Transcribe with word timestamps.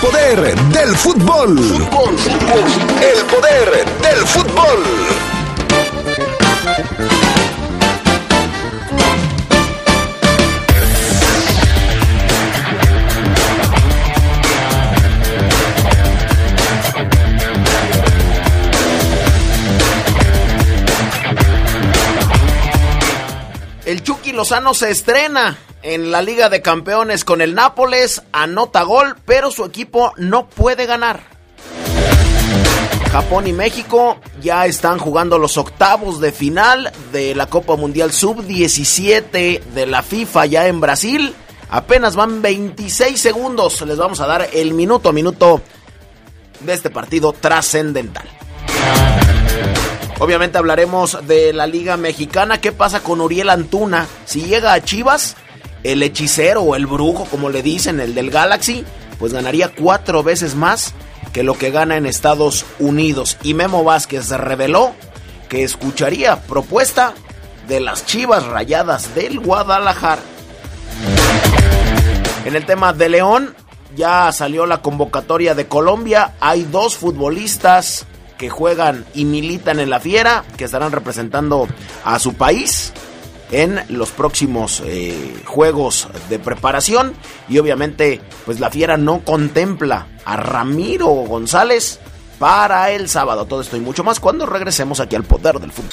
poder 0.00 0.54
del 0.54 0.96
fútbol. 0.96 1.58
Fútbol, 1.58 2.18
fútbol. 2.18 2.64
El 3.02 3.26
poder 3.26 3.84
del 4.00 4.26
fútbol. 4.26 4.84
El 23.84 24.02
Chucky 24.02 24.32
Lozano 24.32 24.72
se 24.72 24.90
estrena 24.90 25.58
en 25.82 26.10
la 26.10 26.22
Liga 26.22 26.48
de 26.48 26.62
Campeones 26.62 27.24
con 27.24 27.40
el 27.40 27.54
Nápoles, 27.54 28.22
anota 28.32 28.82
gol, 28.82 29.16
pero 29.24 29.50
su 29.50 29.64
equipo 29.64 30.12
no 30.16 30.48
puede 30.48 30.86
ganar. 30.86 31.20
Japón 33.10 33.48
y 33.48 33.52
México 33.52 34.18
ya 34.40 34.66
están 34.66 34.98
jugando 34.98 35.38
los 35.38 35.58
octavos 35.58 36.20
de 36.20 36.30
final 36.30 36.92
de 37.12 37.34
la 37.34 37.46
Copa 37.46 37.74
Mundial 37.74 38.12
Sub-17 38.12 39.60
de 39.60 39.86
la 39.86 40.02
FIFA 40.02 40.46
ya 40.46 40.68
en 40.68 40.80
Brasil. 40.80 41.34
Apenas 41.70 42.14
van 42.14 42.40
26 42.40 43.20
segundos. 43.20 43.80
Les 43.82 43.98
vamos 43.98 44.20
a 44.20 44.26
dar 44.26 44.48
el 44.52 44.74
minuto 44.74 45.08
a 45.08 45.12
minuto 45.12 45.60
de 46.60 46.72
este 46.72 46.90
partido 46.90 47.32
trascendental. 47.32 48.28
Obviamente 50.20 50.58
hablaremos 50.58 51.26
de 51.26 51.52
la 51.52 51.66
Liga 51.66 51.96
Mexicana. 51.96 52.60
¿Qué 52.60 52.70
pasa 52.72 53.02
con 53.02 53.20
Uriel 53.20 53.48
Antuna? 53.48 54.06
Si 54.26 54.42
llega 54.42 54.72
a 54.72 54.84
Chivas, 54.84 55.36
el 55.82 56.02
hechicero 56.02 56.62
o 56.62 56.76
el 56.76 56.86
brujo, 56.86 57.24
como 57.24 57.50
le 57.50 57.62
dicen, 57.62 58.00
el 58.00 58.14
del 58.14 58.30
Galaxy, 58.30 58.84
pues 59.18 59.32
ganaría 59.32 59.68
cuatro 59.68 60.22
veces 60.22 60.54
más 60.54 60.94
que 61.32 61.42
lo 61.42 61.56
que 61.56 61.70
gana 61.70 61.96
en 61.96 62.06
Estados 62.06 62.64
Unidos. 62.78 63.36
Y 63.42 63.54
Memo 63.54 63.84
Vázquez 63.84 64.30
reveló 64.30 64.92
que 65.48 65.62
escucharía 65.62 66.40
propuesta 66.42 67.14
de 67.68 67.80
las 67.80 68.06
Chivas 68.06 68.46
Rayadas 68.46 69.14
del 69.14 69.40
Guadalajara. 69.40 70.22
En 72.44 72.56
el 72.56 72.64
tema 72.64 72.92
de 72.92 73.08
León, 73.08 73.54
ya 73.96 74.32
salió 74.32 74.66
la 74.66 74.82
convocatoria 74.82 75.54
de 75.54 75.66
Colombia. 75.66 76.32
Hay 76.40 76.62
dos 76.62 76.96
futbolistas 76.96 78.06
que 78.38 78.48
juegan 78.48 79.04
y 79.14 79.26
militan 79.26 79.80
en 79.80 79.90
la 79.90 80.00
Fiera, 80.00 80.44
que 80.56 80.64
estarán 80.64 80.92
representando 80.92 81.68
a 82.04 82.18
su 82.18 82.34
país 82.34 82.92
en 83.50 83.80
los 83.88 84.10
próximos 84.10 84.82
eh, 84.84 85.42
juegos 85.44 86.08
de 86.28 86.38
preparación 86.38 87.14
y 87.48 87.58
obviamente 87.58 88.20
pues 88.44 88.60
la 88.60 88.70
Fiera 88.70 88.96
no 88.96 89.20
contempla 89.24 90.06
a 90.24 90.36
Ramiro 90.36 91.06
González 91.06 92.00
para 92.38 92.90
el 92.90 93.08
sábado. 93.08 93.44
Todo 93.46 93.60
esto 93.60 93.76
y 93.76 93.80
mucho 93.80 94.04
más 94.04 94.20
cuando 94.20 94.46
regresemos 94.46 95.00
aquí 95.00 95.16
al 95.16 95.24
poder 95.24 95.58
del 95.58 95.72
fútbol. 95.72 95.90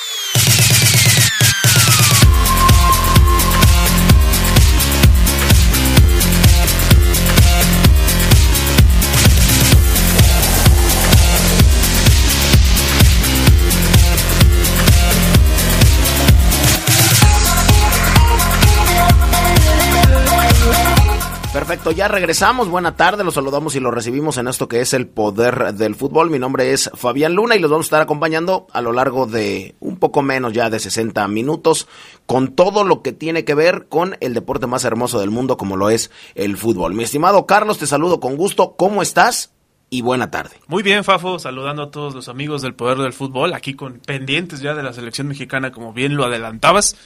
Perfecto, 21.68 21.92
ya 21.92 22.08
regresamos. 22.08 22.70
Buena 22.70 22.96
tarde, 22.96 23.26
los 23.26 23.34
saludamos 23.34 23.76
y 23.76 23.82
los 23.82 23.94
recibimos 23.94 24.38
en 24.38 24.48
esto 24.48 24.70
que 24.70 24.80
es 24.80 24.94
el 24.94 25.06
poder 25.06 25.73
del 25.73 25.96
fútbol. 25.96 26.30
Mi 26.30 26.40
nombre 26.40 26.72
es 26.72 26.90
Fabián 26.94 27.34
Luna 27.34 27.58
y 27.58 27.60
los 27.60 27.70
vamos 27.70 27.88
a 27.88 27.88
estar 27.88 28.02
acompañando 28.02 28.67
a 28.72 28.80
lo 28.80 28.94
largo 28.94 29.26
de 29.26 29.76
un 29.82 29.98
poco 29.98 30.22
menos 30.22 30.54
ya 30.54 30.70
de 30.70 30.80
60 30.80 31.28
minutos 31.28 31.89
con 32.26 32.55
todo 32.55 32.86
lo 32.86 33.02
que 33.02 33.11
tiene 33.11 33.44
que 33.44 33.54
ver 33.54 33.88
con 33.89 34.16
el 34.22 34.33
deporte 34.33 34.66
más 34.66 34.86
hermoso 34.86 35.20
del 35.20 35.30
mundo 35.30 35.58
como 35.58 35.76
lo 35.76 35.89
es 35.89 36.10
el 36.36 36.55
fútbol. 36.55 36.94
Mi 36.94 37.04
estimado 37.04 37.45
Carlos, 37.45 37.80
te 37.80 37.86
saludo 37.86 38.22
con 38.22 38.38
gusto. 38.38 38.78
¿Cómo 38.78 39.02
estás? 39.02 39.52
y 39.89 40.02
buena 40.02 40.32
tarde. 40.32 40.58
Muy 40.67 40.84
bien, 40.84 41.04
Fafo, 41.04 41.39
saludando 41.39 41.84
a 41.84 41.92
todos 41.92 42.14
los 42.14 42.28
amigos 42.28 42.61
del 42.61 42.76
Poder 42.76 42.98
del 42.98 43.14
Fútbol, 43.14 43.54
aquí 43.54 43.73
con 43.73 43.99
pendientes 43.99 44.60
ya 44.60 44.73
de 44.73 44.84
la 44.84 44.92
selección 44.92 45.30
mexicana, 45.30 45.72
como 45.72 45.94
bien 45.94 46.17
lo 46.17 46.26
adelantabas, 46.26 46.98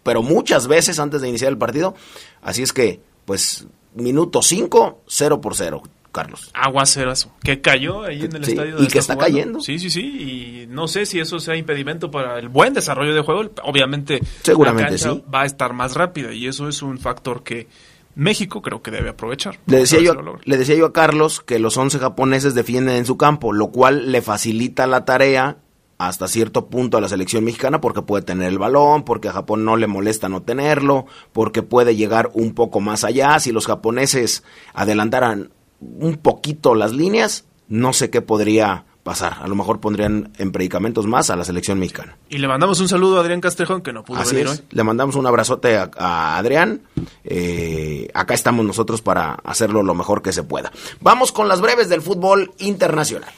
pero 0.07 0.23
muchas 0.23 0.69
veces 0.69 0.99
antes 0.99 1.19
de 1.19 1.27
iniciar 1.27 1.51
el 1.51 1.57
partido. 1.57 1.93
Así 2.41 2.63
es 2.63 2.71
que, 2.71 3.01
pues, 3.25 3.67
minuto 3.93 4.41
5, 4.41 5.01
0 5.05 5.41
por 5.41 5.53
0. 5.53 5.83
Carlos. 6.13 6.49
Aguacerazo. 6.53 7.33
Que 7.43 7.59
cayó 7.59 8.05
ahí 8.05 8.21
en 8.23 8.37
el 8.37 8.41
estadio. 8.41 8.81
y 8.81 8.87
que 8.87 8.99
está 8.99 9.17
cayendo. 9.17 9.59
Sí, 9.59 9.77
sí, 9.77 9.89
sí. 9.89 10.01
Y 10.01 10.67
no 10.67 10.87
sé 10.87 11.05
si 11.05 11.19
eso 11.19 11.39
sea 11.39 11.57
impedimento 11.57 12.09
para 12.09 12.39
el 12.39 12.47
buen 12.47 12.73
desarrollo 12.73 13.13
de 13.13 13.21
juego. 13.21 13.51
Obviamente, 13.63 14.21
seguramente 14.43 14.97
sí. 14.97 15.21
Va 15.31 15.41
a 15.41 15.45
estar 15.45 15.73
más 15.73 15.93
rápida 15.95 16.31
y 16.31 16.47
eso 16.47 16.69
es 16.69 16.81
un 16.81 16.97
factor 16.99 17.43
que 17.43 17.67
México 18.15 18.61
creo 18.61 18.81
que 18.81 18.91
debe 18.91 19.09
aprovechar. 19.09 19.59
Le 19.65 19.79
decía, 19.79 19.99
yo, 19.99 20.15
le 20.41 20.57
decía 20.57 20.75
yo 20.75 20.85
a 20.85 20.93
Carlos 20.93 21.41
que 21.41 21.59
los 21.59 21.75
11 21.75 21.99
japoneses 21.99 22.55
defienden 22.55 22.95
en 22.95 23.05
su 23.05 23.17
campo, 23.17 23.51
lo 23.51 23.71
cual 23.71 24.13
le 24.13 24.21
facilita 24.21 24.87
la 24.87 25.03
tarea 25.03 25.57
hasta 25.97 26.27
cierto 26.27 26.67
punto 26.67 26.97
a 26.97 27.01
la 27.01 27.09
selección 27.09 27.43
mexicana 27.43 27.81
porque 27.81 28.01
puede 28.01 28.23
tener 28.23 28.49
el 28.49 28.59
balón, 28.59 29.03
porque 29.03 29.29
a 29.29 29.33
Japón 29.33 29.65
no 29.65 29.77
le 29.77 29.87
molesta 29.87 30.29
no 30.29 30.41
tenerlo, 30.43 31.05
porque 31.33 31.63
puede 31.63 31.95
llegar 31.95 32.29
un 32.33 32.53
poco 32.53 32.79
más 32.79 33.03
allá. 33.03 33.39
Si 33.39 33.51
los 33.51 33.65
japoneses 33.65 34.43
adelantaran 34.73 35.51
un 35.79 36.17
poquito 36.17 36.75
las 36.75 36.93
líneas, 36.93 37.45
no 37.67 37.93
sé 37.93 38.09
qué 38.09 38.21
podría 38.21 38.85
pasar. 39.07 39.37
A 39.41 39.47
lo 39.47 39.55
mejor 39.55 39.79
pondrían 39.79 40.33
en 40.37 40.51
predicamentos 40.51 41.07
más 41.07 41.29
a 41.29 41.37
la 41.37 41.45
selección 41.45 41.79
mexicana. 41.79 42.17
Y 42.29 42.39
le 42.39 42.47
mandamos 42.49 42.81
un 42.81 42.89
saludo 42.89 43.17
a 43.17 43.21
Adrián 43.21 43.39
Castrejón, 43.39 43.81
que 43.81 43.93
no 43.93 44.03
pudo 44.03 44.21
venir 44.23 44.47
hoy. 44.47 44.59
Le 44.69 44.83
mandamos 44.83 45.15
un 45.15 45.25
abrazote 45.25 45.77
a, 45.77 46.37
Adrián. 46.37 46.81
Eh, 47.23 48.09
acá 48.13 48.33
estamos 48.33 48.65
nosotros 48.65 49.01
para 49.01 49.35
hacerlo 49.45 49.81
lo 49.81 49.93
mejor 49.93 50.21
que 50.21 50.33
se 50.33 50.43
pueda. 50.43 50.73
Vamos 50.99 51.31
con 51.31 51.47
las 51.47 51.61
breves 51.61 51.87
del 51.87 52.01
fútbol 52.01 52.51
internacional. 52.57 53.31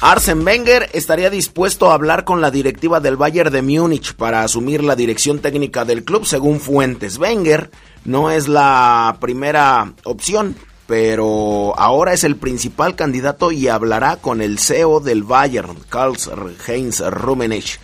Arsen 0.00 0.46
Wenger 0.46 0.90
estaría 0.92 1.30
dispuesto 1.30 1.90
a 1.90 1.94
hablar 1.94 2.24
con 2.24 2.42
la 2.42 2.50
directiva 2.50 3.00
del 3.00 3.16
Bayern 3.16 3.50
de 3.50 3.62
Múnich 3.62 4.14
para 4.14 4.42
asumir 4.42 4.84
la 4.84 4.94
dirección 4.94 5.38
técnica 5.38 5.86
del 5.86 6.04
club, 6.04 6.26
según 6.26 6.60
fuentes. 6.60 7.16
Wenger 7.16 7.70
no 8.04 8.30
es 8.30 8.46
la 8.46 9.16
primera 9.20 9.94
opción, 10.04 10.54
pero 10.86 11.72
ahora 11.78 12.12
es 12.12 12.24
el 12.24 12.36
principal 12.36 12.94
candidato 12.94 13.52
y 13.52 13.68
hablará 13.68 14.16
con 14.16 14.42
el 14.42 14.58
CEO 14.58 15.00
del 15.00 15.22
Bayern, 15.22 15.78
Karl-Heinz 15.88 17.00
Rummenigge, 17.00 17.78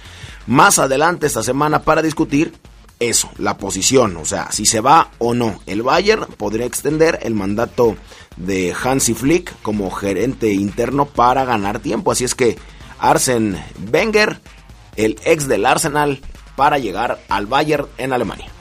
más 0.46 0.78
adelante 0.78 1.26
esta 1.26 1.42
semana 1.42 1.80
para 1.82 2.02
discutir 2.02 2.52
eso, 3.08 3.30
la 3.38 3.58
posición, 3.58 4.16
o 4.16 4.24
sea, 4.24 4.50
si 4.52 4.66
se 4.66 4.80
va 4.80 5.10
o 5.18 5.34
no. 5.34 5.60
El 5.66 5.82
Bayern 5.82 6.26
podría 6.36 6.66
extender 6.66 7.18
el 7.22 7.34
mandato 7.34 7.96
de 8.36 8.74
Hansi 8.80 9.14
Flick 9.14 9.54
como 9.62 9.90
gerente 9.90 10.52
interno 10.52 11.06
para 11.06 11.44
ganar 11.44 11.80
tiempo. 11.80 12.12
Así 12.12 12.24
es 12.24 12.34
que 12.34 12.58
Arsen 12.98 13.62
Wenger, 13.92 14.40
el 14.96 15.18
ex 15.24 15.48
del 15.48 15.66
Arsenal, 15.66 16.20
para 16.56 16.78
llegar 16.78 17.20
al 17.28 17.46
Bayern 17.46 17.86
en 17.98 18.12
Alemania. 18.12 18.52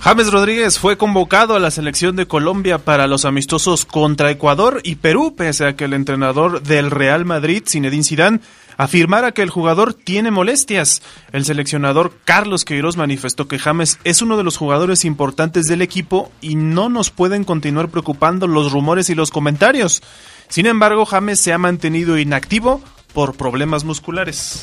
James 0.00 0.32
Rodríguez 0.32 0.78
fue 0.78 0.96
convocado 0.96 1.54
a 1.54 1.58
la 1.58 1.70
selección 1.70 2.16
de 2.16 2.26
Colombia 2.26 2.78
para 2.78 3.06
los 3.06 3.26
amistosos 3.26 3.84
contra 3.84 4.30
Ecuador 4.30 4.80
y 4.82 4.94
Perú, 4.94 5.34
pese 5.36 5.66
a 5.66 5.76
que 5.76 5.84
el 5.84 5.92
entrenador 5.92 6.62
del 6.62 6.90
Real 6.90 7.26
Madrid, 7.26 7.64
Zinedine 7.68 8.02
Zidane, 8.02 8.40
afirmara 8.80 9.32
que 9.32 9.42
el 9.42 9.50
jugador 9.50 9.92
tiene 9.92 10.30
molestias. 10.30 11.02
El 11.32 11.44
seleccionador 11.44 12.14
Carlos 12.24 12.64
Queiroz 12.64 12.96
manifestó 12.96 13.46
que 13.46 13.58
James 13.58 13.98
es 14.04 14.22
uno 14.22 14.38
de 14.38 14.42
los 14.42 14.56
jugadores 14.56 15.04
importantes 15.04 15.66
del 15.66 15.82
equipo 15.82 16.32
y 16.40 16.54
no 16.54 16.88
nos 16.88 17.10
pueden 17.10 17.44
continuar 17.44 17.90
preocupando 17.90 18.46
los 18.46 18.72
rumores 18.72 19.10
y 19.10 19.14
los 19.14 19.30
comentarios. 19.30 20.02
Sin 20.48 20.64
embargo, 20.64 21.04
James 21.04 21.38
se 21.40 21.52
ha 21.52 21.58
mantenido 21.58 22.18
inactivo 22.18 22.80
por 23.12 23.36
problemas 23.36 23.84
musculares. 23.84 24.62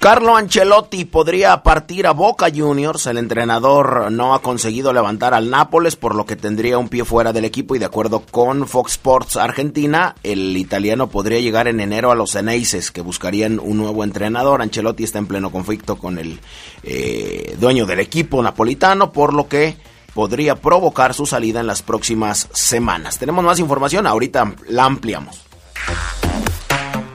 Carlo 0.00 0.36
Ancelotti 0.36 1.06
podría 1.06 1.64
partir 1.64 2.06
a 2.06 2.12
Boca 2.12 2.46
Juniors. 2.54 3.06
El 3.06 3.18
entrenador 3.18 4.12
no 4.12 4.32
ha 4.32 4.42
conseguido 4.42 4.92
levantar 4.92 5.34
al 5.34 5.50
Nápoles, 5.50 5.96
por 5.96 6.14
lo 6.14 6.24
que 6.24 6.36
tendría 6.36 6.78
un 6.78 6.88
pie 6.88 7.04
fuera 7.04 7.32
del 7.32 7.44
equipo. 7.44 7.74
Y 7.74 7.80
de 7.80 7.86
acuerdo 7.86 8.22
con 8.30 8.68
Fox 8.68 8.92
Sports 8.92 9.36
Argentina, 9.36 10.14
el 10.22 10.56
italiano 10.56 11.08
podría 11.08 11.40
llegar 11.40 11.66
en 11.66 11.80
enero 11.80 12.12
a 12.12 12.14
los 12.14 12.30
Ceneices, 12.30 12.92
que 12.92 13.00
buscarían 13.00 13.58
un 13.58 13.76
nuevo 13.76 14.04
entrenador. 14.04 14.62
Ancelotti 14.62 15.02
está 15.02 15.18
en 15.18 15.26
pleno 15.26 15.50
conflicto 15.50 15.96
con 15.96 16.18
el 16.18 16.38
eh, 16.84 17.56
dueño 17.58 17.84
del 17.84 17.98
equipo 17.98 18.40
napolitano, 18.40 19.10
por 19.10 19.34
lo 19.34 19.48
que 19.48 19.76
podría 20.14 20.54
provocar 20.54 21.12
su 21.12 21.26
salida 21.26 21.58
en 21.58 21.66
las 21.66 21.82
próximas 21.82 22.48
semanas. 22.52 23.18
Tenemos 23.18 23.44
más 23.44 23.58
información, 23.58 24.06
ahorita 24.06 24.54
la 24.68 24.84
ampliamos. 24.84 25.47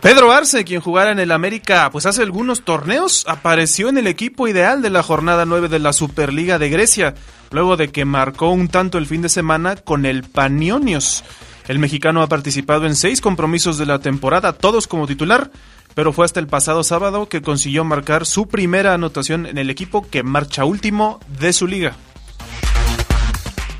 Pedro 0.03 0.33
Arce, 0.33 0.65
quien 0.65 0.81
jugara 0.81 1.11
en 1.11 1.19
el 1.19 1.31
América 1.31 1.89
pues 1.89 2.05
hace 2.05 2.23
algunos 2.23 2.65
torneos, 2.65 3.23
apareció 3.25 3.88
en 3.88 3.97
el 3.97 4.07
equipo 4.07 4.50
ideal 4.50 4.81
de 4.81 4.89
la 4.89 5.01
jornada 5.01 5.45
9 5.45 5.69
de 5.69 5.79
la 5.79 5.94
Superliga 5.94 6.59
de 6.59 6.69
Grecia, 6.69 7.15
luego 7.51 7.77
de 7.77 7.88
que 7.88 8.03
marcó 8.03 8.50
un 8.50 8.67
tanto 8.67 8.97
el 8.97 9.05
fin 9.05 9.21
de 9.21 9.29
semana 9.29 9.77
con 9.77 10.05
el 10.05 10.23
Panionios. 10.23 11.23
El 11.69 11.79
mexicano 11.79 12.21
ha 12.21 12.27
participado 12.27 12.85
en 12.85 12.97
seis 12.97 13.21
compromisos 13.21 13.77
de 13.77 13.85
la 13.85 14.00
temporada, 14.00 14.51
todos 14.51 14.88
como 14.88 15.07
titular, 15.07 15.51
pero 15.95 16.11
fue 16.11 16.25
hasta 16.25 16.41
el 16.41 16.47
pasado 16.47 16.83
sábado 16.83 17.29
que 17.29 17.41
consiguió 17.41 17.85
marcar 17.85 18.25
su 18.25 18.50
primera 18.50 18.94
anotación 18.94 19.45
en 19.45 19.57
el 19.57 19.69
equipo 19.69 20.05
que 20.09 20.21
marcha 20.21 20.65
último 20.65 21.21
de 21.39 21.53
su 21.53 21.65
liga. 21.65 21.95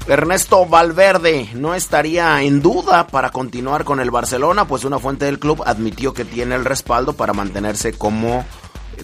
Ernesto 0.08 0.66
Valverde 0.66 1.50
no 1.54 1.76
estaría 1.76 2.42
en 2.42 2.62
duda 2.62 3.08
para 3.08 3.30
continuar 3.30 3.86
con 3.86 4.02
el 4.02 4.12
Barcelona, 4.12 4.68
pues 4.68 4.84
una 4.84 5.00
fuente 5.00 5.26
del 5.26 5.40
club 5.40 5.64
admitió 5.66 6.14
que 6.14 6.26
tiene 6.26 6.56
el 6.56 6.66
respaldo 6.66 7.14
para 7.14 7.32
mantenerse 7.32 7.94
como 7.94 8.46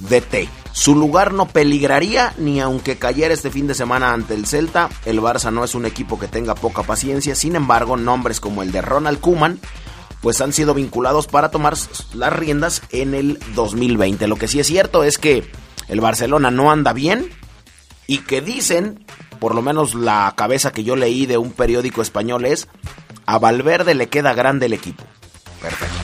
DT. 0.02 0.50
Su 0.74 0.96
lugar 0.96 1.34
no 1.34 1.48
peligraría 1.48 2.34
ni 2.38 2.60
aunque 2.60 2.98
cayera 2.98 3.34
este 3.34 3.50
fin 3.50 3.66
de 3.66 3.76
semana 3.76 4.14
ante 4.14 4.34
el 4.34 4.46
Celta. 4.46 4.90
El 5.06 5.22
Barça 5.22 5.54
no 5.54 5.64
es 5.64 5.74
un 5.74 5.86
equipo 5.86 6.20
que 6.20 6.28
tenga 6.28 6.54
poca 6.54 6.84
paciencia, 6.84 7.34
sin 7.34 7.56
embargo, 7.56 7.96
nombres 7.96 8.42
como 8.42 8.62
el 8.62 8.72
de 8.72 8.82
Ronald 8.82 9.20
Kuman 9.20 9.60
pues 10.22 10.42
han 10.42 10.52
sido 10.52 10.74
vinculados 10.74 11.28
para 11.28 11.50
tomar 11.50 11.76
las 12.14 12.34
riendas 12.34 12.82
en 12.92 13.14
el 13.14 13.40
2020. 13.56 14.28
Lo 14.28 14.36
que 14.36 14.50
sí 14.50 14.60
es 14.60 14.68
cierto 14.68 15.06
es 15.06 15.18
que 15.18 15.50
el 15.88 16.02
Barcelona 16.02 16.52
no 16.52 16.72
anda 16.72 16.92
bien 16.92 17.30
y 18.06 18.20
que 18.20 18.42
dicen 18.42 19.06
por 19.40 19.56
lo 19.56 19.62
menos 19.62 19.96
la 19.96 20.34
cabeza 20.36 20.72
que 20.72 20.84
yo 20.84 20.96
leí 20.96 21.26
de 21.26 21.38
un 21.38 21.52
periódico 21.52 22.02
español 22.02 22.46
es, 22.46 22.68
a 23.26 23.40
Valverde 23.40 23.96
le 23.96 24.08
queda 24.08 24.34
grande 24.34 24.68
el 24.68 24.74
equipo. 24.74 25.04
Perfecto. 25.62 25.96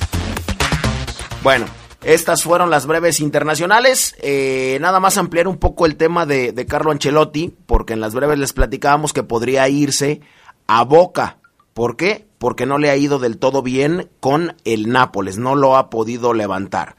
Bueno, 1.43 1.65
estas 2.03 2.43
fueron 2.43 2.69
las 2.69 2.85
breves 2.85 3.19
internacionales. 3.19 4.15
Eh, 4.21 4.77
nada 4.81 4.99
más 4.99 5.17
ampliar 5.17 5.47
un 5.47 5.57
poco 5.57 5.85
el 5.85 5.95
tema 5.95 6.25
de, 6.25 6.51
de 6.51 6.65
Carlo 6.65 6.91
Ancelotti, 6.91 7.53
porque 7.65 7.93
en 7.93 8.01
las 8.01 8.13
breves 8.13 8.39
les 8.39 8.53
platicábamos 8.53 9.13
que 9.13 9.23
podría 9.23 9.67
irse 9.69 10.21
a 10.67 10.83
Boca. 10.83 11.37
¿Por 11.73 11.97
qué? 11.97 12.27
Porque 12.37 12.65
no 12.65 12.77
le 12.77 12.89
ha 12.89 12.95
ido 12.95 13.19
del 13.19 13.37
todo 13.37 13.61
bien 13.61 14.09
con 14.19 14.55
el 14.65 14.89
Nápoles, 14.89 15.37
no 15.37 15.55
lo 15.55 15.77
ha 15.77 15.89
podido 15.89 16.33
levantar. 16.33 16.95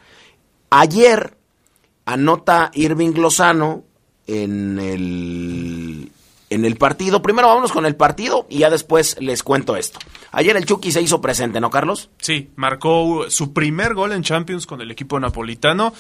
Ayer 0.70 1.36
anota 2.04 2.70
Irving 2.74 3.14
Lozano 3.14 3.84
en 4.26 4.78
el 4.78 6.10
en 6.50 6.64
el 6.64 6.76
partido. 6.76 7.22
Primero 7.22 7.48
vámonos 7.48 7.72
con 7.72 7.86
el 7.86 7.96
partido 7.96 8.46
y 8.48 8.58
ya 8.58 8.70
después 8.70 9.16
les 9.20 9.42
cuento 9.42 9.76
esto. 9.76 9.98
Ayer 10.32 10.56
el 10.56 10.66
Chucky 10.66 10.92
se 10.92 11.02
hizo 11.02 11.20
presente, 11.20 11.60
¿no, 11.60 11.70
Carlos? 11.70 12.10
Sí, 12.18 12.50
marcó 12.56 13.30
su 13.30 13.52
primer 13.52 13.94
gol 13.94 14.12
en 14.12 14.22
Champions 14.22 14.66
con 14.66 14.80
el 14.80 14.90
equipo 14.90 15.18
napolitano 15.18 15.92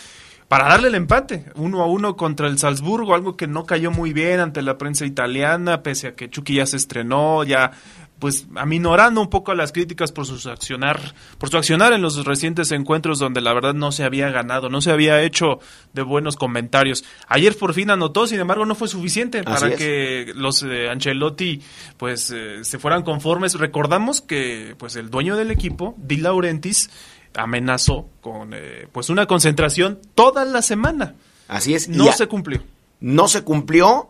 para 0.48 0.68
darle 0.68 0.88
el 0.88 0.94
empate, 0.94 1.46
uno 1.56 1.82
a 1.82 1.86
uno 1.86 2.16
contra 2.16 2.46
el 2.46 2.58
Salzburgo, 2.58 3.14
algo 3.14 3.36
que 3.36 3.48
no 3.48 3.66
cayó 3.66 3.90
muy 3.90 4.12
bien 4.12 4.38
ante 4.38 4.62
la 4.62 4.78
prensa 4.78 5.04
italiana, 5.04 5.82
pese 5.82 6.08
a 6.08 6.14
que 6.14 6.30
Chucky 6.30 6.54
ya 6.54 6.66
se 6.66 6.76
estrenó, 6.76 7.42
ya 7.42 7.72
pues 8.18 8.46
aminorando 8.56 9.20
un 9.20 9.28
poco 9.28 9.54
las 9.54 9.72
críticas 9.72 10.10
por 10.10 10.26
su 10.26 10.48
accionar, 10.48 11.14
por 11.38 11.50
su 11.50 11.58
accionar 11.58 11.92
en 11.92 12.00
los 12.00 12.24
recientes 12.24 12.72
encuentros 12.72 13.18
donde 13.18 13.40
la 13.40 13.52
verdad 13.52 13.74
no 13.74 13.92
se 13.92 14.04
había 14.04 14.30
ganado, 14.30 14.70
no 14.70 14.80
se 14.80 14.90
había 14.90 15.22
hecho 15.22 15.60
de 15.92 16.02
buenos 16.02 16.36
comentarios. 16.36 17.04
Ayer 17.28 17.56
por 17.56 17.74
fin 17.74 17.90
anotó, 17.90 18.26
sin 18.26 18.40
embargo 18.40 18.64
no 18.64 18.74
fue 18.74 18.88
suficiente 18.88 19.42
para 19.42 19.76
que 19.76 20.32
los 20.34 20.62
eh, 20.62 20.88
Ancelotti 20.88 21.60
pues 21.98 22.30
eh, 22.30 22.64
se 22.64 22.78
fueran 22.78 23.02
conformes. 23.02 23.54
Recordamos 23.54 24.22
que 24.22 24.74
pues 24.78 24.96
el 24.96 25.10
dueño 25.10 25.36
del 25.36 25.50
equipo, 25.50 25.94
Di 25.98 26.16
Laurentiis, 26.16 26.88
amenazó 27.34 28.08
con 28.22 28.54
eh, 28.54 28.88
pues 28.92 29.10
una 29.10 29.26
concentración 29.26 29.98
toda 30.14 30.46
la 30.46 30.62
semana. 30.62 31.16
Así 31.48 31.74
es. 31.74 31.88
No 31.88 32.10
se 32.12 32.26
cumplió. 32.28 32.62
No 32.98 33.28
se 33.28 33.42
cumplió, 33.42 34.08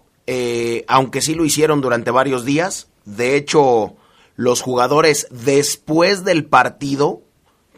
aunque 0.86 1.20
sí 1.20 1.34
lo 1.34 1.44
hicieron 1.44 1.80
durante 1.80 2.12
varios 2.12 2.44
días 2.44 2.86
de 3.06 3.36
hecho, 3.36 3.96
los 4.34 4.60
jugadores 4.60 5.28
después 5.30 6.24
del 6.24 6.44
partido 6.44 7.22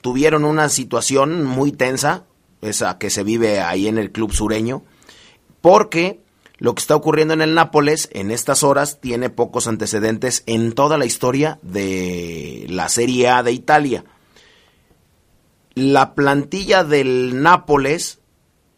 tuvieron 0.01 0.45
una 0.45 0.69
situación 0.71 1.45
muy 1.45 1.71
tensa, 1.71 2.25
esa 2.63 2.99
que 2.99 3.11
se 3.11 3.23
vive 3.23 3.61
ahí 3.61 3.87
en 3.87 3.99
el 3.99 4.11
club 4.11 4.33
sureño, 4.33 4.83
porque 5.61 6.21
lo 6.57 6.75
que 6.75 6.81
está 6.81 6.97
ocurriendo 6.97 7.35
en 7.35 7.43
el 7.43 7.55
Nápoles 7.55 8.09
en 8.13 8.31
estas 8.31 8.63
horas 8.63 9.01
tiene 9.01 9.31
pocos 9.31 9.69
antecedentes 9.69 10.43
en 10.47 10.73
toda 10.73 10.97
la 10.97 11.05
historia 11.05 11.59
de 11.63 12.67
la 12.69 12.89
Serie 12.89 13.29
A 13.29 13.43
de 13.43 13.53
Italia. 13.53 14.05
La 15.75 16.15
plantilla 16.15 16.85
del 16.85 17.43
Nápoles 17.43 18.19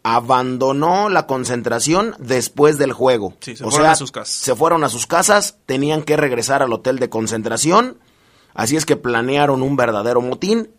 abandonó 0.03 1.09
la 1.09 1.27
concentración 1.27 2.15
después 2.19 2.77
del 2.77 2.93
juego. 2.93 3.35
se 3.39 3.55
fueron 3.55 3.85
a 3.85 3.95
sus 3.95 4.11
casas. 4.11 4.35
Se 4.35 4.55
fueron 4.55 4.83
a 4.83 4.89
sus 4.89 5.07
casas, 5.07 5.57
tenían 5.65 6.03
que 6.03 6.17
regresar 6.17 6.63
al 6.63 6.73
hotel 6.73 6.99
de 6.99 7.09
concentración, 7.09 7.97
así 8.53 8.75
es 8.75 8.85
que 8.85 8.95
planearon 8.95 9.61
un 9.61 9.75
verdadero 9.75 10.21
motín 10.21 10.69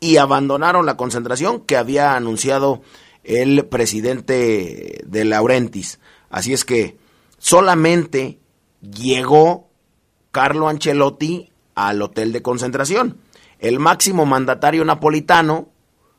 y 0.00 0.18
abandonaron 0.18 0.86
la 0.86 0.96
concentración 0.96 1.60
que 1.60 1.76
había 1.76 2.14
anunciado 2.14 2.82
el 3.24 3.66
presidente 3.66 5.00
de 5.04 5.24
Laurentis. 5.24 5.98
Así 6.30 6.52
es 6.52 6.64
que 6.64 6.96
solamente 7.38 8.38
llegó 8.80 9.68
Carlo 10.30 10.68
Ancelotti 10.68 11.50
al 11.74 12.00
hotel 12.00 12.32
de 12.32 12.42
concentración. 12.42 13.18
El 13.58 13.80
máximo 13.80 14.24
mandatario 14.24 14.84
napolitano 14.84 15.68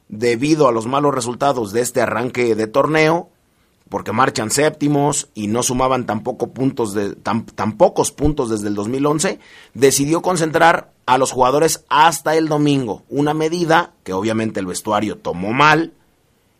debido 0.09 0.67
a 0.67 0.71
los 0.71 0.87
malos 0.87 1.15
resultados 1.15 1.71
de 1.71 1.81
este 1.81 2.01
arranque 2.01 2.55
de 2.55 2.67
torneo, 2.67 3.29
porque 3.89 4.11
marchan 4.11 4.51
séptimos 4.51 5.29
y 5.33 5.47
no 5.47 5.63
sumaban 5.63 6.05
tampoco 6.05 6.51
puntos 6.51 6.93
de, 6.93 7.15
tan, 7.15 7.45
pocos 7.77 8.11
puntos 8.11 8.49
desde 8.49 8.67
el 8.67 8.75
2011, 8.75 9.39
decidió 9.73 10.21
concentrar 10.21 10.91
a 11.05 11.17
los 11.17 11.31
jugadores 11.31 11.85
hasta 11.89 12.35
el 12.35 12.47
domingo, 12.47 13.03
una 13.09 13.33
medida 13.33 13.93
que 14.03 14.13
obviamente 14.13 14.59
el 14.59 14.67
vestuario 14.67 15.17
tomó 15.17 15.53
mal 15.53 15.93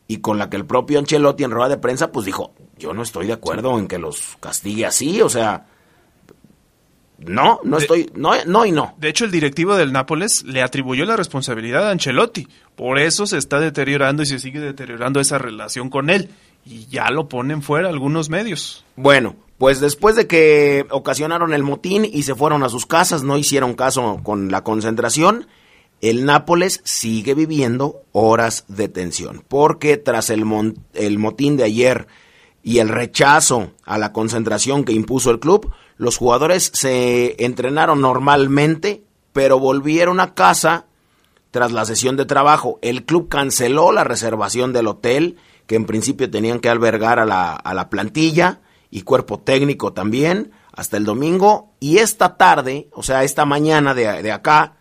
y 0.08 0.18
con 0.18 0.40
la 0.40 0.50
que 0.50 0.58
el 0.58 0.66
propio 0.66 0.98
Ancelotti 0.98 1.44
en 1.44 1.52
rueda 1.52 1.70
de 1.70 1.78
prensa 1.78 2.12
pues 2.12 2.26
dijo, 2.26 2.52
yo 2.78 2.94
no 2.94 3.04
estoy 3.04 3.28
de 3.28 3.34
acuerdo 3.34 3.78
en 3.78 3.88
que 3.88 4.00
los 4.00 4.38
castigue 4.40 4.88
así, 4.88 5.22
o 5.22 5.30
sea, 5.30 5.68
no, 7.26 7.60
no 7.64 7.78
estoy, 7.78 8.10
no, 8.16 8.32
no 8.46 8.66
y 8.66 8.72
no. 8.72 8.96
De 8.98 9.10
hecho, 9.10 9.26
el 9.26 9.32
directivo 9.32 9.76
del 9.76 9.92
Nápoles 9.92 10.44
le 10.44 10.62
atribuyó 10.62 11.06
la 11.06 11.18
responsabilidad 11.18 11.88
a 11.88 11.92
Ancelotti. 11.92 12.48
Por 12.76 12.98
eso 13.00 13.26
se 13.26 13.38
está 13.38 13.60
deteriorando 13.60 14.24
y 14.24 14.26
se 14.26 14.40
sigue 14.40 14.60
deteriorando 14.60 15.20
esa 15.20 15.38
relación 15.38 15.90
con 15.90 16.10
él. 16.10 16.30
Y 16.66 16.88
ya 16.88 17.10
lo 17.10 17.28
ponen 17.28 17.62
fuera 17.62 17.90
algunos 17.90 18.30
medios. 18.30 18.86
Bueno, 18.96 19.36
pues 19.58 19.82
después 19.82 20.16
de 20.16 20.28
que 20.28 20.86
ocasionaron 20.90 21.54
el 21.54 21.64
motín 21.64 22.06
y 22.06 22.24
se 22.24 22.36
fueron 22.36 22.64
a 22.64 22.70
sus 22.70 22.86
casas, 22.86 23.24
no 23.24 23.38
hicieron 23.38 23.76
caso 23.76 24.22
con 24.24 24.50
la 24.52 24.64
concentración, 24.64 25.48
el 26.02 26.26
Nápoles 26.26 26.82
sigue 26.86 27.34
viviendo 27.34 28.02
horas 28.14 28.64
de 28.70 28.88
tensión. 28.88 29.44
Porque 29.48 29.98
tras 29.98 30.30
el, 30.30 30.46
el 30.94 31.20
motín 31.20 31.58
de 31.58 31.66
ayer 31.66 32.08
y 32.64 32.80
el 32.80 32.90
rechazo 32.90 33.72
a 33.86 33.98
la 33.98 34.14
concentración 34.14 34.84
que 34.84 34.94
impuso 34.94 35.32
el 35.32 35.40
club, 35.40 35.72
los 35.98 36.18
jugadores 36.18 36.72
se 36.74 37.36
entrenaron 37.44 38.02
normalmente, 38.02 39.04
pero 39.34 39.60
volvieron 39.60 40.20
a 40.20 40.34
casa 40.34 40.86
tras 41.52 41.72
la 41.72 41.86
sesión 41.86 42.16
de 42.16 42.26
trabajo. 42.26 42.80
El 42.82 43.06
club 43.06 43.28
canceló 43.30 43.92
la 43.92 44.04
reservación 44.04 44.74
del 44.74 44.88
hotel, 44.88 45.38
que 45.68 45.76
en 45.76 45.86
principio 45.86 46.30
tenían 46.30 46.60
que 46.60 46.70
albergar 46.70 47.20
a 47.20 47.26
la, 47.26 47.54
a 47.54 47.74
la 47.74 47.90
plantilla 47.90 48.62
y 48.92 49.02
cuerpo 49.02 49.40
técnico 49.40 49.94
también, 49.94 50.52
hasta 50.74 50.98
el 50.98 51.06
domingo. 51.06 51.72
Y 51.80 51.98
esta 51.98 52.38
tarde, 52.38 52.90
o 52.94 53.04
sea, 53.04 53.24
esta 53.24 53.46
mañana 53.46 53.94
de, 53.94 54.24
de 54.24 54.32
acá, 54.32 54.78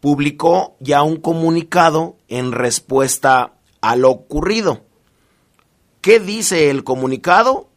publicó 0.00 0.76
ya 0.80 1.02
un 1.02 1.16
comunicado 1.16 2.16
en 2.28 2.52
respuesta 2.52 3.54
a 3.80 3.96
lo 3.96 4.10
ocurrido. 4.10 4.82
¿Qué 6.02 6.18
dice 6.18 6.68
el 6.68 6.82
comunicado? 6.82 7.68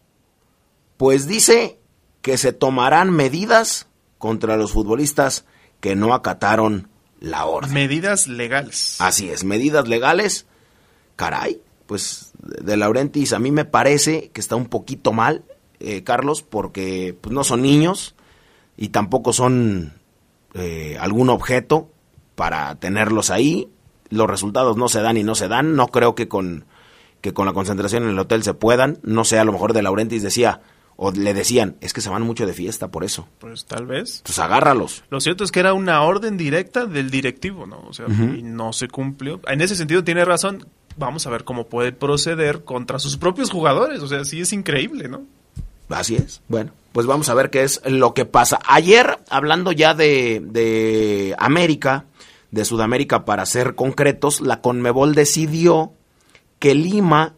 Pues 0.97 1.27
dice 1.27 1.79
que 2.23 2.39
se 2.39 2.53
tomarán 2.53 3.11
medidas 3.11 3.87
contra 4.17 4.57
los 4.57 4.71
futbolistas 4.71 5.45
que 5.79 5.95
no 5.95 6.15
acataron 6.15 6.89
la 7.19 7.45
orden. 7.45 7.71
Medidas 7.71 8.27
legales. 8.27 8.99
Así 8.99 9.29
es, 9.29 9.43
medidas 9.43 9.87
legales. 9.87 10.47
Caray, 11.15 11.61
pues 11.85 12.31
de 12.39 12.75
Laurentis 12.75 13.31
a 13.31 13.37
mí 13.37 13.51
me 13.51 13.63
parece 13.63 14.31
que 14.33 14.41
está 14.41 14.55
un 14.55 14.65
poquito 14.65 15.13
mal, 15.13 15.43
eh, 15.79 16.03
Carlos, 16.03 16.41
porque 16.41 17.15
pues, 17.21 17.31
no 17.31 17.43
son 17.43 17.61
niños 17.61 18.15
y 18.75 18.89
tampoco 18.89 19.33
son 19.33 19.93
eh, 20.55 20.97
algún 20.99 21.29
objeto 21.29 21.91
para 22.33 22.73
tenerlos 22.75 23.29
ahí. 23.29 23.69
Los 24.09 24.27
resultados 24.27 24.77
no 24.77 24.89
se 24.89 25.01
dan 25.01 25.17
y 25.17 25.23
no 25.23 25.35
se 25.35 25.47
dan. 25.47 25.75
No 25.75 25.89
creo 25.89 26.15
que 26.15 26.27
con, 26.27 26.65
que 27.25 27.33
con 27.33 27.47
la 27.47 27.53
concentración 27.53 28.03
en 28.03 28.09
el 28.09 28.19
hotel 28.19 28.43
se 28.43 28.53
puedan. 28.53 28.99
No 29.01 29.25
sé, 29.25 29.39
a 29.39 29.43
lo 29.43 29.51
mejor 29.51 29.73
de 29.73 29.81
Laurentis 29.81 30.21
decía, 30.21 30.61
o 30.95 31.11
le 31.11 31.33
decían, 31.33 31.75
es 31.81 31.91
que 31.91 31.99
se 31.99 32.11
van 32.11 32.21
mucho 32.21 32.45
de 32.45 32.53
fiesta 32.53 32.89
por 32.89 33.03
eso. 33.03 33.27
Pues 33.39 33.65
tal 33.65 33.87
vez. 33.87 34.21
Pues 34.23 34.37
agárralos. 34.37 35.03
Lo 35.09 35.19
cierto 35.19 35.43
es 35.43 35.51
que 35.51 35.59
era 35.59 35.73
una 35.73 36.03
orden 36.03 36.37
directa 36.37 36.85
del 36.85 37.09
directivo, 37.09 37.65
¿no? 37.65 37.79
O 37.87 37.93
sea, 37.93 38.05
y 38.07 38.43
no 38.43 38.73
se 38.73 38.89
cumplió. 38.89 39.41
En 39.47 39.61
ese 39.61 39.75
sentido 39.75 40.03
tiene 40.03 40.23
razón. 40.23 40.67
Vamos 40.97 41.25
a 41.25 41.31
ver 41.31 41.45
cómo 41.45 41.65
puede 41.65 41.93
proceder 41.93 42.63
contra 42.63 42.99
sus 42.99 43.17
propios 43.17 43.49
jugadores. 43.49 44.03
O 44.03 44.07
sea, 44.07 44.23
sí 44.23 44.41
es 44.41 44.53
increíble, 44.53 45.09
¿no? 45.09 45.23
Así 45.89 46.17
es. 46.17 46.43
Bueno, 46.47 46.73
pues 46.91 47.07
vamos 47.07 47.27
a 47.29 47.33
ver 47.33 47.49
qué 47.49 47.63
es 47.63 47.81
lo 47.85 48.13
que 48.13 48.25
pasa. 48.25 48.59
Ayer, 48.67 49.17
hablando 49.31 49.71
ya 49.71 49.95
de, 49.95 50.43
de 50.45 51.35
América, 51.39 52.05
de 52.51 52.65
Sudamérica 52.65 53.25
para 53.25 53.47
ser 53.47 53.73
concretos, 53.73 54.41
la 54.41 54.61
Conmebol 54.61 55.15
decidió 55.15 55.91
que 56.59 56.75
Lima 56.75 57.35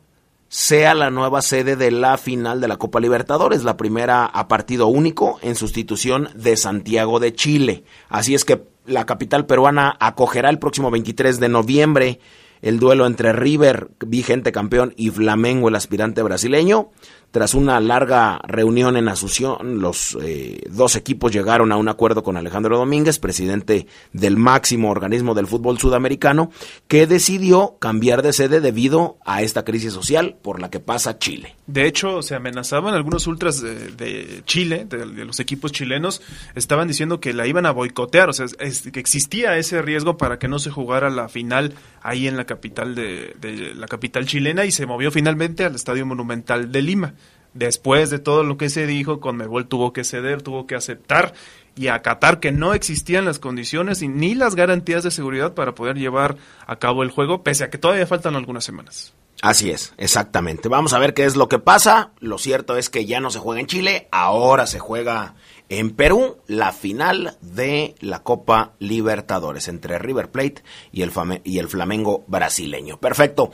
sea 0.49 0.93
la 0.93 1.09
nueva 1.09 1.41
sede 1.41 1.75
de 1.75 1.91
la 1.91 2.17
final 2.17 2.61
de 2.61 2.67
la 2.67 2.77
Copa 2.77 2.99
Libertadores, 2.99 3.63
la 3.63 3.77
primera 3.77 4.25
a 4.25 4.47
partido 4.47 4.87
único 4.87 5.39
en 5.41 5.55
sustitución 5.55 6.29
de 6.35 6.55
Santiago 6.55 7.19
de 7.19 7.33
Chile. 7.33 7.83
Así 8.09 8.33
es 8.33 8.45
que 8.45 8.63
la 8.85 9.05
capital 9.05 9.45
peruana 9.45 9.97
acogerá 9.99 10.49
el 10.49 10.59
próximo 10.59 10.89
23 10.89 11.39
de 11.39 11.49
noviembre 11.49 12.19
el 12.61 12.79
duelo 12.79 13.05
entre 13.05 13.33
River, 13.33 13.89
vigente 14.05 14.51
campeón, 14.51 14.93
y 14.97 15.09
Flamengo, 15.09 15.69
el 15.69 15.75
aspirante 15.75 16.21
brasileño. 16.23 16.89
Tras 17.31 17.53
una 17.53 17.79
larga 17.81 18.39
reunión 18.47 18.95
en 18.95 19.09
Asunción, 19.09 19.81
los 19.81 20.17
eh, 20.21 20.61
dos 20.69 20.95
equipos 20.95 21.31
llegaron 21.31 21.73
a 21.73 21.75
un 21.75 21.89
acuerdo 21.89 22.23
con 22.23 22.37
Alejandro 22.37 22.77
Domínguez, 22.77 23.19
presidente 23.19 23.85
del 24.13 24.37
máximo 24.37 24.89
organismo 24.89 25.35
del 25.35 25.45
fútbol 25.45 25.77
sudamericano, 25.77 26.51
que 26.87 27.05
decidió 27.05 27.75
cambiar 27.79 28.21
de 28.21 28.31
sede 28.31 28.61
debido 28.61 29.17
a 29.25 29.41
esta 29.41 29.65
crisis 29.65 29.91
social 29.91 30.37
por 30.41 30.61
la 30.61 30.69
que 30.69 30.79
pasa 30.79 31.19
Chile. 31.19 31.55
De 31.67 31.85
hecho, 31.85 32.21
se 32.21 32.33
amenazaban 32.33 32.93
algunos 32.93 33.27
ultras 33.27 33.61
de, 33.61 34.41
Chile, 34.45 34.85
de, 34.89 35.25
los 35.25 35.41
equipos 35.41 35.73
chilenos, 35.73 36.21
estaban 36.55 36.87
diciendo 36.87 37.19
que 37.19 37.33
la 37.33 37.45
iban 37.45 37.65
a 37.65 37.71
boicotear, 37.71 38.29
o 38.29 38.33
sea, 38.33 38.45
que 38.47 38.99
existía 39.01 39.57
ese 39.57 39.81
riesgo 39.81 40.17
para 40.17 40.39
que 40.39 40.47
no 40.47 40.59
se 40.59 40.71
jugara 40.71 41.09
la 41.09 41.27
final 41.27 41.73
ahí 42.01 42.25
en 42.25 42.37
la 42.37 42.45
capital 42.45 42.95
de, 42.95 43.35
de 43.41 43.75
la 43.75 43.87
capital 43.87 44.25
chilena 44.25 44.63
y 44.63 44.71
se 44.71 44.85
movió 44.85 45.11
finalmente 45.11 45.65
al 45.65 45.75
Estadio 45.75 46.05
Monumental 46.05 46.71
de 46.71 46.81
Lima 46.81 47.13
después 47.57 48.09
de 48.09 48.19
todo 48.19 48.43
lo 48.43 48.57
que 48.57 48.69
se 48.69 48.85
dijo, 48.85 49.19
Conmebol 49.19 49.67
tuvo 49.67 49.93
que 49.93 50.03
ceder, 50.03 50.41
tuvo 50.41 50.67
que 50.67 50.75
aceptar 50.75 51.33
y 51.75 51.87
acatar 51.87 52.39
que 52.39 52.51
no 52.51 52.73
existían 52.73 53.25
las 53.25 53.39
condiciones 53.39 54.01
ni 54.01 54.35
las 54.35 54.55
garantías 54.55 55.03
de 55.03 55.11
seguridad 55.11 55.53
para 55.53 55.75
poder 55.75 55.97
llevar 55.97 56.37
a 56.65 56.77
cabo 56.77 57.03
el 57.03 57.11
juego, 57.11 57.43
pese 57.43 57.63
a 57.63 57.69
que 57.69 57.77
todavía 57.77 58.07
faltan 58.07 58.35
algunas 58.35 58.63
semanas. 58.63 59.13
Así 59.41 59.69
es, 59.69 59.93
exactamente. 59.97 60.67
Vamos 60.67 60.93
a 60.93 60.99
ver 60.99 61.13
qué 61.13 61.25
es 61.25 61.35
lo 61.35 61.47
que 61.47 61.59
pasa. 61.59 62.11
Lo 62.19 62.39
cierto 62.39 62.75
es 62.75 62.89
que 62.89 63.05
ya 63.05 63.19
no 63.19 63.29
se 63.29 63.39
juega 63.39 63.61
en 63.61 63.67
Chile, 63.67 64.07
ahora 64.11 64.65
se 64.65 64.79
juega 64.79 65.35
en 65.69 65.91
Perú 65.91 66.37
la 66.47 66.71
final 66.71 67.37
de 67.41 67.95
la 67.99 68.23
Copa 68.23 68.73
Libertadores 68.79 69.67
entre 69.67 69.99
River 69.99 70.31
Plate 70.31 70.63
y 70.91 71.01
el, 71.01 71.11
Flamengo 71.11 72.23
brasileño. 72.27 72.97
Perfecto. 72.97 73.51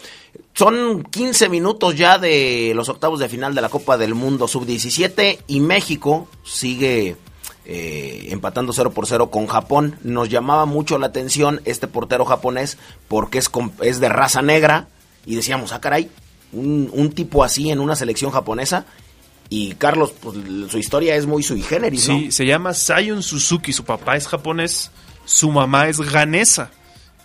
Son 0.54 1.04
15 1.04 1.50
minutos 1.50 1.96
ya 1.96 2.20
de 2.20 2.74
los 2.76 2.90
octavos 2.90 3.20
de 3.20 3.30
final 3.30 3.56
de 3.56 3.62
la 3.62 3.70
Copa 3.70 3.98
del 3.98 4.14
Mundo 4.14 4.48
Sub-17 4.48 5.40
y 5.48 5.60
México 5.62 6.28
sigue 6.44 7.16
eh, 7.66 8.28
empatando 8.30 8.74
0 8.74 8.92
por 8.92 9.08
0 9.08 9.32
con 9.32 9.48
Japón. 9.48 9.98
Nos 10.04 10.30
llamaba 10.30 10.66
mucho 10.66 11.00
la 11.00 11.08
atención 11.08 11.62
este 11.66 11.88
portero 11.88 12.26
japonés 12.26 12.78
porque 13.08 13.40
es, 13.40 14.00
de 14.00 14.10
raza 14.10 14.44
negra 14.44 14.88
y 15.26 15.36
decíamos, 15.36 15.74
ah 15.74 15.82
caray, 15.82 16.12
un 16.52 17.12
tipo 17.16 17.44
así 17.44 17.72
en 17.72 17.80
una 17.80 17.96
selección 17.96 18.30
japonesa 18.30 18.86
y 19.56 19.76
Carlos, 19.76 20.16
pues 20.20 20.36
su 20.72 20.80
historia 20.80 21.16
es 21.16 21.28
muy 21.28 21.44
sui 21.44 21.62
generis, 21.62 22.10
¿no? 22.10 22.18
Sí, 22.18 22.32
se 22.32 22.44
llama 22.44 22.74
Sion 22.74 23.22
Suzuki, 23.22 23.72
su 23.72 23.86
papá 23.86 24.18
es 24.18 24.28
japonés, 24.28 24.90
su 25.26 25.52
mamá 25.52 25.88
es 25.90 26.00
ganesa 26.00 26.72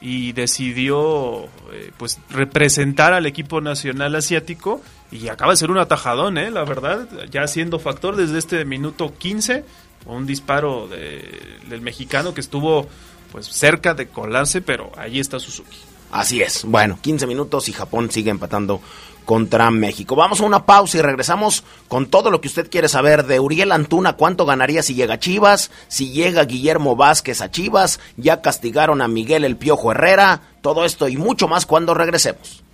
y 0.02 0.32
decidió 0.32 1.44
eh, 1.72 1.90
pues 1.96 2.18
representar 2.28 3.14
al 3.14 3.24
equipo 3.24 3.62
nacional 3.62 4.14
asiático 4.14 4.82
y 5.10 5.28
acaba 5.28 5.52
de 5.52 5.56
ser 5.56 5.70
un 5.70 5.78
atajadón, 5.78 6.36
¿eh? 6.36 6.50
la 6.50 6.64
verdad, 6.64 7.08
ya 7.30 7.46
siendo 7.46 7.78
factor 7.78 8.14
desde 8.14 8.36
este 8.36 8.66
minuto 8.66 9.14
15, 9.16 9.64
un 10.04 10.26
disparo 10.26 10.86
del 10.86 11.80
mexicano 11.80 12.34
que 12.34 12.42
estuvo 12.42 12.86
pues 13.32 13.46
cerca 13.46 13.94
de 13.94 14.08
colarse, 14.08 14.60
pero 14.60 14.92
ahí 14.98 15.18
está 15.18 15.40
Suzuki. 15.40 15.78
Así 16.10 16.42
es. 16.42 16.64
Bueno, 16.66 16.98
15 17.00 17.26
minutos 17.26 17.70
y 17.70 17.72
Japón 17.72 18.10
sigue 18.10 18.30
empatando 18.30 18.82
contra 19.28 19.70
México. 19.70 20.16
Vamos 20.16 20.40
a 20.40 20.44
una 20.44 20.64
pausa 20.64 20.96
y 20.96 21.02
regresamos 21.02 21.62
con 21.86 22.06
todo 22.06 22.30
lo 22.30 22.40
que 22.40 22.48
usted 22.48 22.70
quiere 22.70 22.88
saber 22.88 23.26
de 23.26 23.38
Uriel 23.38 23.72
Antuna, 23.72 24.14
cuánto 24.14 24.46
ganaría 24.46 24.82
si 24.82 24.94
llega 24.94 25.14
a 25.14 25.18
Chivas, 25.18 25.70
si 25.86 26.12
llega 26.12 26.46
Guillermo 26.46 26.96
Vázquez 26.96 27.42
a 27.42 27.50
Chivas, 27.50 28.00
ya 28.16 28.40
castigaron 28.40 29.02
a 29.02 29.06
Miguel 29.06 29.44
el 29.44 29.58
Piojo 29.58 29.90
Herrera, 29.90 30.40
todo 30.62 30.86
esto 30.86 31.08
y 31.08 31.18
mucho 31.18 31.46
más 31.46 31.66
cuando 31.66 31.92
regresemos. 31.92 32.64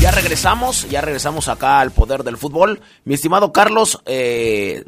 Ya 0.00 0.10
regresamos, 0.10 0.88
ya 0.90 1.00
regresamos 1.00 1.46
acá 1.46 1.78
al 1.78 1.92
poder 1.92 2.24
del 2.24 2.36
fútbol. 2.36 2.80
Mi 3.04 3.14
estimado 3.14 3.52
Carlos, 3.52 4.02
eh, 4.06 4.82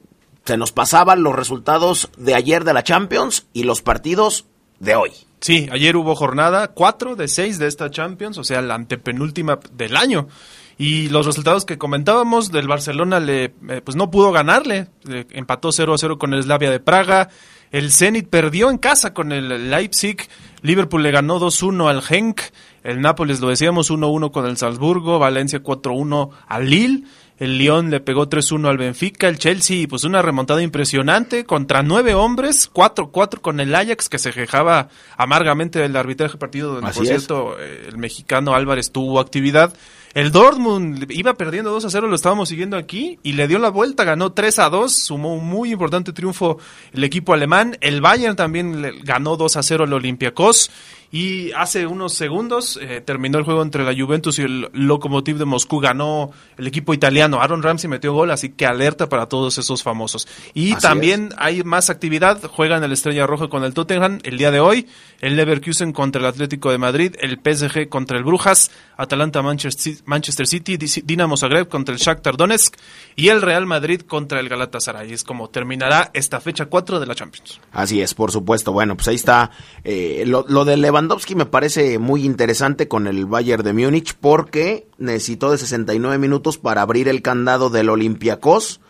se 0.45 0.57
nos 0.57 0.73
pasaban 0.73 1.23
los 1.23 1.35
resultados 1.35 2.11
de 2.17 2.35
ayer 2.35 2.65
de 2.65 2.75
la 2.75 2.83
Champions 2.83 3.47
y 3.53 3.65
los 3.65 3.83
partidos 3.83 4.47
de 4.79 4.95
hoy. 4.95 5.11
Sí, 5.41 5.69
ayer 5.73 5.97
hubo 5.97 6.15
jornada 6.15 6.69
4 6.69 7.17
de 7.17 7.29
6 7.29 7.59
de 7.59 7.67
esta 7.67 7.91
Champions, 7.91 8.39
o 8.39 8.45
sea, 8.45 8.63
la 8.63 8.75
antepenúltima 8.75 9.59
del 9.73 9.97
año. 9.97 10.29
Y 10.77 11.09
los 11.09 11.27
resultados 11.27 11.65
que 11.65 11.79
comentábamos 11.79 12.51
del 12.51 12.67
Barcelona 12.67 13.21
le 13.21 13.45
eh, 13.69 13.81
pues 13.85 13.97
no 13.97 14.11
pudo 14.11 14.33
ganarle, 14.33 14.89
empató 15.31 15.71
0 15.71 15.95
a 15.95 15.99
0 15.99 16.19
con 16.19 16.35
el 16.35 16.43
Slavia 16.43 16.71
de 16.71 16.81
Praga, 16.81 17.29
el 17.71 17.93
Zenit 17.93 18.29
perdió 18.29 18.71
en 18.71 18.79
casa 18.79 19.15
con 19.15 19.33
el 19.33 19.71
Leipzig, 19.71 20.17
Liverpool 20.63 21.03
le 21.03 21.11
ganó 21.11 21.39
2-1 21.39 21.89
al 21.89 22.03
Genk, 22.03 22.41
el 22.83 23.01
Nápoles 23.01 23.41
lo 23.41 23.49
decíamos 23.49 23.91
1-1 23.91 24.31
con 24.31 24.47
el 24.47 24.57
Salzburgo, 24.57 25.19
Valencia 25.19 25.63
4-1 25.63 26.31
al 26.49 26.71
Lille 26.71 27.05
el 27.39 27.59
Lyon 27.59 27.91
le 27.91 28.01
pegó 28.01 28.29
3-1 28.29 28.69
al 28.69 28.79
Benfica, 28.79 29.29
el 29.29 29.39
Chelsea, 29.39 29.89
pues 29.89 30.05
una 30.05 30.23
remontada 30.23 30.63
impresionante 30.63 31.45
contra 31.45 31.83
nueve 31.83 32.15
hombres, 32.15 32.71
4-4 32.73 33.41
con 33.41 33.59
el 33.59 33.75
Ajax 33.75 34.09
que 34.09 34.19
se 34.19 34.33
quejaba 34.33 34.89
amargamente 35.17 35.81
del 35.81 35.97
arbitraje 35.97 36.39
partido 36.39 36.75
donde, 36.75 36.93
por 36.93 37.07
cierto, 37.07 37.57
eh, 37.59 37.87
el 37.89 37.99
mexicano 37.99 38.55
Álvarez 38.55 38.93
tuvo 38.93 39.19
actividad. 39.19 39.75
El 40.15 40.31
Dortmund 40.31 41.11
iba 41.11 41.35
perdiendo 41.35 41.73
2 41.73 41.87
a 41.87 41.91
0, 41.91 42.07
lo 42.07 42.15
estábamos 42.15 42.49
siguiendo 42.49 42.77
aquí, 42.77 43.19
y 43.25 43.33
le 43.33 43.49
dio 43.49 43.59
la 43.59 43.69
vuelta, 43.69 44.05
ganó 44.05 44.31
3 44.31 44.61
a 44.61 44.71
2, 44.71 44.95
sumó 44.95 45.35
un 45.35 45.45
muy 45.45 45.73
importante 45.73 46.13
triunfo 46.13 46.59
el 46.93 47.03
equipo 47.03 47.35
alemán. 47.35 47.77
El 47.81 48.01
Bayern 48.01 48.37
también 48.37 49.01
ganó 49.03 49.37
2 49.37 49.57
a 49.57 49.63
0 49.65 49.85
al 49.85 49.93
Olympiacos. 49.93 50.71
Y 51.15 51.53
hace 51.53 51.87
unos 51.87 52.13
segundos 52.15 52.77
eh, 52.83 53.01
terminó 53.01 53.39
el 53.39 53.45
juego 53.45 53.63
entre 53.63 53.85
la 53.85 53.95
Juventus 53.95 54.41
y 54.41 54.43
el 54.43 54.69
Lokomotiv 54.73 55.39
de 55.39 55.45
Moscú. 55.45 55.79
Ganó 55.79 56.33
el 56.59 56.67
equipo 56.67 56.93
italiano. 56.93 57.41
Aaron 57.41 57.63
Ramsey 57.63 57.89
metió 57.89 58.13
gol, 58.13 58.33
así 58.33 58.49
que 58.49 58.67
alerta 58.67 59.09
para 59.09 59.27
todos 59.27 59.57
esos 59.59 59.85
famosos. 59.85 60.27
Y 60.55 60.75
también 60.75 61.33
hay 61.37 61.63
más 61.63 61.89
actividad. 61.89 62.43
Juegan 62.43 62.83
el 62.83 62.91
Estrella 62.91 63.29
Roja 63.29 63.47
con 63.47 63.63
el 63.63 63.75
Tottenham 63.75 64.19
el 64.25 64.39
día 64.39 64.51
de 64.51 64.59
hoy. 64.59 64.89
El 65.21 65.37
Leverkusen 65.37 65.93
contra 65.93 66.21
el 66.21 66.27
Atlético 66.27 66.73
de 66.73 66.79
Madrid. 66.79 67.15
El 67.21 67.39
PSG 67.39 67.89
contra 67.89 68.19
el 68.19 68.25
Brujas. 68.25 68.73
Atalanta 68.97 69.41
Manchester 69.41 70.49
City. 70.49 70.77
Dinamo 71.05 71.37
Zagreb 71.37 71.69
contra 71.69 71.95
el 71.95 72.01
Shakhtar 72.01 72.37
Donetsk. 72.37 72.75
Y 73.15 73.29
el 73.29 73.41
Real 73.41 73.67
Madrid 73.67 74.01
contra 74.01 74.41
el 74.41 74.49
Galatasaray. 74.49 75.13
Es 75.13 75.23
como 75.23 75.49
terminará 75.49 76.11
esta 76.13 76.41
fecha 76.41 76.67
4 76.67 76.99
de 76.99 77.07
la 77.07 77.15
Champions. 77.15 77.61
Así 77.71 78.01
es, 78.01 78.15
por 78.15 78.33
supuesto. 78.33 78.73
Bueno, 78.73 78.97
pues 78.97 79.07
ahí 79.07 79.15
está 79.15 79.53
eh, 79.85 80.25
lo, 80.27 80.45
lo 80.49 80.65
de 80.65 80.77
Lewandowski 80.77 81.04
Lewandowski 81.05 81.35
me 81.35 81.45
parece 81.45 81.99
muy 81.99 82.25
interesante 82.25 82.89
con 82.89 83.07
el 83.07 83.27
Bayern 83.27 83.63
de 83.63 83.75
Múnich 83.75 84.15
porque 84.15 84.87
necesitó 84.97 85.51
de 85.51 85.59
69 85.59 86.17
minutos 86.17 86.57
para 86.57 86.81
abrir 86.81 87.09
el 87.09 87.21
candado 87.21 87.69
del 87.69 87.91
Olympiacos 87.91 88.81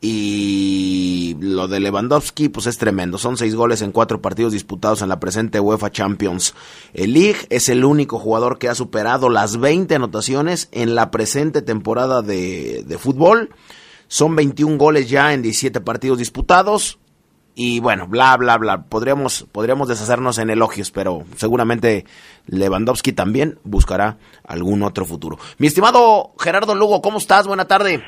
y 0.00 1.36
lo 1.40 1.68
de 1.68 1.80
Lewandowski 1.80 2.48
pues 2.48 2.66
es 2.66 2.78
tremendo, 2.78 3.18
son 3.18 3.36
seis 3.36 3.54
goles 3.54 3.82
en 3.82 3.92
cuatro 3.92 4.22
partidos 4.22 4.54
disputados 4.54 5.02
en 5.02 5.10
la 5.10 5.20
presente 5.20 5.60
UEFA 5.60 5.92
Champions 5.92 6.54
League, 6.94 7.46
es 7.50 7.68
el 7.68 7.84
único 7.84 8.18
jugador 8.18 8.58
que 8.58 8.70
ha 8.70 8.74
superado 8.74 9.28
las 9.28 9.60
20 9.60 9.94
anotaciones 9.94 10.70
en 10.72 10.94
la 10.94 11.10
presente 11.10 11.60
temporada 11.60 12.22
de, 12.22 12.82
de 12.86 12.96
fútbol, 12.96 13.50
son 14.06 14.34
21 14.36 14.78
goles 14.78 15.10
ya 15.10 15.34
en 15.34 15.42
17 15.42 15.82
partidos 15.82 16.16
disputados, 16.16 16.98
y 17.58 17.80
bueno, 17.80 18.06
bla, 18.06 18.36
bla, 18.36 18.56
bla. 18.56 18.84
Podríamos, 18.88 19.44
podríamos 19.50 19.88
deshacernos 19.88 20.38
en 20.38 20.48
elogios, 20.48 20.92
pero 20.92 21.24
seguramente 21.34 22.04
Lewandowski 22.46 23.12
también 23.12 23.58
buscará 23.64 24.16
algún 24.46 24.84
otro 24.84 25.04
futuro. 25.04 25.38
Mi 25.58 25.66
estimado 25.66 26.34
Gerardo 26.38 26.76
Lugo, 26.76 27.02
¿cómo 27.02 27.18
estás? 27.18 27.48
Buena 27.48 27.66
tarde. 27.66 28.00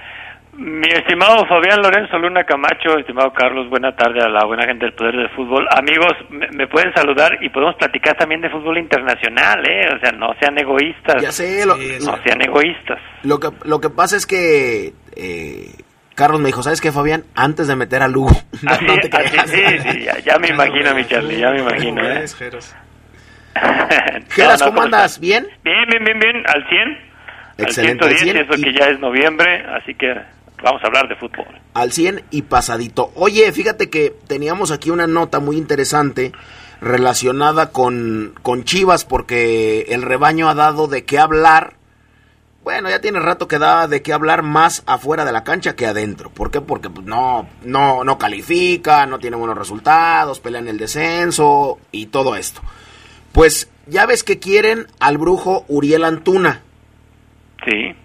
Mi 0.53 0.87
estimado 0.87 1.45
Fabián 1.49 1.83
Lorenzo 1.83 2.17
Luna 2.19 2.45
Camacho, 2.45 2.97
estimado 2.97 3.33
Carlos, 3.33 3.69
buena 3.69 3.91
tarde 3.97 4.21
a 4.23 4.29
la 4.29 4.45
buena 4.47 4.67
gente 4.67 4.85
del 4.85 4.95
Poder 4.95 5.17
del 5.17 5.31
Fútbol. 5.31 5.67
Amigos, 5.77 6.13
me, 6.31 6.69
pueden 6.69 6.95
saludar 6.95 7.37
y 7.41 7.49
podemos 7.49 7.75
platicar 7.75 8.17
también 8.17 8.41
de 8.43 8.51
fútbol 8.51 8.79
internacional, 8.79 9.69
¿eh? 9.69 9.89
O 9.97 9.99
sea, 9.99 10.13
no 10.13 10.29
sean 10.39 10.57
egoístas. 10.59 11.21
Ya 11.21 11.33
sé, 11.33 11.67
no 11.67 12.17
sean 12.23 12.41
egoístas. 12.41 13.01
Lo 13.25 13.41
que, 13.41 13.49
lo 13.65 13.81
que 13.81 13.91
pasa 13.91 14.17
es 14.17 14.27
que 14.27 14.93
eh, 15.17 15.75
Carlos 16.21 16.39
me 16.39 16.49
dijo, 16.49 16.63
¿sabes 16.63 16.83
qué, 16.83 16.93
Fabián? 16.93 17.25
Antes 17.35 17.67
de 17.67 17.77
meter 17.77 18.03
a 18.03 18.07
Lugo. 18.07 18.29
Así, 18.67 18.87
sí, 19.47 19.63
sí, 19.91 20.07
ya, 20.23 20.39
me 20.39 20.49
imagino, 20.49 20.95
mi 20.95 21.07
Charlie, 21.07 21.39
ya 21.39 21.51
me 21.51 21.61
imagino. 21.61 22.07
¿eh? 22.07 22.27
Geras, 24.29 24.63
¿cómo 24.63 24.83
andas? 24.83 25.19
¿Bien? 25.19 25.47
Bien, 25.65 25.89
bien, 25.89 26.05
bien, 26.05 26.21
bien, 26.21 26.45
al 26.47 26.69
100. 26.69 26.99
Excelente. 27.57 28.05
Al 28.05 28.19
110, 28.19 28.51
eso 28.51 28.63
que 28.63 28.79
ya 28.79 28.91
es 28.91 29.01
noviembre, 29.01 29.65
así 29.75 29.95
que 29.95 30.15
vamos 30.63 30.85
a 30.85 30.89
hablar 30.89 31.09
de 31.09 31.17
fútbol. 31.17 31.47
Al 31.73 31.91
100 31.91 32.25
y 32.31 32.43
pasadito. 32.43 33.13
Oye, 33.15 33.51
fíjate 33.51 33.89
que 33.89 34.13
teníamos 34.29 34.73
aquí 34.73 34.91
una 34.91 35.07
nota 35.07 35.41
muy 35.41 35.57
interesante 35.57 36.33
relacionada 36.83 37.73
con, 37.73 38.35
con 38.43 38.65
Chivas 38.65 39.07
porque 39.07 39.87
el 39.89 40.03
rebaño 40.03 40.51
ha 40.51 40.55
dado 40.55 40.87
de 40.87 41.07
qué 41.07 41.19
hablar 41.19 41.80
bueno, 42.71 42.89
ya 42.89 43.01
tiene 43.01 43.19
rato 43.19 43.49
que 43.49 43.59
da 43.59 43.89
de 43.89 44.01
qué 44.01 44.13
hablar 44.13 44.45
más 44.45 44.85
afuera 44.87 45.25
de 45.25 45.33
la 45.33 45.43
cancha 45.43 45.75
que 45.75 45.87
adentro. 45.87 46.31
¿Por 46.31 46.53
qué? 46.53 46.61
Porque 46.61 46.89
pues, 46.89 47.05
no, 47.05 47.49
no, 47.65 48.05
no 48.05 48.17
califica, 48.17 49.07
no 49.07 49.19
tiene 49.19 49.37
buenos 49.37 49.59
resultados, 49.59 50.39
pelean 50.39 50.69
el 50.69 50.79
descenso 50.79 51.81
y 51.91 52.07
todo 52.07 52.37
esto. 52.37 52.61
Pues 53.33 53.69
ya 53.89 54.07
ves 54.07 54.23
que 54.23 54.39
quieren 54.39 54.87
al 55.01 55.19
brujo 55.19 55.65
Uriel 55.67 56.05
Antuna. 56.05 56.63
Sí. 57.65 57.97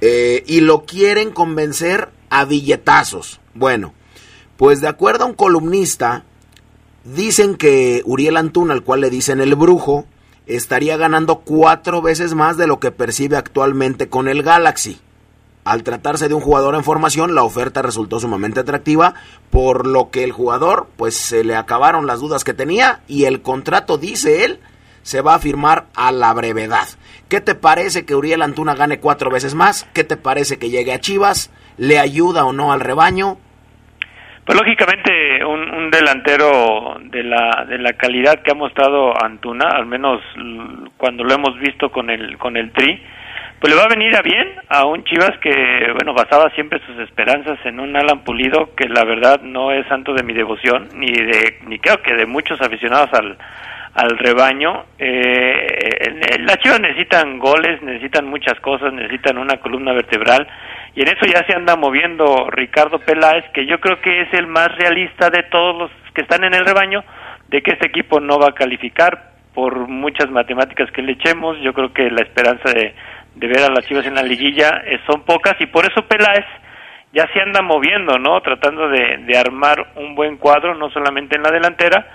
Eh, 0.00 0.42
y 0.44 0.60
lo 0.62 0.84
quieren 0.84 1.30
convencer 1.30 2.08
a 2.30 2.44
billetazos. 2.44 3.40
Bueno, 3.54 3.94
pues 4.56 4.80
de 4.80 4.88
acuerdo 4.88 5.22
a 5.22 5.28
un 5.28 5.34
columnista, 5.34 6.24
dicen 7.04 7.54
que 7.54 8.02
Uriel 8.06 8.38
Antuna, 8.38 8.74
al 8.74 8.82
cual 8.82 9.02
le 9.02 9.10
dicen 9.10 9.40
el 9.40 9.54
brujo, 9.54 10.08
estaría 10.46 10.96
ganando 10.96 11.40
cuatro 11.40 12.02
veces 12.02 12.34
más 12.34 12.56
de 12.56 12.66
lo 12.66 12.80
que 12.80 12.90
percibe 12.90 13.36
actualmente 13.36 14.08
con 14.08 14.28
el 14.28 14.42
Galaxy. 14.42 15.00
Al 15.64 15.84
tratarse 15.84 16.28
de 16.28 16.34
un 16.34 16.40
jugador 16.40 16.74
en 16.74 16.82
formación, 16.82 17.36
la 17.36 17.44
oferta 17.44 17.82
resultó 17.82 18.18
sumamente 18.18 18.60
atractiva, 18.60 19.14
por 19.50 19.86
lo 19.86 20.10
que 20.10 20.24
el 20.24 20.32
jugador, 20.32 20.88
pues 20.96 21.16
se 21.16 21.44
le 21.44 21.54
acabaron 21.54 22.06
las 22.06 22.18
dudas 22.18 22.42
que 22.42 22.52
tenía 22.52 23.00
y 23.06 23.24
el 23.24 23.42
contrato, 23.42 23.96
dice 23.96 24.44
él, 24.44 24.58
se 25.04 25.20
va 25.20 25.34
a 25.34 25.38
firmar 25.38 25.86
a 25.94 26.10
la 26.10 26.32
brevedad. 26.34 26.88
¿Qué 27.28 27.40
te 27.40 27.54
parece 27.54 28.04
que 28.04 28.16
Uriel 28.16 28.42
Antuna 28.42 28.74
gane 28.74 28.98
cuatro 28.98 29.30
veces 29.30 29.54
más? 29.54 29.86
¿Qué 29.92 30.02
te 30.02 30.16
parece 30.16 30.58
que 30.58 30.70
llegue 30.70 30.92
a 30.92 31.00
Chivas? 31.00 31.50
¿Le 31.76 31.98
ayuda 31.98 32.44
o 32.44 32.52
no 32.52 32.72
al 32.72 32.80
rebaño? 32.80 33.38
Pues 34.44 34.58
lógicamente 34.58 35.44
un, 35.44 35.90
delantero 35.90 36.96
de 37.00 37.22
la, 37.22 37.64
de 37.68 37.78
la 37.78 37.92
calidad 37.92 38.42
que 38.42 38.50
ha 38.50 38.54
mostrado 38.54 39.12
Antuna, 39.22 39.68
al 39.68 39.86
menos 39.86 40.20
cuando 40.96 41.22
lo 41.22 41.34
hemos 41.34 41.58
visto 41.60 41.92
con 41.92 42.10
el, 42.10 42.38
con 42.38 42.56
el 42.56 42.72
Tri, 42.72 43.00
pues 43.60 43.72
le 43.72 43.78
va 43.78 43.84
a 43.84 43.94
venir 43.94 44.16
a 44.16 44.22
bien 44.22 44.54
a 44.68 44.84
un 44.84 45.04
Chivas 45.04 45.38
que, 45.40 45.92
bueno, 45.94 46.12
basaba 46.12 46.50
siempre 46.50 46.80
sus 46.84 46.98
esperanzas 46.98 47.58
en 47.64 47.78
un 47.78 47.94
Alan 47.94 48.24
Pulido 48.24 48.74
que 48.74 48.88
la 48.88 49.04
verdad 49.04 49.40
no 49.42 49.70
es 49.70 49.86
santo 49.86 50.12
de 50.12 50.24
mi 50.24 50.32
devoción, 50.32 50.88
ni 50.94 51.12
de, 51.12 51.60
ni 51.68 51.78
creo 51.78 52.02
que 52.02 52.14
de 52.14 52.26
muchos 52.26 52.60
aficionados 52.60 53.10
al, 53.12 53.38
al 53.94 54.18
rebaño. 54.18 54.84
Eh, 54.98 56.38
las 56.40 56.58
Chivas 56.58 56.80
necesitan 56.80 57.38
goles, 57.38 57.82
necesitan 57.82 58.26
muchas 58.26 58.58
cosas, 58.60 58.92
necesitan 58.92 59.38
una 59.38 59.58
columna 59.58 59.92
vertebral 59.92 60.46
y 60.94 61.02
en 61.02 61.08
eso 61.08 61.26
ya 61.26 61.44
se 61.46 61.54
anda 61.54 61.76
moviendo 61.76 62.50
Ricardo 62.50 62.98
Peláez, 62.98 63.44
que 63.54 63.66
yo 63.66 63.80
creo 63.80 64.00
que 64.00 64.22
es 64.22 64.34
el 64.34 64.46
más 64.46 64.68
realista 64.76 65.30
de 65.30 65.42
todos 65.44 65.76
los 65.76 65.90
que 66.14 66.22
están 66.22 66.44
en 66.44 66.54
el 66.54 66.66
rebaño, 66.66 67.02
de 67.48 67.62
que 67.62 67.72
este 67.72 67.86
equipo 67.86 68.20
no 68.20 68.38
va 68.38 68.48
a 68.48 68.54
calificar 68.54 69.32
por 69.54 69.88
muchas 69.88 70.30
matemáticas 70.30 70.90
que 70.92 71.02
le 71.02 71.12
echemos. 71.12 71.58
Yo 71.60 71.72
creo 71.72 71.92
que 71.92 72.10
la 72.10 72.22
esperanza 72.22 72.70
de, 72.72 72.94
ver 73.34 73.60
a 73.60 73.70
las 73.70 73.86
Chivas 73.86 74.06
en 74.06 74.14
la 74.14 74.22
liguilla 74.22 74.82
eh, 74.86 75.00
son 75.06 75.24
pocas 75.24 75.54
y 75.60 75.66
por 75.66 75.84
eso 75.84 76.06
Peláez 76.06 76.44
ya 77.14 77.26
se 77.32 77.40
anda 77.40 77.60
moviendo, 77.60 78.18
¿no? 78.18 78.40
Tratando 78.40 78.88
de, 78.88 79.18
de 79.18 79.38
armar 79.38 79.92
un 79.96 80.14
buen 80.14 80.36
cuadro, 80.38 80.74
no 80.74 80.90
solamente 80.90 81.36
en 81.36 81.42
la 81.42 81.50
delantera, 81.50 82.06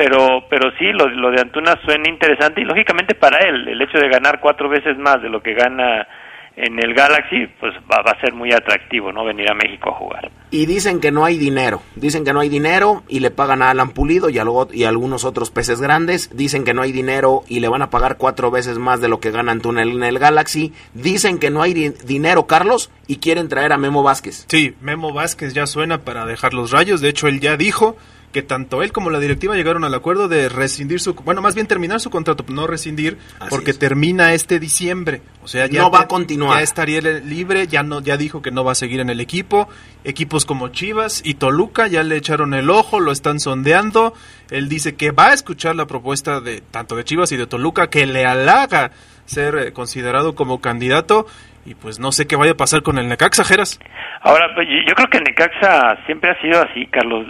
pero 0.00 0.46
pero 0.48 0.70
sí 0.78 0.86
lo, 0.92 1.10
lo 1.10 1.30
de 1.30 1.42
Antuna 1.42 1.78
suena 1.84 2.08
interesante 2.08 2.62
y 2.62 2.64
lógicamente 2.64 3.14
para 3.14 3.36
él 3.46 3.68
el 3.68 3.82
hecho 3.82 3.98
de 3.98 4.08
ganar 4.08 4.40
cuatro 4.40 4.66
veces 4.70 4.96
más 4.96 5.20
de 5.20 5.28
lo 5.28 5.42
que 5.42 5.52
gana 5.52 6.08
en 6.56 6.78
el 6.82 6.94
Galaxy, 6.94 7.46
pues 7.60 7.74
va, 7.90 7.98
a 7.98 8.20
ser 8.20 8.34
muy 8.34 8.52
atractivo, 8.52 9.12
¿no? 9.12 9.24
Venir 9.24 9.50
a 9.50 9.54
México 9.54 9.90
a 9.90 9.94
jugar. 9.94 10.30
Y 10.50 10.66
dicen 10.66 11.00
que 11.00 11.12
no 11.12 11.24
hay 11.24 11.38
dinero, 11.38 11.80
dicen 11.94 12.24
que 12.24 12.32
no 12.32 12.40
hay 12.40 12.48
dinero 12.48 13.02
y 13.08 13.20
le 13.20 13.30
pagan 13.30 13.62
a 13.62 13.70
Alan 13.70 13.90
Pulido 13.90 14.30
y 14.30 14.38
a, 14.38 14.44
y 14.72 14.84
algunos 14.84 15.24
otros 15.24 15.50
peces 15.50 15.80
grandes, 15.80 16.34
dicen 16.34 16.64
que 16.64 16.74
no 16.74 16.82
hay 16.82 16.92
dinero 16.92 17.42
y 17.46 17.60
le 17.60 17.68
van 17.68 17.82
a 17.82 17.90
pagar 17.90 18.16
cuatro 18.16 18.50
veces 18.50 18.78
más 18.78 19.00
de 19.00 19.08
lo 19.08 19.20
que 19.20 19.30
gana 19.30 19.52
Antuna 19.52 19.82
en 19.82 20.02
el 20.02 20.18
Galaxy, 20.18 20.72
dicen 20.92 21.38
que 21.38 21.50
no 21.50 21.62
hay 21.62 21.72
dinero, 21.74 22.46
Carlos, 22.46 22.90
y 23.06 23.16
quieren 23.16 23.48
traer 23.48 23.72
a 23.72 23.78
Memo 23.78 24.02
Vázquez. 24.02 24.46
Sí, 24.48 24.74
Memo 24.80 25.12
Vázquez 25.12 25.54
ya 25.54 25.66
suena 25.66 25.98
para 25.98 26.26
dejar 26.26 26.52
los 26.52 26.72
rayos, 26.72 27.00
de 27.00 27.10
hecho 27.10 27.28
él 27.28 27.40
ya 27.40 27.56
dijo 27.56 27.96
que 28.32 28.42
tanto 28.42 28.82
él 28.82 28.92
como 28.92 29.10
la 29.10 29.18
directiva 29.18 29.56
llegaron 29.56 29.84
al 29.84 29.92
acuerdo 29.94 30.28
de 30.28 30.48
rescindir 30.48 31.00
su, 31.00 31.14
bueno, 31.14 31.42
más 31.42 31.54
bien 31.54 31.66
terminar 31.66 32.00
su 32.00 32.10
contrato, 32.10 32.44
no 32.48 32.66
rescindir, 32.66 33.18
porque 33.48 33.74
termina 33.74 34.34
este 34.34 34.60
diciembre. 34.60 35.22
O 35.42 35.48
sea, 35.48 35.66
ya 35.66 35.82
no 35.82 35.90
va 35.90 36.02
a 36.02 36.08
continuar. 36.08 36.58
Ya 36.58 36.62
estaría 36.62 37.00
libre, 37.00 37.66
ya 37.66 37.82
no, 37.82 38.00
ya 38.00 38.16
dijo 38.16 38.40
que 38.42 38.50
no 38.50 38.62
va 38.62 38.72
a 38.72 38.76
seguir 38.76 39.00
en 39.00 39.10
el 39.10 39.20
equipo. 39.20 39.68
Equipos 40.04 40.44
como 40.44 40.68
Chivas 40.68 41.22
y 41.24 41.34
Toluca 41.34 41.88
ya 41.88 42.02
le 42.02 42.16
echaron 42.16 42.54
el 42.54 42.70
ojo, 42.70 43.00
lo 43.00 43.10
están 43.10 43.40
sondeando. 43.40 44.14
Él 44.50 44.68
dice 44.68 44.94
que 44.94 45.10
va 45.10 45.28
a 45.28 45.34
escuchar 45.34 45.74
la 45.74 45.86
propuesta 45.86 46.40
de 46.40 46.60
tanto 46.60 46.94
de 46.96 47.04
Chivas 47.04 47.32
y 47.32 47.36
de 47.36 47.46
Toluca, 47.46 47.90
que 47.90 48.06
le 48.06 48.26
halaga 48.26 48.92
ser 49.26 49.56
eh, 49.56 49.72
considerado 49.72 50.34
como 50.34 50.60
candidato 50.60 51.26
y 51.64 51.74
pues 51.74 52.00
no 52.00 52.12
sé 52.12 52.26
qué 52.26 52.36
vaya 52.36 52.52
a 52.52 52.56
pasar 52.56 52.82
con 52.82 52.98
el 52.98 53.08
Necaxa, 53.08 53.44
Jeras. 53.44 53.78
Ahora, 54.22 54.54
pues, 54.54 54.66
yo 54.86 54.94
creo 54.94 55.08
que 55.08 55.20
Necaxa 55.20 55.98
siempre 56.06 56.30
ha 56.30 56.40
sido 56.40 56.62
así, 56.62 56.86
Carlos. 56.86 57.26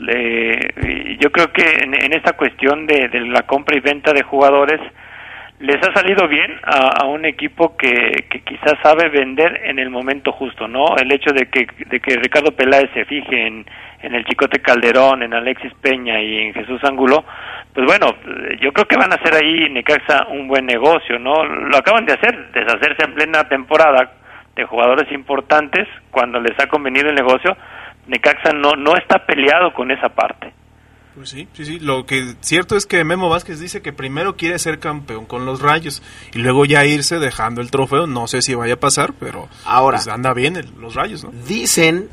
yo 1.18 1.30
creo 1.32 1.52
que 1.52 1.64
en, 1.82 2.12
esta 2.12 2.32
cuestión 2.32 2.86
de, 2.86 3.08
la 3.26 3.42
compra 3.42 3.76
y 3.76 3.80
venta 3.80 4.12
de 4.12 4.22
jugadores 4.22 4.80
les 5.58 5.76
ha 5.76 5.92
salido 5.92 6.26
bien 6.26 6.58
a, 6.62 7.04
un 7.04 7.26
equipo 7.26 7.76
que, 7.76 8.24
quizás 8.46 8.74
sabe 8.82 9.10
vender 9.10 9.60
en 9.64 9.78
el 9.78 9.90
momento 9.90 10.32
justo, 10.32 10.66
¿no? 10.66 10.96
El 10.96 11.12
hecho 11.12 11.32
de 11.32 11.50
que, 11.50 11.66
de 11.86 12.00
que 12.00 12.16
Ricardo 12.16 12.52
Peláez 12.52 12.88
se 12.94 13.04
fije 13.04 13.46
en, 13.46 13.66
en 14.02 14.14
el 14.14 14.24
Chicote 14.24 14.60
Calderón, 14.60 15.22
en 15.22 15.34
Alexis 15.34 15.74
Peña 15.82 16.18
y 16.20 16.38
en 16.38 16.54
Jesús 16.54 16.82
Angulo, 16.84 17.24
pues 17.74 17.86
bueno, 17.86 18.16
yo 18.60 18.72
creo 18.72 18.86
que 18.86 18.96
van 18.96 19.12
a 19.12 19.16
hacer 19.16 19.34
ahí 19.34 19.68
Necaxa 19.68 20.28
un 20.28 20.48
buen 20.48 20.64
negocio, 20.64 21.18
¿no? 21.18 21.44
Lo 21.44 21.76
acaban 21.76 22.06
de 22.06 22.14
hacer, 22.14 22.52
deshacerse 22.52 23.04
en 23.04 23.14
plena 23.14 23.44
temporada 23.44 24.19
de 24.56 24.64
jugadores 24.64 25.10
importantes 25.12 25.88
cuando 26.10 26.40
les 26.40 26.58
ha 26.58 26.68
convenido 26.68 27.08
el 27.08 27.14
negocio, 27.14 27.56
Necaxa 28.06 28.52
no, 28.52 28.72
no 28.76 28.96
está 28.96 29.24
peleado 29.26 29.72
con 29.72 29.90
esa 29.90 30.08
parte. 30.08 30.52
Pues 31.14 31.30
sí, 31.30 31.48
sí, 31.52 31.64
sí. 31.64 31.80
Lo 31.80 32.06
que 32.06 32.34
cierto 32.40 32.76
es 32.76 32.86
que 32.86 33.04
Memo 33.04 33.28
Vázquez 33.28 33.58
dice 33.58 33.82
que 33.82 33.92
primero 33.92 34.36
quiere 34.36 34.58
ser 34.58 34.78
campeón 34.78 35.26
con 35.26 35.44
los 35.44 35.60
Rayos 35.60 36.02
y 36.32 36.38
luego 36.38 36.64
ya 36.64 36.84
irse 36.84 37.18
dejando 37.18 37.60
el 37.60 37.70
trofeo. 37.70 38.06
No 38.06 38.26
sé 38.26 38.42
si 38.42 38.54
vaya 38.54 38.74
a 38.74 38.80
pasar, 38.80 39.12
pero 39.18 39.48
ahora 39.64 39.98
pues, 39.98 40.08
anda 40.08 40.32
bien 40.34 40.54
los 40.78 40.94
Rayos, 40.94 41.24
¿no? 41.24 41.30
Dicen, 41.46 42.08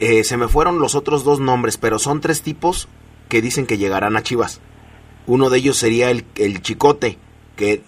eh, 0.00 0.24
se 0.24 0.36
me 0.36 0.48
fueron 0.48 0.78
los 0.78 0.94
otros 0.94 1.24
dos 1.24 1.40
nombres, 1.40 1.76
pero 1.76 1.98
son 1.98 2.20
tres 2.20 2.42
tipos 2.42 2.88
que 3.28 3.42
dicen 3.42 3.66
que 3.66 3.78
llegarán 3.78 4.16
a 4.16 4.22
Chivas. 4.22 4.60
Uno 5.26 5.50
de 5.50 5.58
ellos 5.58 5.76
sería 5.76 6.10
el, 6.10 6.24
el 6.36 6.62
Chicote, 6.62 7.18
que 7.56 7.82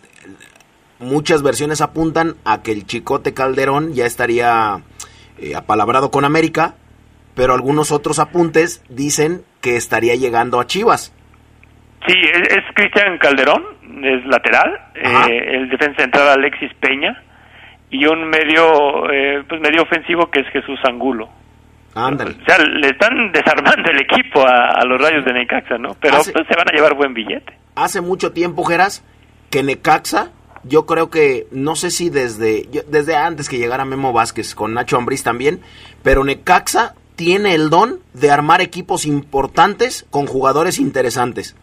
muchas 0.99 1.43
versiones 1.43 1.81
apuntan 1.81 2.35
a 2.45 2.63
que 2.63 2.73
el 2.73 2.87
Chicote 2.87 3.35
Calderón 3.35 3.95
ya 3.95 4.07
estaría 4.07 4.81
eh, 5.39 5.55
apalabrado 5.55 6.11
con 6.11 6.25
América, 6.25 6.75
pero 7.35 7.55
algunos 7.55 7.93
otros 7.93 8.19
apuntes 8.19 8.85
dicen 8.89 9.43
que 9.61 9.77
estaría 9.77 10.15
llegando 10.15 10.61
a 10.61 10.67
Chivas. 10.67 11.15
Sí, 12.07 12.15
es, 12.15 12.65
Cristian 12.75 13.19
Calderón, 13.19 13.65
es 14.03 14.25
lateral, 14.27 14.79
eh, 14.95 15.57
el 15.57 15.69
defensa 15.69 16.03
central 16.03 16.29
Alexis 16.29 16.73
Peña 16.81 17.23
y 17.91 18.07
un 18.07 18.29
medio 18.29 19.11
eh, 19.11 19.43
pues 19.49 19.61
medio 19.61 19.83
ofensivo 19.83 20.31
que 20.31 20.41
es 20.41 20.49
Jesús 20.49 20.79
Angulo. 20.85 21.29
Ándale. 21.95 22.33
O 22.43 22.45
sea, 22.45 22.59
le 22.59 22.89
están 22.89 23.33
desarmando 23.33 23.91
el 23.91 24.01
equipo 24.01 24.45
a, 24.47 24.85
los 24.85 25.01
Rayos 25.01 25.25
de 25.25 25.33
Necaxa, 25.33 25.79
¿no? 25.79 25.97
Pero 26.01 26.17
pues 26.17 26.47
se 26.47 26.57
van 26.57 26.69
a 26.69 26.73
llevar 26.75 26.95
buen 26.95 27.15
billete. 27.15 27.53
Hace 27.75 28.01
mucho 28.01 28.33
tiempo, 28.33 28.65
Geras, 28.65 29.05
que 29.51 29.63
Necaxa 29.63 30.33
yo 30.65 30.87
creo 30.87 31.11
que, 31.11 31.47
no 31.51 31.77
sé 31.77 31.91
si 31.91 32.11
desde, 32.11 32.67
desde 32.89 33.17
antes 33.17 33.49
que 33.49 33.59
llegara 33.59 33.85
Memo 33.85 34.13
Vázquez, 34.13 34.55
con 34.55 34.75
Nacho 34.75 34.97
Ambriz 34.97 35.23
también, 35.23 35.61
pero 36.03 36.25
Necaxa 36.25 36.95
tiene 37.17 37.55
el 37.55 37.71
don 37.71 37.99
de 38.15 38.31
armar 38.31 38.61
equipos 38.61 39.05
importantes 39.07 40.07
con 40.11 40.27
jugadores 40.27 40.79
interesantes. 40.79 41.57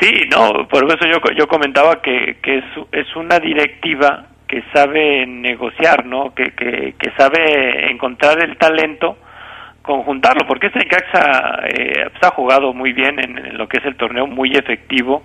Sí, 0.00 0.12
no, 0.30 0.68
por 0.68 0.84
eso 0.84 1.06
yo, 1.06 1.18
yo 1.36 1.48
comentaba 1.48 2.00
que, 2.02 2.36
que 2.42 2.58
es, 2.58 2.64
es 2.92 3.16
una 3.16 3.38
directiva 3.38 4.26
que 4.46 4.62
sabe 4.72 5.26
negociar, 5.26 6.06
¿no? 6.06 6.34
Que, 6.34 6.52
que, 6.52 6.94
que 6.98 7.10
sabe 7.16 7.90
encontrar 7.90 8.42
el 8.44 8.56
talento, 8.56 9.16
conjuntarlo, 9.82 10.46
porque 10.46 10.66
este 10.66 10.80
Necaxa 10.80 11.60
eh, 11.68 12.10
pues, 12.10 12.22
ha 12.22 12.34
jugado 12.34 12.72
muy 12.72 12.92
bien 12.92 13.18
en, 13.18 13.56
lo 13.56 13.68
que 13.68 13.78
es 13.78 13.84
el 13.84 13.96
torneo, 13.96 14.26
muy 14.26 14.52
efectivo, 14.52 15.22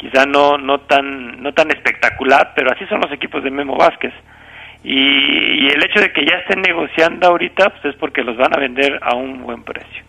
quizá 0.00 0.24
no 0.26 0.56
no 0.58 0.80
tan 0.80 1.42
no 1.42 1.52
tan 1.52 1.70
espectacular, 1.70 2.52
pero 2.56 2.72
así 2.72 2.86
son 2.86 3.00
los 3.00 3.12
equipos 3.12 3.44
de 3.44 3.50
Memo 3.50 3.76
Vázquez. 3.76 4.12
Y, 4.82 4.96
y 4.96 5.68
el 5.68 5.84
hecho 5.84 6.00
de 6.00 6.10
que 6.10 6.24
ya 6.24 6.38
estén 6.38 6.62
negociando 6.62 7.26
ahorita, 7.28 7.68
pues 7.68 7.94
es 7.94 8.00
porque 8.00 8.22
los 8.22 8.36
van 8.38 8.56
a 8.56 8.60
vender 8.60 8.98
a 9.02 9.14
un 9.14 9.42
buen 9.42 9.62
precio. 9.62 10.02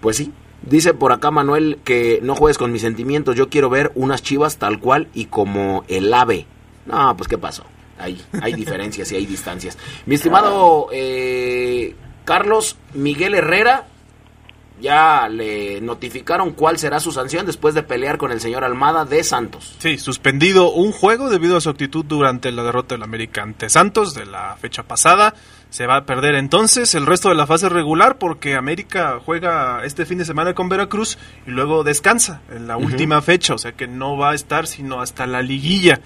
Pues 0.00 0.16
sí, 0.16 0.32
Dice 0.62 0.92
por 0.92 1.12
acá 1.12 1.30
Manuel 1.30 1.78
que 1.84 2.20
no 2.22 2.34
juegues 2.34 2.58
con 2.58 2.70
mis 2.70 2.82
sentimientos, 2.82 3.34
yo 3.34 3.48
quiero 3.48 3.70
ver 3.70 3.92
unas 3.94 4.22
chivas 4.22 4.58
tal 4.58 4.78
cual 4.78 5.08
y 5.14 5.26
como 5.26 5.84
el 5.88 6.12
ave. 6.12 6.46
No, 6.84 7.16
pues 7.16 7.28
qué 7.28 7.38
pasó. 7.38 7.64
Hay, 7.98 8.20
hay 8.42 8.52
diferencias 8.52 9.10
y 9.12 9.16
hay 9.16 9.26
distancias. 9.26 9.78
Mi 10.06 10.16
estimado 10.16 10.88
eh, 10.92 11.94
Carlos 12.24 12.78
Miguel 12.92 13.34
Herrera, 13.34 13.86
ya 14.80 15.28
le 15.28 15.80
notificaron 15.80 16.52
cuál 16.52 16.78
será 16.78 17.00
su 17.00 17.12
sanción 17.12 17.46
después 17.46 17.74
de 17.74 17.82
pelear 17.82 18.18
con 18.18 18.32
el 18.32 18.40
señor 18.40 18.64
Almada 18.64 19.04
de 19.04 19.22
Santos. 19.24 19.76
Sí, 19.78 19.98
suspendido 19.98 20.72
un 20.72 20.92
juego 20.92 21.30
debido 21.30 21.56
a 21.56 21.60
su 21.60 21.70
actitud 21.70 22.04
durante 22.04 22.50
la 22.52 22.62
derrota 22.62 22.94
del 22.94 23.02
América 23.02 23.42
ante 23.42 23.68
Santos 23.68 24.14
de 24.14 24.26
la 24.26 24.56
fecha 24.56 24.82
pasada. 24.82 25.34
Se 25.70 25.86
va 25.86 25.96
a 25.96 26.04
perder 26.04 26.34
entonces 26.34 26.94
el 26.96 27.06
resto 27.06 27.28
de 27.28 27.36
la 27.36 27.46
fase 27.46 27.68
regular 27.68 28.18
porque 28.18 28.56
América 28.56 29.20
juega 29.24 29.84
este 29.84 30.04
fin 30.04 30.18
de 30.18 30.24
semana 30.24 30.52
con 30.52 30.68
Veracruz 30.68 31.16
y 31.46 31.50
luego 31.50 31.84
descansa 31.84 32.40
en 32.50 32.66
la 32.66 32.76
última 32.76 33.22
fecha, 33.22 33.54
o 33.54 33.58
sea 33.58 33.72
que 33.72 33.86
no 33.86 34.16
va 34.16 34.30
a 34.30 34.34
estar 34.34 34.66
sino 34.66 35.00
hasta 35.00 35.26
la 35.26 35.42
liguilla. 35.42 36.00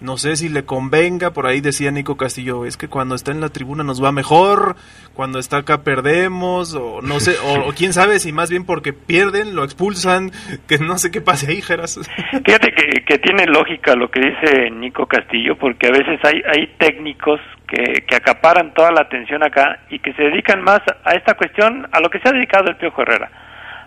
No 0.00 0.16
sé 0.16 0.36
si 0.36 0.48
le 0.48 0.64
convenga, 0.64 1.32
por 1.32 1.46
ahí 1.46 1.60
decía 1.60 1.90
Nico 1.90 2.16
Castillo, 2.16 2.64
es 2.64 2.78
que 2.78 2.88
cuando 2.88 3.14
está 3.14 3.32
en 3.32 3.40
la 3.40 3.50
tribuna 3.50 3.84
nos 3.84 4.02
va 4.02 4.12
mejor, 4.12 4.76
cuando 5.12 5.38
está 5.38 5.58
acá 5.58 5.84
perdemos, 5.84 6.74
o 6.74 7.02
no 7.02 7.20
sé, 7.20 7.36
o, 7.44 7.70
quién 7.72 7.92
sabe 7.92 8.18
si 8.18 8.32
más 8.32 8.50
bien 8.50 8.64
porque 8.64 8.94
pierden, 8.94 9.54
lo 9.54 9.62
expulsan, 9.62 10.30
que 10.66 10.78
no 10.78 10.96
sé 10.96 11.10
qué 11.10 11.20
pase 11.20 11.50
ahí, 11.50 11.60
Geras. 11.60 12.00
Fíjate 12.44 12.72
que, 12.72 13.18
tiene 13.18 13.44
lógica 13.46 13.94
lo 13.94 14.10
que 14.10 14.20
dice 14.20 14.70
Nico 14.70 15.06
Castillo, 15.06 15.56
porque 15.56 15.88
a 15.88 15.90
veces 15.90 16.18
hay, 16.24 16.40
hay 16.46 16.66
técnicos 16.78 17.38
que, 17.68 18.02
que 18.06 18.16
acaparan 18.16 18.72
toda 18.72 18.90
la 18.92 19.02
atención 19.02 19.44
acá 19.44 19.80
y 19.90 19.98
que 19.98 20.14
se 20.14 20.22
dedican 20.22 20.62
más 20.62 20.80
a 21.04 21.12
esta 21.12 21.34
cuestión, 21.34 21.86
a 21.92 22.00
lo 22.00 22.08
que 22.08 22.18
se 22.20 22.28
ha 22.28 22.32
dedicado 22.32 22.70
el 22.70 22.76
Piojo 22.76 23.02
Herrera 23.02 23.30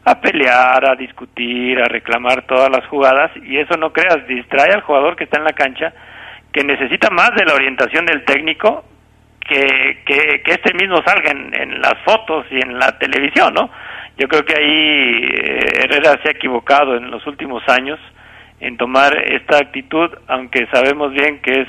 a 0.06 0.20
pelear, 0.20 0.90
a 0.90 0.96
discutir, 0.96 1.80
a 1.80 1.86
reclamar 1.86 2.46
todas 2.46 2.70
las 2.70 2.86
jugadas 2.88 3.32
y 3.44 3.58
eso 3.58 3.78
no 3.78 3.94
creas, 3.94 4.28
distrae 4.28 4.74
al 4.74 4.82
jugador 4.82 5.16
que 5.16 5.24
está 5.24 5.38
en 5.38 5.46
la 5.46 5.54
cancha 5.54 5.94
que 6.52 6.64
necesita 6.64 7.10
más 7.10 7.32
de 7.36 7.46
la 7.46 7.56
orientación 7.56 8.06
del 8.06 8.24
técnico 8.26 8.86
que, 9.40 10.04
que, 10.06 10.42
este 10.46 10.74
mismo 10.74 11.02
salga 11.06 11.32
en, 11.32 11.54
en, 11.54 11.82
las 11.82 11.96
fotos 12.06 12.46
y 12.50 12.62
en 12.62 12.78
la 12.80 12.98
televisión, 12.98 13.54
¿no? 13.54 13.70
Yo 14.18 14.28
creo 14.28 14.46
que 14.46 14.54
ahí 14.54 15.30
eh, 15.34 15.84
Herrera 15.84 16.20
se 16.22 16.30
ha 16.30 16.32
equivocado 16.32 16.96
en 16.96 17.12
los 17.12 17.26
últimos 17.28 17.68
años 17.68 18.00
en 18.62 18.78
tomar 18.78 19.18
esta 19.18 19.58
actitud, 19.58 20.10
aunque 20.28 20.68
sabemos 20.68 21.12
bien 21.12 21.42
que 21.42 21.62
es 21.62 21.68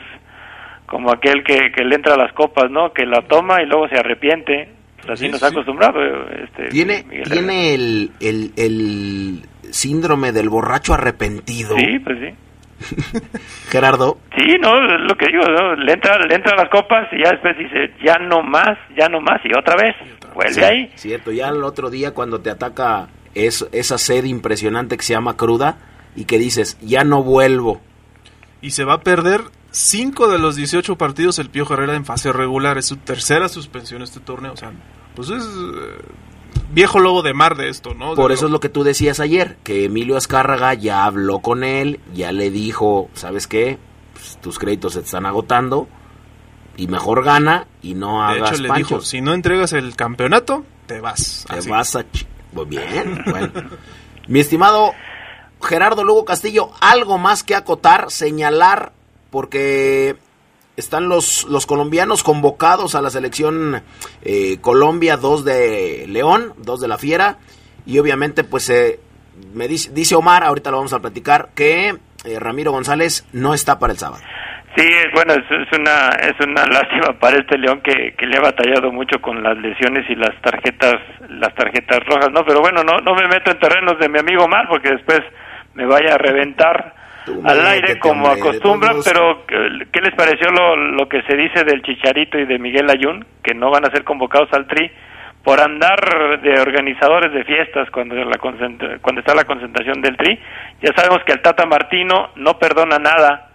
como 0.87 1.11
aquel 1.11 1.43
que, 1.43 1.73
que 1.73 1.85
le 1.85 1.97
entra 1.97 2.15
a 2.15 2.19
las 2.19 2.33
copas, 2.35 2.71
¿no? 2.71 2.93
Que 2.93 3.07
la 3.07 3.23
toma 3.23 3.63
y 3.63 3.67
luego 3.67 3.89
se 3.89 3.99
arrepiente 3.99 4.69
así 5.09 5.29
nos 5.29 5.43
ha 5.43 5.49
acostumbrado. 5.49 6.01
Este, 6.31 6.69
tiene 6.69 7.05
tiene 7.25 7.75
el, 7.75 8.11
el, 8.21 8.53
el, 8.57 9.43
síndrome 9.71 10.33
del 10.33 10.49
borracho 10.49 10.95
arrepentido. 10.95 11.77
Sí, 11.77 11.99
pues 11.99 12.19
sí. 12.19 13.21
Gerardo. 13.71 14.19
Sí, 14.37 14.57
no, 14.61 14.73
es 14.75 15.01
lo 15.09 15.17
que 15.17 15.27
digo, 15.27 15.45
le, 15.77 15.93
entra, 15.93 16.19
le 16.19 16.35
entra 16.35 16.57
las 16.57 16.69
copas 16.69 17.09
y 17.13 17.23
ya 17.23 17.31
después 17.31 17.57
dice, 17.57 17.93
ya 18.05 18.19
no 18.19 18.43
más, 18.43 18.79
ya 18.97 19.09
no 19.09 19.21
más, 19.21 19.41
y 19.45 19.57
otra 19.57 19.77
vez, 19.77 19.95
vuelve 20.35 20.65
ahí. 20.65 20.93
Cierto, 20.97 21.33
ya 21.33 21.49
el 21.49 21.63
otro 21.65 21.91
día 21.91 22.13
cuando 22.13 22.41
te 22.41 22.51
ataca 22.51 23.09
es, 23.35 23.67
esa 23.73 23.99
sed 23.99 24.25
impresionante 24.25 24.97
que 24.97 25.03
se 25.03 25.15
llama 25.15 25.37
cruda 25.37 25.77
y 26.17 26.25
que 26.25 26.39
dices, 26.39 26.79
ya 26.81 27.05
no 27.05 27.23
vuelvo. 27.23 27.81
Y 28.61 28.71
se 28.71 28.85
va 28.85 28.95
a 28.95 29.01
perder 29.01 29.41
cinco 29.75 30.29
de 30.29 30.39
los 30.39 30.57
18 30.57 30.97
partidos 30.97 31.39
el 31.39 31.51
Pío 31.51 31.67
Herrera 31.69 31.97
en 31.97 32.05
fase 32.05 32.33
regular. 32.33 32.79
Es 32.79 32.87
su 32.87 32.97
tercera 32.97 33.49
suspensión 33.49 34.03
este 34.03 34.21
torneo. 34.21 34.53
O 34.53 34.57
sea, 34.57 34.73
pues 35.15 35.31
es 35.31 35.45
eh, 35.45 36.03
viejo 36.73 37.01
lobo 37.01 37.23
de 37.23 37.35
mar 37.35 37.57
de 37.57 37.69
esto, 37.69 37.95
¿no? 37.95 38.15
Por 38.15 38.33
eso 38.33 38.47
es 38.47 38.53
lo 38.53 38.61
que 38.61 38.69
tú 38.69 38.85
decías 38.85 39.21
ayer, 39.21 39.59
que 39.65 39.85
Emilio 39.85 40.17
Azcárraga 40.17 40.75
ya 40.75 41.05
habló 41.05 41.41
con 41.41 41.65
él, 41.65 42.01
ya 42.15 42.33
le 42.33 42.51
dijo, 42.51 43.11
¿sabes 43.15 43.47
qué? 43.47 43.79
Pues, 44.13 44.39
tus 44.41 44.59
créditos 44.59 44.95
se 44.95 45.01
están 45.01 45.27
agotando 45.27 45.89
y 46.77 46.87
mejor 46.87 47.25
gana 47.25 47.67
y 47.83 47.95
no 47.95 48.23
hagas 48.23 48.51
De 48.51 48.57
hecho, 48.57 48.63
le 48.63 48.79
dijo, 48.79 49.01
si 49.01 49.21
no 49.21 49.35
entregas 49.35 49.73
el 49.73 49.97
campeonato, 49.97 50.65
te 50.87 51.01
vas. 51.01 51.47
Te 51.49 51.69
vas 51.69 51.97
a... 51.97 52.05
Muy 52.53 52.67
bien, 52.67 53.23
bueno. 53.27 53.53
Mi 54.29 54.41
estimado 54.41 54.93
Gerardo 55.61 56.05
Lugo 56.05 56.25
Castillo, 56.25 56.71
algo 56.81 57.19
más 57.19 57.43
que 57.43 57.55
acotar, 57.55 58.11
señalar 58.11 58.93
porque 59.35 60.15
están 60.77 61.09
los, 61.09 61.45
los 61.51 61.67
colombianos 61.67 62.23
convocados 62.23 62.95
a 62.95 63.03
la 63.03 63.11
selección 63.11 63.83
eh, 64.25 64.59
Colombia, 64.61 65.17
dos 65.17 65.45
de 65.45 66.07
León, 66.09 66.53
dos 66.57 66.81
de 66.81 66.87
la 66.87 66.99
Fiera, 66.99 67.39
y 67.85 67.99
obviamente 67.99 68.45
pues 68.45 68.71
eh, 68.71 69.01
me 69.53 69.67
dice, 69.67 69.91
dice 69.93 70.15
Omar, 70.15 70.45
ahorita 70.45 70.71
lo 70.71 70.77
vamos 70.77 70.93
a 70.93 71.01
platicar, 71.01 71.49
que 71.57 71.89
eh, 71.89 72.39
Ramiro 72.39 72.71
González 72.71 73.27
no 73.33 73.55
está 73.55 73.81
para 73.81 73.93
el 73.93 73.99
sábado. 73.99 74.23
Sí, 74.77 74.87
bueno, 75.13 75.35
es, 75.35 75.45
es, 75.51 75.79
una 75.81 76.11
es 76.11 76.35
una 76.39 76.65
lástima 76.67 77.19
para 77.19 77.37
este 77.37 77.59
León 77.59 77.81
que, 77.83 78.15
que 78.17 78.27
le 78.27 78.37
ha 78.37 78.41
batallado 78.41 78.93
mucho 78.93 79.21
con 79.21 79.43
las 79.43 79.59
lesiones 79.59 80.09
y 80.09 80.15
las 80.15 80.41
tarjetas 80.43 80.95
las 81.29 81.53
tarjetas 81.57 81.99
rojas, 82.07 82.31
no, 82.33 82.45
pero 82.45 82.61
bueno, 82.61 82.85
no 82.85 82.99
no 82.99 83.15
me 83.17 83.27
meto 83.27 83.51
en 83.51 83.59
terrenos 83.59 83.99
de 83.99 84.09
mi 84.09 84.21
amigo 84.21 84.45
Omar 84.45 84.69
porque 84.69 84.91
después 84.91 85.23
me 85.75 85.87
vaya 85.87 86.15
a 86.15 86.19
reventar 86.19 87.04
al 87.45 87.67
aire 87.67 87.99
como 87.99 88.29
acostumbran, 88.29 88.97
pero 89.05 89.45
¿qué 89.47 90.01
les 90.01 90.15
pareció 90.15 90.51
lo, 90.51 90.77
lo 90.77 91.09
que 91.09 91.23
se 91.23 91.37
dice 91.37 91.65
del 91.65 91.83
Chicharito 91.83 92.39
y 92.39 92.47
de 92.47 92.59
Miguel 92.59 92.91
Ayun, 92.91 93.25
que 93.43 93.55
no 93.55 93.71
van 93.71 93.87
a 93.87 93.91
ser 93.91 94.05
convocados 94.05 94.49
al 94.53 94.67
TRI 94.67 94.91
por 95.43 95.61
andar 95.61 96.41
de 96.43 96.61
organizadores 96.61 97.33
de 97.33 97.45
fiestas 97.45 97.91
cuando, 97.91 98.15
la 98.15 98.39
cuando 98.39 99.21
está 99.21 99.35
la 99.35 99.45
concentración 99.45 100.01
del 100.01 100.17
TRI? 100.17 100.39
Ya 100.83 100.93
sabemos 100.95 101.25
que 101.27 101.33
el 101.33 101.43
Tata 101.43 101.67
Martino 101.67 102.31
no 102.37 102.59
perdona 102.59 102.99
nada 102.99 103.51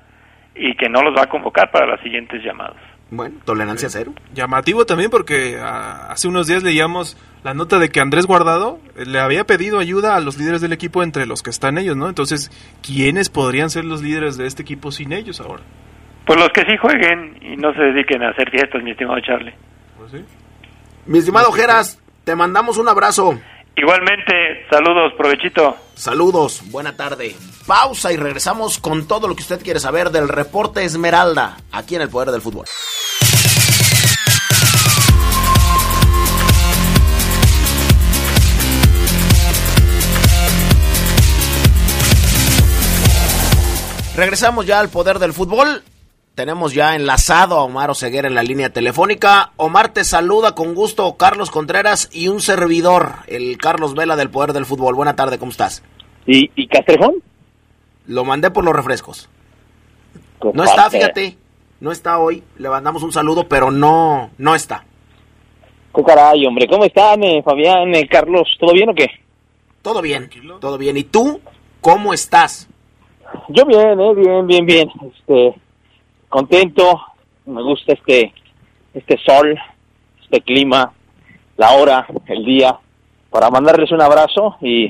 y 0.56 0.76
que 0.76 0.90
no 0.90 1.02
los 1.02 1.16
va 1.16 1.24
a 1.24 1.30
convocar 1.30 1.72
para 1.72 1.86
los 1.86 2.02
siguientes 2.02 2.44
llamados. 2.44 2.78
Bueno, 3.12 3.38
tolerancia 3.44 3.90
cero. 3.90 4.14
Llamativo 4.34 4.86
también 4.86 5.10
porque 5.10 5.56
uh, 5.58 6.12
hace 6.12 6.28
unos 6.28 6.48
días 6.48 6.64
leíamos 6.64 7.18
la 7.44 7.54
nota 7.54 7.80
de 7.80 7.90
que 7.90 8.00
Andrés 8.00 8.26
Guardado 8.26 8.80
eh, 8.96 9.06
le 9.06 9.20
había 9.20 9.46
pedido 9.46 9.80
ayuda 9.80 10.16
a 10.16 10.20
los 10.20 10.38
líderes 10.38 10.62
del 10.62 10.74
equipo 10.74 11.04
entre 11.04 11.26
los 11.26 11.44
que 11.44 11.50
están 11.50 11.78
ellos, 11.78 11.96
¿no? 11.96 12.10
Entonces, 12.10 12.52
¿quiénes 12.82 13.30
podrían 13.30 13.70
ser 13.70 13.86
los 13.86 14.02
líderes 14.02 14.38
de 14.38 14.48
este 14.48 14.62
equipo 14.62 14.92
sin 14.92 15.14
ellos 15.14 15.40
ahora? 15.40 15.64
Pues 16.26 16.40
los 16.40 16.50
que 16.50 16.62
sí 16.62 16.78
jueguen 16.78 17.38
y 17.42 17.56
no 17.56 17.74
se 17.74 17.82
dediquen 17.82 18.24
a 18.24 18.30
hacer 18.30 18.50
fiestas, 18.52 18.84
mi 18.84 18.92
estimado 18.92 19.20
Charlie. 19.22 19.54
Pues 19.98 20.12
sí. 20.12 20.26
Mi 21.06 21.20
estimado 21.20 21.52
Geras, 21.52 22.02
te 22.24 22.36
mandamos 22.36 22.78
un 22.78 22.88
abrazo. 22.88 23.40
Igualmente, 23.76 24.66
saludos, 24.70 25.14
provechito. 25.18 25.76
Saludos, 25.96 26.62
buena 26.70 26.98
tarde. 26.98 27.34
Pausa 27.66 28.12
y 28.12 28.18
regresamos 28.18 28.78
con 28.78 29.08
todo 29.08 29.28
lo 29.28 29.36
que 29.36 29.42
usted 29.42 29.64
quiere 29.64 29.80
saber 29.80 30.10
del 30.10 30.28
reporte 30.28 30.84
Esmeralda, 30.84 31.58
aquí 31.72 31.96
en 31.96 32.02
el 32.02 32.10
Poder 32.10 32.32
del 32.32 32.42
Fútbol. 32.42 32.66
Regresamos 44.20 44.66
ya 44.66 44.82
al 44.82 44.90
Poder 44.90 45.18
del 45.18 45.32
Fútbol. 45.32 45.82
Tenemos 46.36 46.74
ya 46.74 46.94
enlazado 46.94 47.58
a 47.58 47.64
Omar 47.64 47.90
Oseguera 47.90 48.28
en 48.28 48.36
la 48.36 48.44
línea 48.44 48.70
telefónica. 48.70 49.54
Omar 49.56 49.94
te 49.94 50.04
saluda 50.04 50.56
con 50.56 50.76
gusto 50.76 51.16
Carlos 51.16 51.50
Contreras 51.50 52.10
y 52.12 52.28
un 52.28 52.42
servidor, 52.42 53.14
el 53.28 53.58
Carlos 53.58 53.96
Vela 53.96 54.18
del 54.18 54.30
Poder 54.30 54.52
del 54.52 54.66
Fútbol. 54.66 54.94
Buena 54.94 55.16
tarde, 55.16 55.40
¿cómo 55.40 55.52
estás? 55.52 55.84
¿Y, 56.28 56.52
y 56.54 56.68
Castrejón? 56.68 57.24
Lo 58.08 58.26
mandé 58.26 58.52
por 58.52 58.66
los 58.66 58.76
refrescos. 58.76 59.30
No 60.54 60.66
está, 60.66 60.90
fíjate. 60.90 61.38
No 61.80 61.94
está 61.94 62.20
hoy. 62.20 62.44
Le 62.58 62.68
mandamos 62.68 63.04
un 63.04 63.14
saludo, 63.14 63.48
pero 63.48 63.72
no, 63.72 64.32
no 64.38 64.54
está. 64.54 64.84
¿Qué 65.96 66.04
caray, 66.04 66.46
hombre? 66.46 66.68
¿Cómo 66.68 66.84
están, 66.84 67.24
eh, 67.24 67.42
Fabián, 67.42 67.96
eh, 67.96 68.06
Carlos? 68.06 68.50
¿Todo 68.60 68.74
bien 68.74 68.90
o 68.90 68.94
qué? 68.94 69.08
Todo 69.82 70.02
bien, 70.02 70.30
todo 70.60 70.78
bien. 70.78 70.98
¿Y 70.98 71.06
tú 71.06 71.40
cómo 71.80 72.14
estás? 72.14 72.69
Yo 73.48 73.66
bien, 73.66 74.00
eh, 74.00 74.14
bien, 74.16 74.48
bien, 74.48 74.66
bien. 74.66 74.92
Este, 75.14 75.56
contento. 76.28 77.02
Me 77.46 77.62
gusta 77.64 77.94
este, 77.94 78.34
este 78.94 79.18
sol, 79.26 79.58
este 80.22 80.42
clima. 80.42 80.94
la 81.58 81.72
hora, 81.74 82.08
el 82.28 82.46
día, 82.46 82.78
para 83.30 83.50
mandarles 83.50 83.92
un 83.92 84.02
abrazo 84.02 84.56
y 84.62 84.90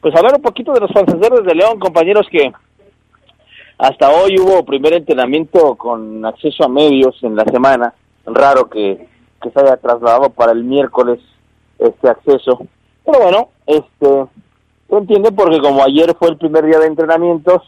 pues 0.00 0.14
hablar 0.14 0.36
un 0.36 0.42
poquito 0.42 0.72
de 0.72 0.80
los 0.80 0.90
franceses 0.90 1.44
de 1.44 1.54
León, 1.54 1.78
compañeros 1.78 2.26
que 2.30 2.52
hasta 3.76 4.10
hoy 4.10 4.36
hubo 4.38 4.64
primer 4.64 4.94
entrenamiento 4.94 5.74
con 5.74 6.24
acceso 6.24 6.64
a 6.64 6.68
medios 6.68 7.22
en 7.22 7.36
la 7.36 7.44
semana, 7.44 7.92
raro 8.24 8.70
que, 8.70 9.06
que 9.42 9.50
se 9.50 9.60
haya 9.60 9.76
trasladado 9.76 10.30
para 10.30 10.52
el 10.52 10.64
miércoles 10.64 11.20
este 11.78 12.08
acceso, 12.08 12.66
pero 13.04 13.20
bueno, 13.20 13.48
este 13.66 14.26
se 14.88 14.96
entiende 14.96 15.32
porque 15.32 15.60
como 15.60 15.82
ayer 15.82 16.14
fue 16.18 16.28
el 16.28 16.36
primer 16.36 16.64
día 16.64 16.78
de 16.78 16.86
entrenamientos, 16.86 17.62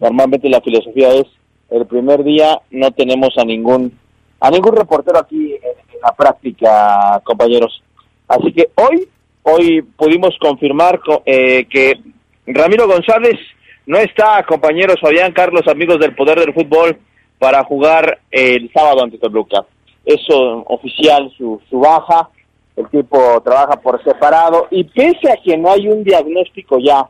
normalmente 0.00 0.48
la 0.48 0.60
filosofía 0.60 1.12
es 1.14 1.26
el 1.70 1.86
primer 1.86 2.22
día 2.22 2.60
no 2.70 2.90
tenemos 2.92 3.30
a 3.36 3.44
ningún 3.44 3.98
a 4.40 4.50
ningún 4.50 4.76
reportero 4.76 5.18
aquí 5.18 5.54
en, 5.54 5.84
la 6.02 6.12
práctica, 6.12 7.22
compañeros. 7.24 7.82
Así 8.28 8.52
que 8.52 8.68
hoy 8.74 9.08
hoy 9.42 9.82
pudimos 9.82 10.36
confirmar 10.38 11.00
eh, 11.24 11.66
que 11.70 11.98
Ramiro 12.46 12.86
González 12.86 13.38
no 13.86 13.98
está, 13.98 14.42
compañeros 14.44 14.96
Fabián 15.00 15.32
Carlos, 15.32 15.62
amigos 15.66 15.98
del 15.98 16.14
Poder 16.14 16.40
del 16.40 16.52
Fútbol, 16.52 16.98
para 17.38 17.64
jugar 17.64 18.20
el 18.30 18.70
sábado 18.72 19.02
ante 19.02 19.18
Toluca. 19.18 19.64
Eso 20.04 20.64
oficial, 20.68 21.32
su, 21.36 21.60
su 21.70 21.78
baja, 21.80 22.28
el 22.76 22.88
tipo 22.88 23.40
trabaja 23.42 23.76
por 23.80 24.02
separado 24.02 24.66
y 24.70 24.84
pese 24.84 25.30
a 25.30 25.36
que 25.42 25.56
no 25.56 25.70
hay 25.70 25.86
un 25.86 26.02
diagnóstico 26.02 26.78
ya 26.78 27.08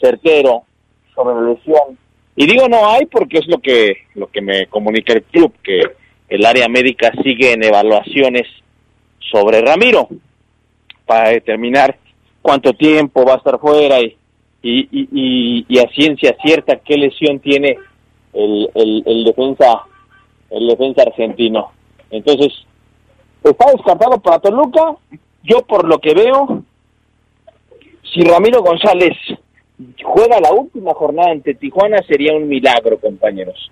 certero 0.00 0.62
sobre 1.14 1.34
la 1.34 1.50
lesión, 1.52 1.98
y 2.36 2.46
digo 2.46 2.68
no 2.68 2.88
hay 2.88 3.06
porque 3.06 3.38
es 3.38 3.46
lo 3.48 3.58
que, 3.58 3.94
lo 4.14 4.28
que 4.28 4.40
me 4.40 4.66
comunica 4.66 5.12
el 5.12 5.22
club, 5.24 5.52
que 5.62 5.82
el 6.28 6.46
área 6.46 6.68
médica 6.68 7.12
sigue 7.22 7.52
en 7.52 7.64
evaluaciones 7.64 8.46
sobre 9.18 9.60
Ramiro 9.60 10.08
para 11.06 11.30
determinar 11.30 11.98
cuánto 12.40 12.72
tiempo 12.72 13.24
va 13.24 13.34
a 13.34 13.38
estar 13.38 13.58
fuera 13.58 14.00
y, 14.00 14.16
y, 14.62 15.66
y, 15.68 15.78
a 15.78 15.88
ciencia 15.90 16.36
cierta 16.42 16.76
qué 16.76 16.96
lesión 16.96 17.40
tiene 17.40 17.76
el, 18.32 18.70
el, 18.74 19.02
el 19.06 19.24
defensa 19.24 19.84
el 20.50 20.66
defensa 20.66 21.02
argentino. 21.02 21.72
Entonces, 22.10 22.52
está 23.44 23.70
descartado 23.72 24.20
para 24.20 24.40
Toluca. 24.40 24.96
Yo 25.44 25.62
por 25.62 25.86
lo 25.88 25.98
que 25.98 26.12
veo, 26.12 26.64
si 28.12 28.22
Ramiro 28.22 28.62
González 28.62 29.16
juega 30.02 30.40
la 30.40 30.52
última 30.52 30.94
jornada 30.94 31.30
ante 31.30 31.54
Tijuana 31.54 31.98
sería 32.06 32.34
un 32.34 32.48
milagro, 32.48 32.98
compañeros. 32.98 33.70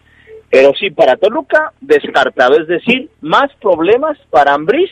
Pero 0.50 0.72
sí, 0.74 0.90
para 0.90 1.16
Toluca, 1.16 1.72
descartado. 1.80 2.58
Es 2.60 2.68
decir, 2.68 3.10
más 3.20 3.52
problemas 3.60 4.18
para 4.30 4.54
Ambriz 4.54 4.90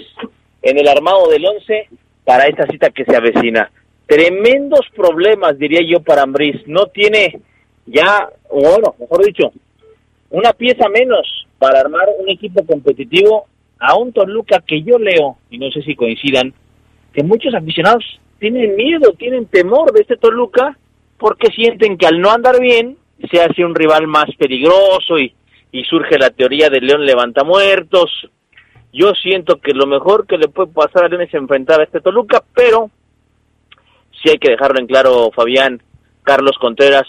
en 0.63 0.79
el 0.79 0.89
armado 0.89 1.29
del 1.29 1.47
once 1.47 1.89
para 2.25 2.47
esta 2.47 2.67
cita 2.67 2.91
que 2.91 3.05
se 3.05 3.17
avecina. 3.17 3.71
Tremendos 4.07 4.87
problemas, 4.95 5.59
diría 5.59 5.81
yo, 5.83 6.01
para 6.01 6.23
Ambriz. 6.23 6.67
No 6.67 6.87
tiene 6.87 7.41
ya, 7.87 8.29
bueno, 8.51 8.95
mejor 8.99 9.25
dicho, 9.25 9.53
una 10.31 10.53
pieza 10.53 10.89
menos 10.89 11.47
para 11.59 11.81
armar 11.81 12.09
un 12.19 12.29
equipo 12.29 12.65
competitivo 12.67 13.47
a 13.79 13.97
un 13.97 14.13
Toluca 14.13 14.63
que 14.67 14.83
yo 14.83 14.99
leo, 14.99 15.37
y 15.51 15.59
no 15.59 15.71
sé 15.71 15.83
si 15.83 15.95
coincidan, 15.95 16.53
que 17.13 17.23
muchos 17.23 17.55
aficionados 17.55 18.05
tienen 18.39 18.77
miedo, 18.77 19.13
tienen 19.19 19.47
temor 19.47 19.93
de 19.93 20.03
este 20.03 20.17
Toluca, 20.17 20.77
porque 21.19 21.49
sienten 21.49 21.97
que 21.97 22.07
al 22.07 22.21
no 22.21 22.31
andar 22.31 22.61
bien 22.61 22.97
se 23.31 23.41
hace 23.41 23.65
un 23.65 23.75
rival 23.75 24.07
más 24.07 24.27
peligroso 24.39 25.19
y, 25.19 25.35
surge 25.91 26.19
la 26.19 26.31
teoría 26.31 26.71
del 26.71 26.87
León 26.87 27.05
levanta 27.05 27.45
muertos. 27.45 28.11
Yo 28.95 29.13
siento 29.13 29.61
que 29.61 29.75
lo 29.75 29.87
mejor 29.87 30.27
que 30.27 30.39
le 30.39 30.49
puede 30.49 30.73
pasar 30.73 31.05
a 31.05 31.09
León 31.09 31.21
es 31.21 31.35
enfrentar 31.35 31.81
a 31.81 31.85
este 31.85 32.01
Toluca, 32.01 32.43
pero 32.55 32.91
si 34.23 34.31
hay 34.31 34.39
que 34.39 34.53
dejarlo 34.53 34.81
en 34.81 34.87
claro, 34.87 35.31
Fabián, 35.35 35.83
Carlos 36.23 36.57
Contreras, 36.59 37.07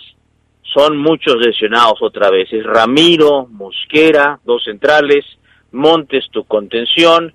son 0.63 0.97
muchos 0.97 1.37
lesionados 1.37 2.01
otra 2.01 2.29
vez. 2.29 2.51
Es 2.51 2.65
Ramiro, 2.65 3.47
Mosquera, 3.47 4.39
dos 4.43 4.65
centrales, 4.65 5.23
Montes 5.71 6.25
tu 6.31 6.43
contención, 6.43 7.33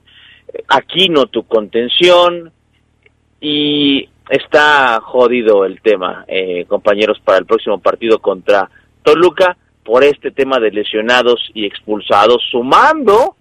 Aquino 0.69 1.27
tu 1.27 1.45
contención 1.45 2.53
y 3.41 4.09
está 4.29 5.01
jodido 5.01 5.65
el 5.65 5.81
tema, 5.81 6.25
eh, 6.29 6.65
compañeros, 6.67 7.19
para 7.25 7.39
el 7.39 7.47
próximo 7.47 7.79
partido 7.79 8.19
contra 8.19 8.71
Toluca 9.03 9.57
por 9.85 10.05
este 10.05 10.31
tema 10.31 10.59
de 10.59 10.71
lesionados 10.71 11.51
y 11.55 11.67
expulsados, 11.67 12.43
sumando, 12.51 13.37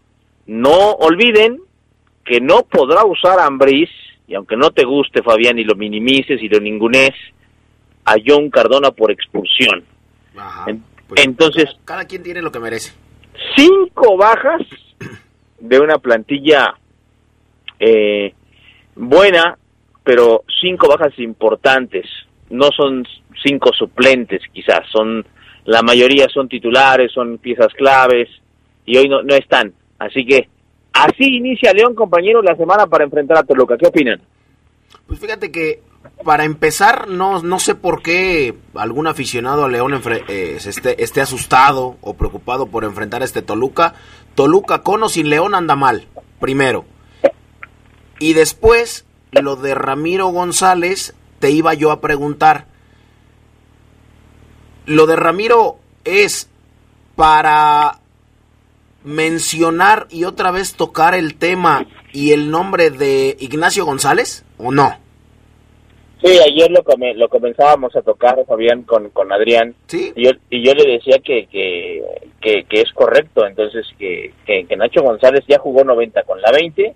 no 0.47 0.91
olviden 0.93 1.59
que 2.25 2.41
no 2.41 2.63
podrá 2.63 3.05
usar 3.05 3.39
a 3.39 3.45
Ambriz, 3.45 3.89
y 4.27 4.35
aunque 4.35 4.55
no 4.55 4.71
te 4.71 4.85
guste 4.85 5.21
Fabián 5.21 5.59
y 5.59 5.63
lo 5.63 5.75
minimices 5.75 6.41
y 6.41 6.49
lo 6.49 6.59
ningunes, 6.59 7.11
a 8.05 8.15
John 8.25 8.49
Cardona 8.49 8.91
por 8.91 9.11
expulsión. 9.11 9.83
Pues, 11.07 11.25
Entonces, 11.25 11.65
cada 11.85 12.05
quien 12.05 12.23
tiene 12.23 12.41
lo 12.41 12.51
que 12.51 12.59
merece 12.59 12.93
cinco 13.55 14.17
bajas 14.17 14.61
de 15.59 15.79
una 15.79 15.97
plantilla 15.97 16.75
eh, 17.79 18.33
buena, 18.95 19.57
pero 20.03 20.43
cinco 20.61 20.87
bajas 20.87 21.17
importantes. 21.19 22.05
No 22.49 22.69
son 22.75 23.05
cinco 23.43 23.71
suplentes, 23.73 24.41
quizás. 24.51 24.81
Son 24.91 25.25
la 25.65 25.81
mayoría 25.81 26.27
son 26.33 26.49
titulares, 26.49 27.11
son 27.11 27.37
piezas 27.37 27.73
claves 27.73 28.29
y 28.85 28.97
hoy 28.97 29.07
no, 29.07 29.21
no 29.23 29.35
están. 29.35 29.73
Así 29.99 30.25
que 30.25 30.49
así 30.93 31.37
inicia 31.37 31.73
León, 31.73 31.95
compañero, 31.95 32.41
la 32.41 32.55
semana 32.55 32.87
para 32.87 33.03
enfrentar 33.03 33.37
a 33.37 33.43
Toluca. 33.43 33.77
¿Qué 33.77 33.87
opinan? 33.87 34.21
Pues 35.07 35.19
fíjate 35.19 35.51
que 35.51 35.81
para 36.23 36.45
empezar, 36.45 37.07
no, 37.07 37.41
no 37.41 37.59
sé 37.59 37.75
por 37.75 38.01
qué 38.01 38.55
algún 38.75 39.07
aficionado 39.07 39.65
a 39.65 39.69
León 39.69 39.93
eh, 40.27 40.57
esté, 40.57 41.03
esté, 41.03 41.21
asustado 41.21 41.97
o 42.01 42.15
preocupado 42.15 42.67
por 42.67 42.83
enfrentar 42.83 43.21
a 43.21 43.25
este 43.25 43.41
Toluca. 43.41 43.93
Toluca 44.35 44.81
con 44.81 45.03
o 45.03 45.09
sin 45.09 45.29
León 45.29 45.55
anda 45.55 45.75
mal, 45.75 46.07
primero. 46.39 46.85
Y 48.19 48.33
después, 48.33 49.05
lo 49.31 49.55
de 49.55 49.75
Ramiro 49.75 50.27
González, 50.27 51.15
te 51.39 51.51
iba 51.51 51.73
yo 51.73 51.91
a 51.91 52.01
preguntar. 52.01 52.65
Lo 54.85 55.05
de 55.05 55.15
Ramiro 55.15 55.77
es 56.03 56.49
para 57.15 57.99
mencionar 59.03 60.07
y 60.09 60.25
otra 60.25 60.51
vez 60.51 60.75
tocar 60.75 61.15
el 61.15 61.35
tema 61.35 61.85
y 62.13 62.33
el 62.33 62.51
nombre 62.51 62.89
de 62.89 63.37
Ignacio 63.39 63.85
González 63.85 64.45
o 64.57 64.71
no? 64.71 64.97
Sí, 66.23 66.37
ayer 66.37 66.69
lo, 66.69 66.83
lo 67.15 67.29
comenzábamos 67.29 67.95
a 67.95 68.01
tocar, 68.03 68.37
Fabián, 68.47 68.83
con, 68.83 69.09
con 69.09 69.31
Adrián. 69.31 69.73
¿Sí? 69.87 70.13
Y, 70.15 70.25
yo, 70.25 70.31
y 70.51 70.63
yo 70.63 70.73
le 70.75 70.93
decía 70.93 71.17
que, 71.17 71.47
que, 71.47 72.03
que, 72.39 72.81
es 72.81 72.91
correcto, 72.93 73.45
entonces 73.47 73.87
que, 73.97 74.31
que, 74.45 74.75
Nacho 74.75 75.01
González 75.01 75.43
ya 75.47 75.57
jugó 75.57 75.83
90 75.83 76.21
con 76.23 76.39
la 76.39 76.51
20 76.51 76.93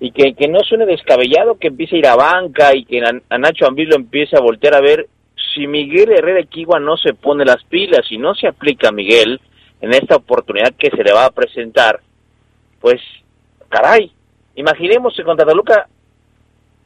y 0.00 0.12
que, 0.12 0.34
que 0.34 0.48
no 0.48 0.60
suene 0.60 0.86
descabellado 0.86 1.58
que 1.58 1.68
empiece 1.68 1.96
a 1.96 1.98
ir 1.98 2.06
a 2.06 2.16
banca 2.16 2.74
y 2.74 2.86
que 2.86 3.02
a, 3.04 3.38
Nacho 3.38 3.66
Ambil 3.66 3.90
lo 3.90 3.96
empiece 3.96 4.34
a 4.34 4.40
voltear 4.40 4.74
a 4.74 4.80
ver 4.80 5.06
si 5.54 5.66
Miguel 5.66 6.10
Herrera 6.10 6.40
Equigua 6.40 6.80
no 6.80 6.96
se 6.96 7.12
pone 7.12 7.44
las 7.44 7.62
pilas 7.64 8.10
y 8.10 8.16
no 8.16 8.34
se 8.34 8.48
aplica 8.48 8.88
a 8.88 8.92
Miguel 8.92 9.40
en 9.82 9.92
esta 9.92 10.16
oportunidad 10.16 10.72
que 10.78 10.90
se 10.90 11.04
le 11.04 11.12
va 11.12 11.26
a 11.26 11.30
presentar, 11.30 12.00
pues, 12.80 13.00
caray, 13.68 14.10
imaginemos 14.56 15.14
que 15.14 15.24
contra 15.24 15.46
Toluca 15.46 15.86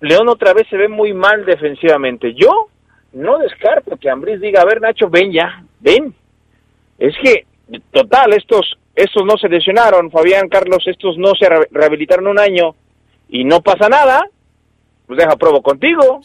León 0.01 0.29
otra 0.29 0.53
vez 0.53 0.67
se 0.69 0.77
ve 0.77 0.89
muy 0.89 1.13
mal 1.13 1.45
defensivamente. 1.45 2.35
Yo 2.35 2.69
no 3.13 3.39
descarto 3.39 3.97
que 3.97 4.11
Ambriz 4.11 4.41
diga, 4.41 4.61
a 4.61 4.65
ver 4.65 4.81
Nacho, 4.81 5.09
ven 5.09 5.33
ya, 5.33 5.63
ven. 5.81 6.15
Es 6.99 7.15
que, 7.23 7.47
total, 7.93 8.33
estos, 8.35 8.77
estos 8.95 9.25
no 9.25 9.37
se 9.39 9.49
lesionaron, 9.49 10.11
Fabián, 10.11 10.49
Carlos, 10.49 10.85
estos 10.87 11.17
no 11.17 11.33
se 11.39 11.49
rehabilitaron 11.71 12.27
un 12.27 12.39
año 12.39 12.75
y 13.29 13.45
no 13.45 13.61
pasa 13.61 13.89
nada, 13.89 14.25
pues 15.07 15.19
deja 15.19 15.37
pruebo 15.37 15.63
contigo. 15.63 16.21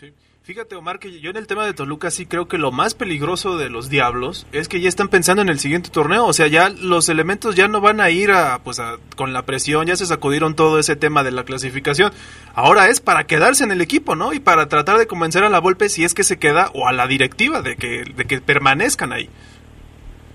Fíjate, 0.49 0.75
Omar, 0.75 0.97
que 0.97 1.19
yo 1.19 1.29
en 1.29 1.37
el 1.37 1.45
tema 1.45 1.63
de 1.63 1.75
Toluca 1.75 2.09
sí 2.09 2.25
creo 2.25 2.47
que 2.47 2.57
lo 2.57 2.71
más 2.71 2.95
peligroso 2.95 3.59
de 3.59 3.69
los 3.69 3.87
Diablos 3.87 4.47
es 4.51 4.67
que 4.67 4.81
ya 4.81 4.89
están 4.89 5.07
pensando 5.07 5.43
en 5.43 5.49
el 5.49 5.59
siguiente 5.59 5.91
torneo. 5.91 6.25
O 6.25 6.33
sea, 6.33 6.47
ya 6.47 6.69
los 6.69 7.07
elementos 7.07 7.53
ya 7.55 7.67
no 7.67 7.81
van 7.81 8.01
a 8.01 8.09
ir 8.09 8.31
a, 8.31 8.57
pues 8.63 8.81
con 9.15 9.31
la 9.31 9.45
presión, 9.45 9.85
ya 9.85 9.95
se 9.95 10.07
sacudieron 10.07 10.55
todo 10.55 10.79
ese 10.79 10.95
tema 10.95 11.23
de 11.23 11.29
la 11.29 11.43
clasificación. 11.43 12.11
Ahora 12.55 12.89
es 12.89 12.99
para 12.99 13.25
quedarse 13.25 13.63
en 13.63 13.71
el 13.71 13.81
equipo, 13.81 14.15
¿no? 14.15 14.33
Y 14.33 14.39
para 14.39 14.67
tratar 14.67 14.97
de 14.97 15.05
convencer 15.05 15.43
a 15.43 15.49
la 15.49 15.59
Volpe 15.59 15.87
si 15.87 16.03
es 16.03 16.15
que 16.15 16.23
se 16.23 16.39
queda 16.39 16.71
o 16.73 16.87
a 16.87 16.93
la 16.93 17.05
directiva 17.05 17.61
de 17.61 17.75
que, 17.75 18.03
de 18.03 18.25
que 18.25 18.41
permanezcan 18.41 19.13
ahí. 19.13 19.29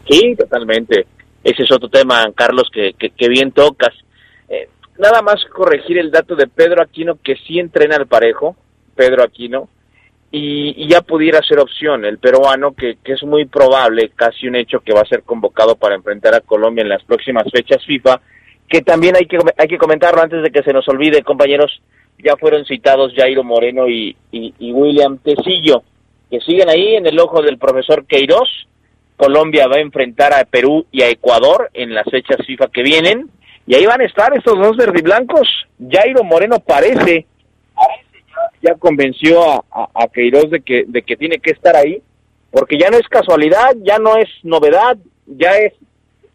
Sí, 0.09 0.37
totalmente. 0.37 1.07
Ese 1.43 1.65
es 1.65 1.73
otro 1.73 1.89
tema, 1.89 2.31
Carlos, 2.37 2.71
que, 2.73 2.93
que, 2.95 3.29
bien 3.29 3.51
tocas. 3.51 3.93
Eh, 4.49 4.69
nada 4.99 5.23
más 5.23 5.45
corregir 5.47 5.99
el 5.99 6.11
dato 6.11 6.37
de 6.37 6.47
Pedro 6.47 6.83
Aquino, 6.83 7.19
que 7.23 7.37
sí 7.37 7.59
entrena 7.59 7.97
al 7.97 8.07
parejo. 8.07 8.57
Pedro 8.95 9.23
Aquino 9.23 9.69
y, 10.37 10.89
ya 10.89 11.01
pudiera 11.01 11.41
ser 11.43 11.61
opción 11.61 12.05
el 12.05 12.19
peruano, 12.19 12.73
que, 12.75 12.97
que, 13.05 13.13
es 13.13 13.23
muy 13.23 13.45
probable, 13.45 14.11
casi 14.17 14.49
un 14.49 14.57
hecho, 14.57 14.81
que 14.81 14.93
va 14.93 15.03
a 15.03 15.09
ser 15.09 15.23
convocado 15.23 15.77
para 15.77 15.95
enfrentar 15.95 16.35
a 16.35 16.41
Colombia 16.41 16.83
en 16.83 16.89
las 16.89 17.05
próximas 17.05 17.45
fechas 17.53 17.85
FIFA, 17.87 18.21
que 18.69 18.83
también 18.83 19.15
hay 19.15 19.27
que, 19.27 19.39
hay 19.57 19.69
que 19.69 19.79
comentarlo 19.79 20.21
antes 20.21 20.43
de 20.43 20.51
que 20.51 20.65
se 20.65 20.73
nos 20.73 20.89
olvide, 20.89 21.23
compañeros, 21.23 21.81
ya 22.19 22.37
fueron 22.37 22.65
citados 22.65 23.13
Jairo 23.15 23.45
Moreno 23.45 23.89
y, 23.89 24.17
y, 24.33 24.73
William 24.73 25.19
Tecillo, 25.19 25.85
que 26.29 26.41
siguen 26.41 26.69
ahí 26.69 26.97
en 26.97 27.07
el 27.07 27.19
ojo 27.21 27.41
del 27.41 27.59
profesor 27.59 28.05
Queiroz. 28.05 28.67
Colombia 29.17 29.69
va 29.69 29.77
a 29.77 29.83
enfrentar 29.83 30.33
a 30.33 30.45
Perú 30.45 30.87
y 30.91 31.03
a 31.03 31.11
Ecuador 31.11 31.71
en 31.75 31.95
las 31.95 32.07
fechas 32.11 32.45
FIFA 32.45 32.67
que 32.69 32.83
vienen. 32.83 33.31
Y 33.67 33.75
ahí 33.75 33.87
van 33.87 34.01
a 34.01 34.05
estar 34.05 34.37
estos 34.37 34.59
dos 34.59 34.77
verdiblancos. 34.77 35.49
Jairo 35.91 36.23
Moreno 36.23 36.61
parece, 36.61 37.27
ya, 38.63 38.75
convenció 38.75 39.43
a, 39.73 39.89
a, 39.95 40.09
Queiroz 40.09 40.51
de 40.51 40.61
que, 40.61 40.85
de 40.87 41.03
que 41.03 41.17
tiene 41.17 41.39
que 41.39 41.51
estar 41.51 41.75
ahí, 41.75 42.03
porque 42.51 42.79
ya 42.79 42.91
no 42.91 42.99
es 42.99 43.09
casualidad, 43.09 43.75
ya 43.83 43.99
no 43.99 44.17
es 44.17 44.29
novedad, 44.43 44.97
ya 45.27 45.57
es 45.57 45.73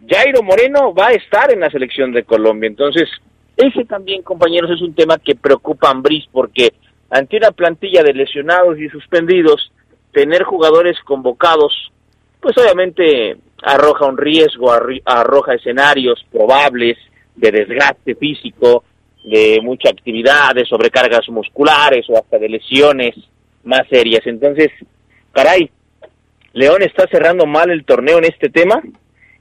Jairo 0.07 0.41
Moreno 0.43 0.93
va 0.93 1.07
a 1.07 1.13
estar 1.13 1.51
en 1.51 1.59
la 1.59 1.69
selección 1.69 2.11
de 2.11 2.23
Colombia. 2.23 2.67
Entonces, 2.67 3.09
ese 3.57 3.85
también, 3.85 4.23
compañeros, 4.23 4.71
es 4.71 4.81
un 4.81 4.95
tema 4.95 5.17
que 5.17 5.35
preocupa 5.35 5.89
a 5.89 5.91
Ambris 5.91 6.25
porque 6.31 6.73
ante 7.09 7.37
una 7.37 7.51
plantilla 7.51 8.03
de 8.03 8.13
lesionados 8.13 8.79
y 8.79 8.87
suspendidos, 8.89 9.71
tener 10.11 10.43
jugadores 10.43 10.97
convocados, 11.05 11.91
pues 12.39 12.57
obviamente 12.57 13.37
arroja 13.61 14.05
un 14.05 14.17
riesgo, 14.17 14.71
arroja 15.05 15.55
escenarios 15.55 16.25
probables 16.31 16.97
de 17.39 17.51
desgaste 17.51 18.15
físico, 18.15 18.83
de 19.23 19.59
mucha 19.61 19.89
actividad, 19.89 20.53
de 20.53 20.65
sobrecargas 20.65 21.27
musculares 21.29 22.05
o 22.09 22.17
hasta 22.17 22.37
de 22.37 22.49
lesiones 22.49 23.15
más 23.63 23.87
serias. 23.89 24.25
Entonces, 24.25 24.69
caray, 25.31 25.69
León 26.53 26.81
está 26.81 27.07
cerrando 27.07 27.45
mal 27.45 27.69
el 27.69 27.85
torneo 27.85 28.17
en 28.17 28.25
este 28.25 28.49
tema 28.49 28.81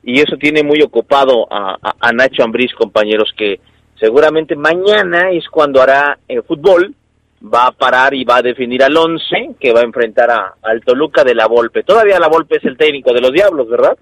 y 0.02 0.20
eso 0.20 0.36
tiene 0.36 0.62
muy 0.62 0.80
ocupado 0.82 1.46
a, 1.50 2.12
Nacho 2.12 2.42
Ambriz, 2.42 2.72
compañeros, 2.74 3.32
que 3.36 3.60
seguramente 3.98 4.56
mañana 4.56 5.30
es 5.30 5.48
cuando 5.48 5.82
hará 5.82 6.18
el 6.28 6.42
fútbol, 6.42 6.94
va 7.42 7.66
a 7.66 7.72
parar 7.72 8.14
y 8.14 8.24
va 8.24 8.36
a 8.36 8.42
definir 8.42 8.82
al 8.82 8.96
once 8.96 9.54
que 9.60 9.72
va 9.72 9.80
a 9.80 9.84
enfrentar 9.84 10.30
a, 10.30 10.54
al 10.62 10.82
Toluca 10.82 11.24
de 11.24 11.34
la 11.34 11.46
Volpe. 11.46 11.82
Todavía 11.82 12.18
la 12.18 12.28
Volpe 12.28 12.56
es 12.56 12.64
el 12.64 12.76
técnico 12.76 13.12
de 13.12 13.20
los 13.20 13.32
Diablos, 13.32 13.68
¿verdad? 13.68 13.96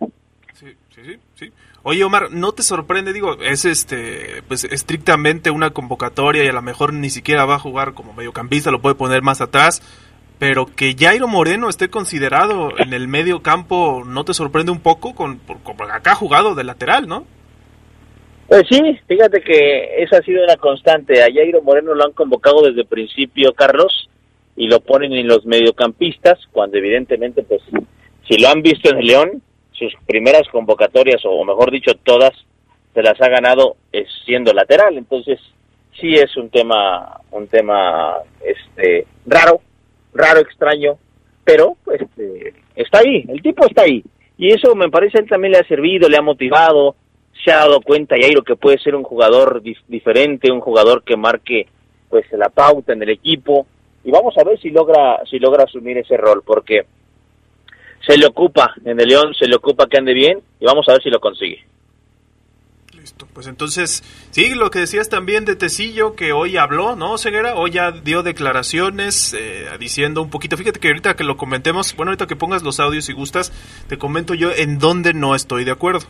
Sí, 0.52 0.74
sí, 0.90 1.18
sí. 1.35 1.52
Oye, 1.88 2.03
Omar, 2.03 2.33
¿no 2.33 2.51
te 2.51 2.64
sorprende? 2.64 3.12
Digo, 3.12 3.37
es 3.40 3.64
este, 3.64 4.42
pues 4.49 4.64
estrictamente 4.64 5.53
una 5.53 5.70
convocatoria 5.70 6.42
y 6.42 6.49
a 6.49 6.53
lo 6.53 6.61
mejor 6.61 6.92
ni 6.92 7.11
siquiera 7.11 7.44
va 7.44 7.55
a 7.55 7.61
jugar 7.61 7.94
como 7.94 8.12
mediocampista, 8.12 8.72
lo 8.72 8.83
puede 8.83 8.96
poner 8.96 9.22
más 9.22 9.40
atrás 9.40 9.83
pero 10.38 10.66
que 10.66 10.94
Jairo 10.99 11.29
Moreno 11.29 11.68
esté 11.68 11.88
considerado 11.88 12.70
en 12.79 12.92
el 12.92 13.09
medio 13.09 13.42
campo, 13.42 14.05
¿no 14.07 14.25
te 14.25 14.35
sorprende 14.35 14.70
un 14.70 14.81
poco? 14.81 15.14
Con, 15.14 15.40
acá 15.90 16.12
ha 16.12 16.16
jugado 16.16 16.55
de 16.55 16.64
lateral, 16.64 17.07
¿no? 17.07 17.25
Pues 18.49 18.64
sí, 18.70 18.81
fíjate 19.09 19.40
que 19.40 20.03
esa 20.03 20.18
ha 20.18 20.22
sido 20.22 20.44
una 20.44 20.57
constante. 20.57 21.22
A 21.22 21.33
Jairo 21.33 21.62
Moreno 21.62 21.94
lo 21.94 22.05
han 22.05 22.12
convocado 22.12 22.62
desde 22.62 22.83
el 22.83 22.87
principio, 22.87 23.55
Carlos, 23.55 24.09
y 24.57 24.68
lo 24.68 24.81
ponen 24.81 25.12
en 25.14 25.27
los 25.27 25.44
mediocampistas, 25.46 26.38
cuando 26.53 26.77
evidentemente, 26.77 27.42
pues, 27.42 27.62
si 28.29 28.38
lo 28.38 28.49
han 28.49 28.62
visto 28.62 28.90
en 28.90 28.99
el 28.99 29.07
León, 29.07 29.42
sus 29.78 29.92
primeras 30.06 30.48
convocatorias, 30.48 31.22
o 31.24 31.44
mejor 31.44 31.70
dicho, 31.70 31.92
todas, 32.02 32.32
se 32.94 33.02
las 33.02 33.20
ha 33.20 33.28
ganado 33.28 33.76
siendo 34.24 34.52
lateral. 34.52 34.96
Entonces, 34.96 35.38
sí 36.00 36.14
es 36.14 36.36
un 36.36 36.50
tema, 36.50 37.20
un 37.30 37.46
tema, 37.48 38.16
este, 38.42 39.06
raro, 39.26 39.60
raro, 40.14 40.40
extraño, 40.40 40.98
pero 41.44 41.76
este, 41.92 42.54
está 42.74 42.98
ahí, 42.98 43.24
el 43.28 43.42
tipo 43.42 43.66
está 43.66 43.82
ahí. 43.82 44.02
Y 44.38 44.52
eso 44.52 44.74
me 44.74 44.90
parece 44.90 45.18
él 45.18 45.28
también 45.28 45.52
le 45.52 45.58
ha 45.58 45.68
servido, 45.68 46.08
le 46.08 46.18
ha 46.18 46.22
motivado, 46.22 46.96
se 47.44 47.52
ha 47.52 47.58
dado 47.58 47.80
cuenta 47.80 48.16
Jairo 48.20 48.42
que 48.42 48.56
puede 48.56 48.78
ser 48.78 48.94
un 48.94 49.02
jugador 49.02 49.62
diferente, 49.88 50.50
un 50.50 50.60
jugador 50.60 51.02
que 51.04 51.16
marque 51.16 51.66
pues 52.08 52.24
la 52.32 52.48
pauta 52.48 52.92
en 52.92 53.02
el 53.02 53.10
equipo 53.10 53.66
y 54.04 54.10
vamos 54.10 54.36
a 54.38 54.44
ver 54.44 54.58
si 54.60 54.70
logra 54.70 55.24
si 55.28 55.38
logra 55.38 55.64
asumir 55.64 55.98
ese 55.98 56.16
rol 56.16 56.42
porque 56.44 56.86
se 58.07 58.16
le 58.16 58.27
ocupa 58.27 58.75
en 58.85 59.01
el 59.01 59.09
León, 59.09 59.35
se 59.38 59.47
le 59.47 59.57
ocupa 59.57 59.87
que 59.87 59.99
ande 59.99 60.14
bien 60.14 60.40
y 60.61 60.64
vamos 60.64 60.88
a 60.88 60.92
ver 60.92 61.03
si 61.03 61.11
lo 61.11 61.21
consigue. 61.21 61.64
Pues 63.33 63.47
entonces, 63.47 64.03
sí, 64.31 64.55
lo 64.55 64.71
que 64.71 64.81
decías 64.81 65.09
también 65.09 65.45
de 65.45 65.57
Tecillo, 65.57 66.16
que 66.16 66.33
hoy 66.33 66.57
habló, 66.57 66.97
¿no, 66.97 67.19
Ceguera? 67.19 67.55
Hoy 67.55 67.71
ya 67.71 67.92
dio 67.92 68.23
declaraciones 68.23 69.35
eh, 69.35 69.66
diciendo 69.79 70.23
un 70.23 70.31
poquito. 70.31 70.57
Fíjate 70.57 70.81
que 70.81 70.88
ahorita 70.88 71.14
que 71.14 71.23
lo 71.23 71.37
comentemos, 71.37 71.95
bueno, 71.97 72.11
ahorita 72.11 72.27
que 72.27 72.37
pongas 72.37 72.62
los 72.62 72.81
audios 72.81 73.05
si 73.05 73.12
gustas, 73.12 73.53
te 73.88 73.99
comento 73.99 74.35
yo 74.35 74.51
en 74.53 74.79
dónde 74.79 75.14
no 75.14 75.35
estoy 75.35 75.64
de 75.64 75.71
acuerdo. 75.71 76.07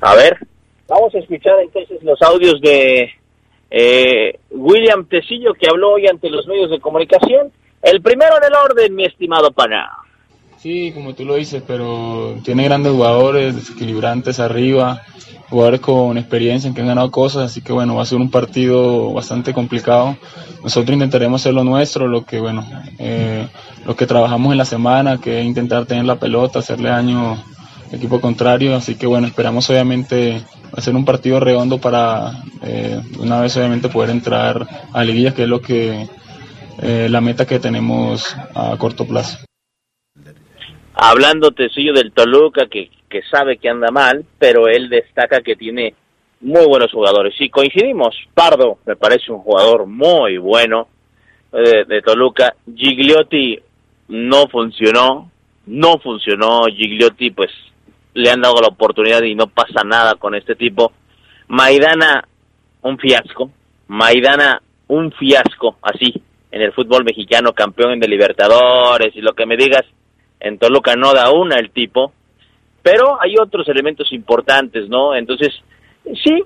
A 0.00 0.14
ver, 0.14 0.38
vamos 0.86 1.14
a 1.14 1.18
escuchar 1.18 1.54
entonces 1.60 2.02
los 2.02 2.20
audios 2.22 2.60
de 2.60 3.10
eh, 3.70 4.38
William 4.50 5.06
Tecillo, 5.06 5.54
que 5.54 5.68
habló 5.68 5.94
hoy 5.94 6.06
ante 6.06 6.30
los 6.30 6.46
medios 6.46 6.70
de 6.70 6.80
comunicación. 6.80 7.50
El 7.82 8.00
primero 8.02 8.36
en 8.36 8.44
el 8.44 8.54
orden, 8.54 8.94
mi 8.94 9.04
estimado 9.04 9.50
pana. 9.50 9.90
Sí, 10.62 10.92
como 10.94 11.12
tú 11.12 11.24
lo 11.24 11.34
dices, 11.34 11.60
pero 11.66 12.36
tiene 12.44 12.62
grandes 12.62 12.92
jugadores, 12.92 13.56
desequilibrantes 13.56 14.38
arriba 14.38 15.02
jugadores 15.50 15.80
con 15.80 16.16
experiencia, 16.16 16.68
en 16.68 16.74
que 16.74 16.82
han 16.82 16.86
ganado 16.86 17.10
cosas, 17.10 17.50
así 17.50 17.60
que 17.60 17.72
bueno, 17.72 17.96
va 17.96 18.02
a 18.02 18.06
ser 18.06 18.18
un 18.18 18.30
partido 18.30 19.12
bastante 19.12 19.52
complicado. 19.52 20.16
Nosotros 20.62 20.94
intentaremos 20.94 21.42
hacer 21.42 21.52
lo 21.52 21.64
nuestro, 21.64 22.06
lo 22.06 22.24
que 22.24 22.38
bueno, 22.38 22.64
eh, 23.00 23.48
lo 23.84 23.96
que 23.96 24.06
trabajamos 24.06 24.52
en 24.52 24.58
la 24.58 24.64
semana, 24.64 25.18
que 25.18 25.40
es 25.40 25.46
intentar 25.46 25.84
tener 25.84 26.04
la 26.04 26.20
pelota, 26.20 26.60
hacerle 26.60 26.90
daño 26.90 27.32
al 27.32 27.94
equipo 27.94 28.20
contrario, 28.20 28.76
así 28.76 28.94
que 28.94 29.08
bueno, 29.08 29.26
esperamos 29.26 29.68
obviamente 29.68 30.40
hacer 30.76 30.94
un 30.94 31.04
partido 31.04 31.40
redondo 31.40 31.78
para 31.78 32.40
eh, 32.62 33.00
una 33.18 33.40
vez 33.40 33.56
obviamente 33.56 33.88
poder 33.88 34.10
entrar 34.10 34.66
a 34.92 35.04
liguillas, 35.04 35.34
que 35.34 35.42
es 35.42 35.48
lo 35.48 35.60
que 35.60 36.08
eh, 36.80 37.08
la 37.10 37.20
meta 37.20 37.46
que 37.46 37.58
tenemos 37.58 38.34
a 38.54 38.76
corto 38.78 39.06
plazo 39.06 39.38
hablando 41.02 41.50
Tecillo 41.50 41.92
del 41.92 42.12
Toluca, 42.12 42.66
que, 42.66 42.88
que 43.08 43.22
sabe 43.22 43.58
que 43.58 43.68
anda 43.68 43.90
mal, 43.90 44.24
pero 44.38 44.68
él 44.68 44.88
destaca 44.88 45.40
que 45.40 45.56
tiene 45.56 45.94
muy 46.40 46.64
buenos 46.66 46.92
jugadores. 46.92 47.34
Y 47.40 47.50
coincidimos, 47.50 48.16
Pardo 48.32 48.78
me 48.86 48.94
parece 48.94 49.32
un 49.32 49.40
jugador 49.40 49.86
muy 49.86 50.38
bueno 50.38 50.86
eh, 51.52 51.84
de, 51.88 52.02
Toluca. 52.02 52.54
Gigliotti 52.72 53.58
no 54.08 54.46
funcionó, 54.46 55.28
no 55.66 55.98
funcionó. 55.98 56.66
Gigliotti, 56.66 57.32
pues 57.32 57.50
le 58.14 58.30
han 58.30 58.40
dado 58.40 58.60
la 58.60 58.68
oportunidad 58.68 59.22
y 59.22 59.34
no 59.34 59.48
pasa 59.48 59.82
nada 59.84 60.14
con 60.14 60.36
este 60.36 60.54
tipo. 60.54 60.92
Maidana, 61.48 62.28
un 62.82 62.96
fiasco. 62.96 63.50
Maidana, 63.88 64.62
un 64.86 65.10
fiasco, 65.10 65.78
así, 65.82 66.14
en 66.52 66.62
el 66.62 66.72
fútbol 66.72 67.04
mexicano, 67.04 67.52
campeón 67.52 67.98
de 67.98 68.06
Libertadores 68.06 69.16
y 69.16 69.20
lo 69.20 69.32
que 69.32 69.46
me 69.46 69.56
digas 69.56 69.84
en 70.42 70.58
Toluca 70.58 70.96
no 70.96 71.14
da 71.14 71.30
una 71.30 71.56
el 71.56 71.70
tipo, 71.70 72.12
pero 72.82 73.16
hay 73.22 73.36
otros 73.40 73.68
elementos 73.68 74.12
importantes, 74.12 74.88
¿no? 74.88 75.14
Entonces, 75.14 75.54
sí, 76.04 76.42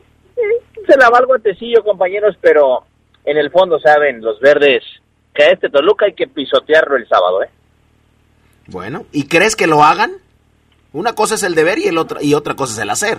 se 0.86 0.98
la 0.98 1.08
valgo 1.08 1.34
a 1.34 1.38
Tecillo, 1.38 1.82
compañeros, 1.82 2.36
pero 2.40 2.84
en 3.24 3.38
el 3.38 3.50
fondo 3.50 3.80
saben 3.80 4.20
los 4.20 4.38
verdes 4.38 4.84
que 5.34 5.44
a 5.44 5.50
este 5.50 5.70
Toluca 5.70 6.06
hay 6.06 6.12
que 6.12 6.26
pisotearlo 6.26 6.96
el 6.96 7.08
sábado, 7.08 7.42
¿eh? 7.42 7.48
Bueno, 8.68 9.06
¿y 9.12 9.28
crees 9.28 9.56
que 9.56 9.66
lo 9.66 9.82
hagan? 9.82 10.12
Una 10.92 11.14
cosa 11.14 11.36
es 11.36 11.42
el 11.42 11.54
deber 11.54 11.78
y, 11.78 11.88
el 11.88 11.96
otra, 11.96 12.22
y 12.22 12.34
otra 12.34 12.54
cosa 12.54 12.74
es 12.74 12.78
el 12.80 12.90
hacer. 12.90 13.18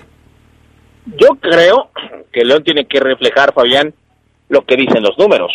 Yo 1.06 1.30
creo 1.40 1.90
que 2.32 2.46
León 2.46 2.64
tiene 2.64 2.86
que 2.86 3.00
reflejar, 3.00 3.54
Fabián, 3.54 3.94
lo 4.50 4.64
que 4.64 4.76
dicen 4.76 5.02
los 5.02 5.18
números. 5.18 5.52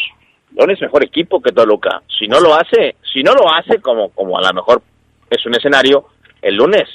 León 0.56 0.70
es 0.70 0.80
mejor 0.80 1.04
equipo 1.04 1.40
que 1.40 1.52
Toluca. 1.52 2.02
Si 2.18 2.26
no 2.26 2.40
lo 2.40 2.54
hace, 2.54 2.96
si 3.12 3.22
no 3.22 3.34
lo 3.34 3.52
hace 3.52 3.80
como, 3.80 4.10
como 4.10 4.38
a 4.38 4.42
lo 4.42 4.52
mejor 4.54 4.82
es 5.34 5.46
un 5.46 5.54
escenario, 5.54 6.06
el 6.40 6.56
lunes 6.56 6.88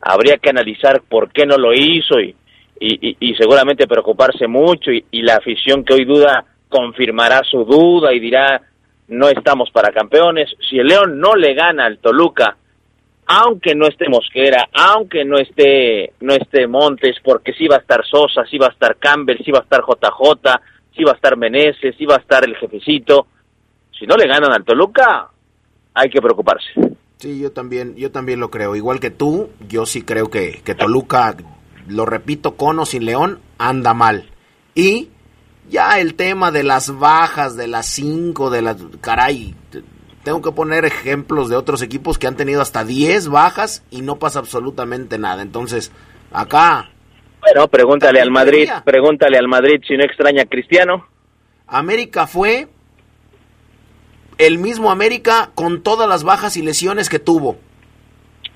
habría 0.00 0.38
que 0.38 0.50
analizar 0.50 1.02
por 1.02 1.30
qué 1.32 1.46
no 1.46 1.56
lo 1.56 1.72
hizo 1.72 2.20
y, 2.20 2.34
y, 2.78 3.34
seguramente 3.36 3.86
preocuparse 3.86 4.46
mucho 4.46 4.90
y, 4.90 5.22
la 5.22 5.36
afición 5.36 5.84
que 5.84 5.94
hoy 5.94 6.04
duda 6.04 6.44
confirmará 6.68 7.42
su 7.42 7.64
duda 7.64 8.12
y 8.12 8.20
dirá 8.20 8.60
no 9.08 9.28
estamos 9.28 9.70
para 9.70 9.92
campeones. 9.92 10.50
Si 10.68 10.78
el 10.78 10.88
León 10.88 11.18
no 11.20 11.34
le 11.36 11.54
gana 11.54 11.86
al 11.86 11.98
Toluca, 11.98 12.56
aunque 13.26 13.74
no 13.74 13.86
esté 13.86 14.08
Mosquera, 14.08 14.68
aunque 14.72 15.24
no 15.24 15.38
esté, 15.38 16.12
no 16.20 16.34
esté 16.34 16.66
Montes, 16.66 17.16
porque 17.22 17.52
sí 17.52 17.66
va 17.66 17.76
a 17.76 17.80
estar 17.80 18.04
Sosa, 18.04 18.44
sí 18.46 18.58
va 18.58 18.66
a 18.66 18.70
estar 18.72 18.96
Campbell, 18.96 19.42
sí 19.44 19.50
va 19.50 19.60
a 19.60 19.62
estar 19.62 19.80
JJ, 19.80 20.60
sí 20.96 21.04
va 21.04 21.12
a 21.12 21.14
estar 21.14 21.36
Meneses, 21.36 21.94
sí 21.96 22.04
va 22.04 22.16
a 22.16 22.20
estar 22.20 22.44
el 22.44 22.56
jefecito. 22.56 23.28
Si 23.96 24.06
no 24.06 24.16
le 24.16 24.26
ganan 24.26 24.52
al 24.52 24.64
Toluca, 24.64 25.28
hay 25.94 26.10
que 26.10 26.20
preocuparse. 26.20 26.95
Sí, 27.18 27.38
yo 27.38 27.50
también, 27.52 27.96
yo 27.96 28.10
también 28.10 28.40
lo 28.40 28.50
creo. 28.50 28.76
Igual 28.76 29.00
que 29.00 29.10
tú, 29.10 29.50
yo 29.68 29.86
sí 29.86 30.02
creo 30.02 30.28
que, 30.28 30.60
que 30.64 30.74
Toluca, 30.74 31.34
lo 31.88 32.04
repito, 32.04 32.56
con 32.56 32.78
o 32.78 32.86
sin 32.86 33.06
León, 33.06 33.40
anda 33.58 33.94
mal. 33.94 34.30
Y 34.74 35.08
ya 35.70 35.98
el 35.98 36.14
tema 36.14 36.50
de 36.50 36.62
las 36.62 36.98
bajas, 36.98 37.56
de 37.56 37.68
las 37.68 37.86
cinco, 37.86 38.50
de 38.50 38.62
las... 38.62 38.76
Caray, 39.00 39.54
tengo 40.22 40.42
que 40.42 40.52
poner 40.52 40.84
ejemplos 40.84 41.48
de 41.48 41.56
otros 41.56 41.82
equipos 41.82 42.18
que 42.18 42.26
han 42.26 42.36
tenido 42.36 42.60
hasta 42.60 42.84
10 42.84 43.28
bajas 43.28 43.84
y 43.90 44.02
no 44.02 44.18
pasa 44.18 44.40
absolutamente 44.40 45.18
nada. 45.18 45.40
Entonces, 45.40 45.92
acá... 46.32 46.90
Bueno, 47.40 47.68
pregúntale 47.68 48.20
al 48.20 48.30
Madrid, 48.30 48.68
pregúntale 48.84 49.38
al 49.38 49.46
Madrid 49.46 49.80
si 49.86 49.96
no 49.96 50.04
extraña 50.04 50.42
a 50.42 50.46
Cristiano. 50.46 51.06
América 51.66 52.26
fue 52.26 52.68
el 54.38 54.58
mismo 54.58 54.90
América 54.90 55.50
con 55.54 55.82
todas 55.82 56.08
las 56.08 56.24
bajas 56.24 56.56
y 56.56 56.62
lesiones 56.62 57.08
que 57.08 57.18
tuvo. 57.18 57.56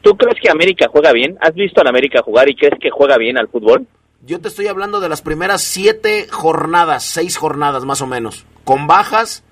¿Tú 0.03 0.17
crees 0.17 0.37
que 0.41 0.51
América 0.51 0.87
juega 0.91 1.13
bien? 1.13 1.37
¿Has 1.41 1.55
visto 1.55 1.83
a 1.83 1.89
América 1.89 2.23
jugar 2.23 2.49
y 2.49 2.57
crees 2.57 2.79
que 2.81 2.91
juega 2.91 3.19
bien 3.19 3.37
al 3.39 3.49
fútbol? 3.49 3.87
Yo 4.25 4.41
te 4.41 4.49
estoy 4.49 4.67
hablando 4.67 5.01
de 5.01 5.09
las 5.09 5.23
primeras 5.23 5.63
siete 5.63 6.27
jornadas, 6.31 7.05
seis 7.05 7.37
jornadas 7.37 7.85
más 7.85 8.03
o 8.03 8.07
menos, 8.07 8.45
con 8.65 8.87
bajas 8.87 9.45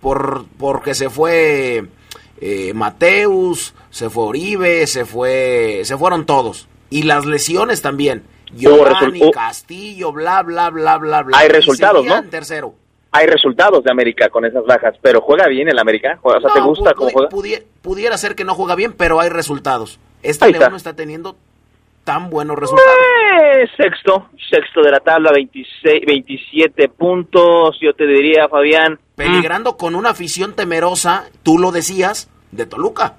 por 0.00 0.46
porque 0.58 0.94
se 0.94 1.10
fue 1.10 1.86
eh, 2.40 2.72
Mateus, 2.74 3.74
se 3.90 4.10
fue 4.10 4.24
Oribe, 4.24 4.86
se 4.86 5.04
fue, 5.04 5.82
se 5.84 5.96
fueron 5.96 6.26
todos 6.26 6.68
y 6.90 7.02
las 7.02 7.26
lesiones 7.26 7.82
también. 7.82 8.24
Giovanni, 8.54 9.30
Castillo, 9.32 10.12
bla 10.12 10.42
bla 10.42 10.70
bla 10.70 10.98
bla 10.98 11.22
bla. 11.22 11.38
Hay 11.38 11.48
resultados, 11.48 12.04
¿no? 12.04 12.22
tercero. 12.24 12.74
Hay 13.16 13.26
resultados 13.26 13.82
de 13.82 13.90
América 13.90 14.28
con 14.28 14.44
esas 14.44 14.62
bajas, 14.66 14.94
pero 15.00 15.22
juega 15.22 15.48
bien 15.48 15.68
el 15.70 15.78
América. 15.78 16.18
O 16.20 16.38
sea, 16.38 16.52
¿te 16.52 16.60
gusta 16.60 16.92
cómo 16.92 17.08
juega? 17.10 17.30
pudiera 17.80 18.18
ser 18.18 18.34
que 18.34 18.44
no 18.44 18.54
juega 18.54 18.74
bien, 18.74 18.92
pero 18.92 19.20
hay 19.20 19.30
resultados. 19.30 19.98
Este 20.22 20.52
León 20.52 20.72
no 20.72 20.76
está 20.76 20.94
teniendo 20.94 21.34
tan 22.04 22.28
buenos 22.28 22.58
resultados. 22.58 22.92
Eh, 23.40 23.66
sexto, 23.74 24.28
sexto 24.50 24.82
de 24.82 24.90
la 24.90 25.00
tabla, 25.00 25.32
26, 25.32 26.04
27 26.06 26.88
puntos, 26.90 27.78
yo 27.80 27.94
te 27.94 28.06
diría, 28.06 28.48
Fabián. 28.50 28.98
Peligrando 29.14 29.78
con 29.78 29.94
una 29.94 30.10
afición 30.10 30.54
temerosa, 30.54 31.24
tú 31.42 31.58
lo 31.58 31.72
decías, 31.72 32.30
de 32.52 32.66
Toluca. 32.66 33.14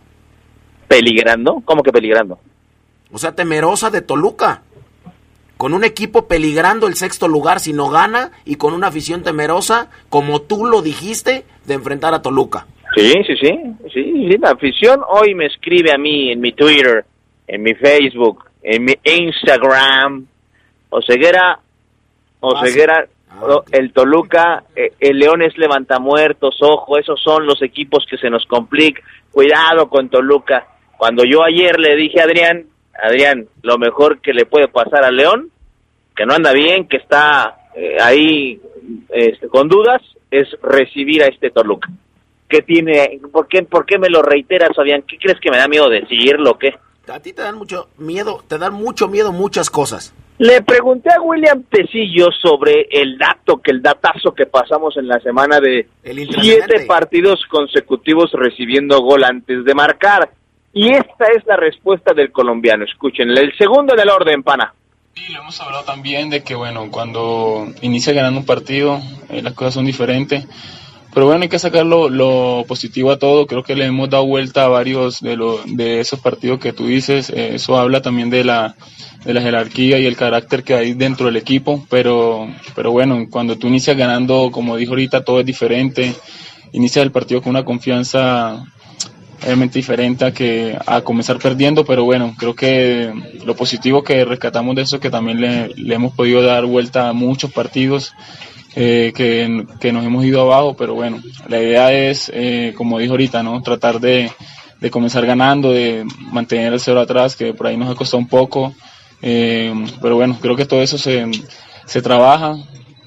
¿Peligrando? 0.87 1.63
¿Cómo 1.65 1.81
que 1.81 1.91
peligrando? 1.91 2.37
O 3.11 3.17
sea, 3.17 3.33
temerosa 3.33 3.89
de 3.89 4.01
Toluca. 4.01 4.61
Con 5.57 5.73
un 5.73 5.83
equipo 5.83 6.27
peligrando 6.27 6.87
el 6.87 6.93
sexto 6.93 7.27
lugar 7.27 7.59
si 7.59 7.73
no 7.73 7.89
gana 7.89 8.31
y 8.45 8.55
con 8.55 8.73
una 8.73 8.87
afición 8.87 9.23
temerosa, 9.23 9.89
como 10.09 10.41
tú 10.41 10.65
lo 10.65 10.81
dijiste, 10.81 11.45
de 11.65 11.73
enfrentar 11.73 12.13
a 12.13 12.21
Toluca. 12.21 12.67
Sí, 12.95 13.11
sí, 13.25 13.35
sí, 13.39 13.51
sí, 13.93 14.03
sí, 14.29 14.37
la 14.39 14.51
afición 14.51 15.01
hoy 15.07 15.35
me 15.35 15.47
escribe 15.47 15.91
a 15.91 15.97
mí 15.97 16.31
en 16.31 16.39
mi 16.39 16.53
Twitter, 16.53 17.05
en 17.47 17.61
mi 17.61 17.73
Facebook, 17.75 18.45
en 18.63 18.85
mi 18.85 18.93
Instagram, 19.03 20.25
Oseguera, 20.89 21.59
Oseguera, 22.39 23.07
ah, 23.29 23.61
el 23.71 23.93
Toluca, 23.93 24.63
eh, 24.75 24.93
el 24.99 25.19
Leones 25.19 25.53
muertos, 25.99 26.57
ojo, 26.61 26.97
esos 26.97 27.21
son 27.21 27.45
los 27.45 27.61
equipos 27.61 28.05
que 28.09 28.17
se 28.17 28.29
nos 28.29 28.45
complican, 28.45 29.03
cuidado 29.31 29.89
con 29.89 30.09
Toluca. 30.09 30.67
Cuando 30.97 31.23
yo 31.23 31.43
ayer 31.43 31.79
le 31.79 31.95
dije 31.95 32.19
a 32.19 32.23
Adrián, 32.23 32.65
Adrián, 33.01 33.47
lo 33.61 33.77
mejor 33.77 34.19
que 34.21 34.33
le 34.33 34.45
puede 34.45 34.67
pasar 34.67 35.03
al 35.03 35.15
León, 35.15 35.51
que 36.15 36.25
no 36.25 36.33
anda 36.33 36.51
bien, 36.51 36.87
que 36.87 36.97
está 36.97 37.57
eh, 37.75 37.97
ahí 38.01 38.59
este, 39.09 39.47
con 39.47 39.67
dudas, 39.67 40.01
es 40.31 40.47
recibir 40.61 41.23
a 41.23 41.27
este 41.27 41.49
Toluca. 41.51 41.89
¿Qué 42.49 42.61
tiene? 42.61 43.19
¿Por 43.31 43.47
qué, 43.47 43.63
¿Por 43.63 43.85
qué 43.85 43.99
me 43.99 44.09
lo 44.09 44.21
reiteras, 44.21 44.69
Fabián? 44.75 45.03
¿Qué 45.07 45.17
crees 45.17 45.39
que 45.39 45.51
me 45.51 45.57
da 45.57 45.67
miedo 45.67 45.89
decirlo? 45.89 46.57
¿Qué? 46.57 46.73
A 47.07 47.19
ti 47.19 47.33
te 47.33 47.41
dan 47.41 47.57
mucho 47.57 47.89
miedo, 47.97 48.43
te 48.47 48.57
dan 48.57 48.73
mucho 48.73 49.07
miedo 49.07 49.31
muchas 49.31 49.69
cosas. 49.69 50.13
Le 50.39 50.61
pregunté 50.61 51.09
a 51.11 51.21
William 51.21 51.63
Tecillo 51.63 52.27
sobre 52.31 52.87
el 52.91 53.17
dato, 53.17 53.57
que 53.57 53.71
el 53.71 53.81
datazo 53.81 54.33
que 54.35 54.45
pasamos 54.45 54.95
en 54.97 55.07
la 55.07 55.19
semana 55.19 55.59
de 55.59 55.87
siete 56.41 56.85
partidos 56.85 57.41
consecutivos 57.49 58.31
recibiendo 58.33 59.01
gol 59.01 59.23
antes 59.23 59.65
de 59.65 59.73
marcar. 59.73 60.29
Y 60.77 60.91
esta 60.91 61.25
es 61.35 61.43
la 61.47 61.55
respuesta 61.55 62.13
del 62.13 62.31
colombiano. 62.31 62.85
Escuchen, 62.85 63.31
el 63.31 63.51
segundo 63.57 63.95
del 63.95 64.09
orden, 64.09 64.43
pana. 64.43 64.75
Sí, 65.15 65.33
lo 65.33 65.41
hemos 65.41 65.59
hablado 65.59 65.83
también 65.83 66.29
de 66.29 66.43
que, 66.43 66.53
bueno, 66.53 66.91
cuando 66.91 67.65
inicia 67.81 68.13
ganando 68.13 68.41
un 68.41 68.45
partido, 68.45 69.01
eh, 69.29 69.41
las 69.41 69.53
cosas 69.53 69.73
son 69.73 69.85
diferentes. 69.85 70.47
Pero 71.15 71.25
bueno, 71.25 71.41
hay 71.41 71.49
que 71.49 71.57
sacar 71.57 71.83
lo, 71.83 72.63
positivo 72.67 73.09
a 73.09 73.17
todo. 73.17 73.47
Creo 73.47 73.63
que 73.63 73.75
le 73.75 73.85
hemos 73.85 74.07
dado 74.11 74.27
vuelta 74.27 74.65
a 74.65 74.67
varios 74.67 75.19
de, 75.19 75.35
lo, 75.35 75.59
de 75.65 75.99
esos 75.99 76.19
partidos 76.19 76.59
que 76.59 76.73
tú 76.73 76.85
dices. 76.85 77.31
Eh, 77.31 77.55
eso 77.55 77.75
habla 77.79 78.03
también 78.03 78.29
de 78.29 78.43
la, 78.43 78.75
de 79.25 79.33
la 79.33 79.41
jerarquía 79.41 79.97
y 79.97 80.05
el 80.05 80.15
carácter 80.15 80.63
que 80.63 80.75
hay 80.75 80.93
dentro 80.93 81.25
del 81.25 81.37
equipo. 81.37 81.87
Pero, 81.89 82.47
pero 82.75 82.91
bueno, 82.91 83.25
cuando 83.31 83.57
tú 83.57 83.65
inicias 83.65 83.97
ganando, 83.97 84.51
como 84.51 84.77
dijo 84.77 84.91
ahorita, 84.91 85.25
todo 85.25 85.39
es 85.39 85.45
diferente. 85.47 86.13
Inicias 86.71 87.03
el 87.03 87.11
partido 87.11 87.41
con 87.41 87.49
una 87.49 87.65
confianza 87.65 88.63
obviamente 89.43 89.79
diferente 89.79 90.25
a 90.25 90.31
que 90.31 90.77
a 90.85 91.01
comenzar 91.01 91.37
perdiendo, 91.39 91.85
pero 91.85 92.03
bueno, 92.03 92.35
creo 92.37 92.55
que 92.55 93.13
lo 93.45 93.55
positivo 93.55 94.03
que 94.03 94.25
rescatamos 94.25 94.75
de 94.75 94.81
eso 94.83 94.95
es 94.97 95.01
que 95.01 95.09
también 95.09 95.41
le, 95.41 95.69
le 95.69 95.95
hemos 95.95 96.13
podido 96.13 96.41
dar 96.41 96.65
vuelta 96.65 97.09
a 97.09 97.13
muchos 97.13 97.51
partidos 97.51 98.13
eh, 98.75 99.11
que, 99.15 99.65
que, 99.79 99.91
nos 99.91 100.05
hemos 100.05 100.23
ido 100.23 100.41
abajo, 100.41 100.75
pero 100.75 100.93
bueno, 100.93 101.19
la 101.47 101.59
idea 101.59 101.91
es, 101.91 102.31
eh, 102.33 102.73
como 102.77 102.99
dijo 102.99 103.13
ahorita, 103.13 103.41
¿no? 103.41 103.61
tratar 103.63 103.99
de, 103.99 104.31
de, 104.79 104.91
comenzar 104.91 105.25
ganando, 105.25 105.71
de 105.71 106.05
mantener 106.31 106.73
el 106.73 106.79
cero 106.79 106.99
atrás, 106.99 107.35
que 107.35 107.55
por 107.55 107.65
ahí 107.65 107.75
nos 107.75 107.89
ha 107.89 107.95
costado 107.95 108.19
un 108.19 108.27
poco, 108.27 108.75
eh, 109.23 109.73
pero 109.99 110.15
bueno, 110.15 110.37
creo 110.39 110.55
que 110.55 110.65
todo 110.65 110.81
eso 110.83 110.99
se, 110.99 111.25
se 111.85 112.01
trabaja, 112.03 112.55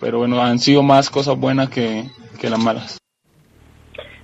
pero 0.01 0.18
bueno, 0.18 0.43
han 0.43 0.59
sido 0.59 0.83
más 0.83 1.09
cosas 1.09 1.39
buenas 1.39 1.70
que, 1.70 2.11
que 2.41 2.51
las 2.51 2.59
malas. 2.59 2.99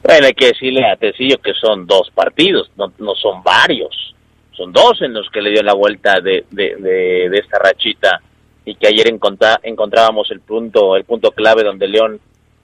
Bueno, 0.06 0.26
hay 0.28 0.34
que 0.34 0.46
decirle 0.46 0.84
a 0.84 0.94
Tecillo 0.94 1.38
que 1.38 1.52
son 1.54 1.84
dos 1.84 2.12
partidos, 2.14 2.70
no, 2.76 2.92
no 2.98 3.16
son 3.16 3.42
varios. 3.42 4.14
Son 4.52 4.72
dos 4.72 5.02
en 5.02 5.12
los 5.12 5.28
que 5.30 5.42
le 5.42 5.50
dio 5.50 5.64
la 5.64 5.74
vuelta 5.74 6.20
de, 6.20 6.44
de, 6.50 6.76
de, 6.76 7.38
esta 7.38 7.58
rachita 7.58 8.20
y 8.64 8.76
que 8.76 8.86
ayer 8.86 9.08
encontrábamos 9.08 10.30
el 10.30 10.40
punto, 10.40 10.94
el 10.96 11.04
punto 11.04 11.32
clave 11.32 11.64
donde 11.64 11.88
León 11.88 12.20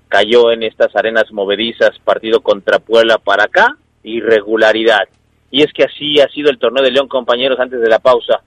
cayó 0.09 0.53
en 0.53 0.63
estas 0.63 0.95
arenas 0.95 1.33
movedizas, 1.33 1.99
partido 2.05 2.43
contra 2.43 2.79
Puebla 2.79 3.19
para 3.19 3.45
acá, 3.45 3.77
irregularidad. 4.05 5.09
Y 5.51 5.63
es 5.63 5.73
que 5.73 5.83
así 5.83 6.21
ha 6.21 6.29
sido 6.29 6.49
el 6.49 6.59
torneo 6.59 6.85
de 6.85 6.93
León, 6.93 7.09
compañeros, 7.09 7.59
antes 7.59 7.81
de 7.81 7.89
la 7.89 7.99
pausa. 7.99 8.41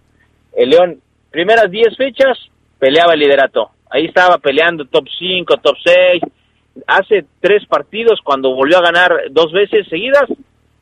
El 0.53 0.69
León, 0.69 1.01
primeras 1.31 1.69
10 1.69 1.97
fechas, 1.97 2.37
peleaba 2.79 3.13
el 3.13 3.19
liderato. 3.19 3.71
Ahí 3.89 4.05
estaba 4.05 4.37
peleando 4.37 4.85
top 4.85 5.05
5, 5.19 5.57
top 5.57 5.75
6. 5.83 6.21
Hace 6.87 7.25
tres 7.39 7.65
partidos, 7.67 8.19
cuando 8.23 8.53
volvió 8.53 8.77
a 8.77 8.83
ganar 8.83 9.13
dos 9.31 9.51
veces 9.51 9.87
seguidas, 9.89 10.25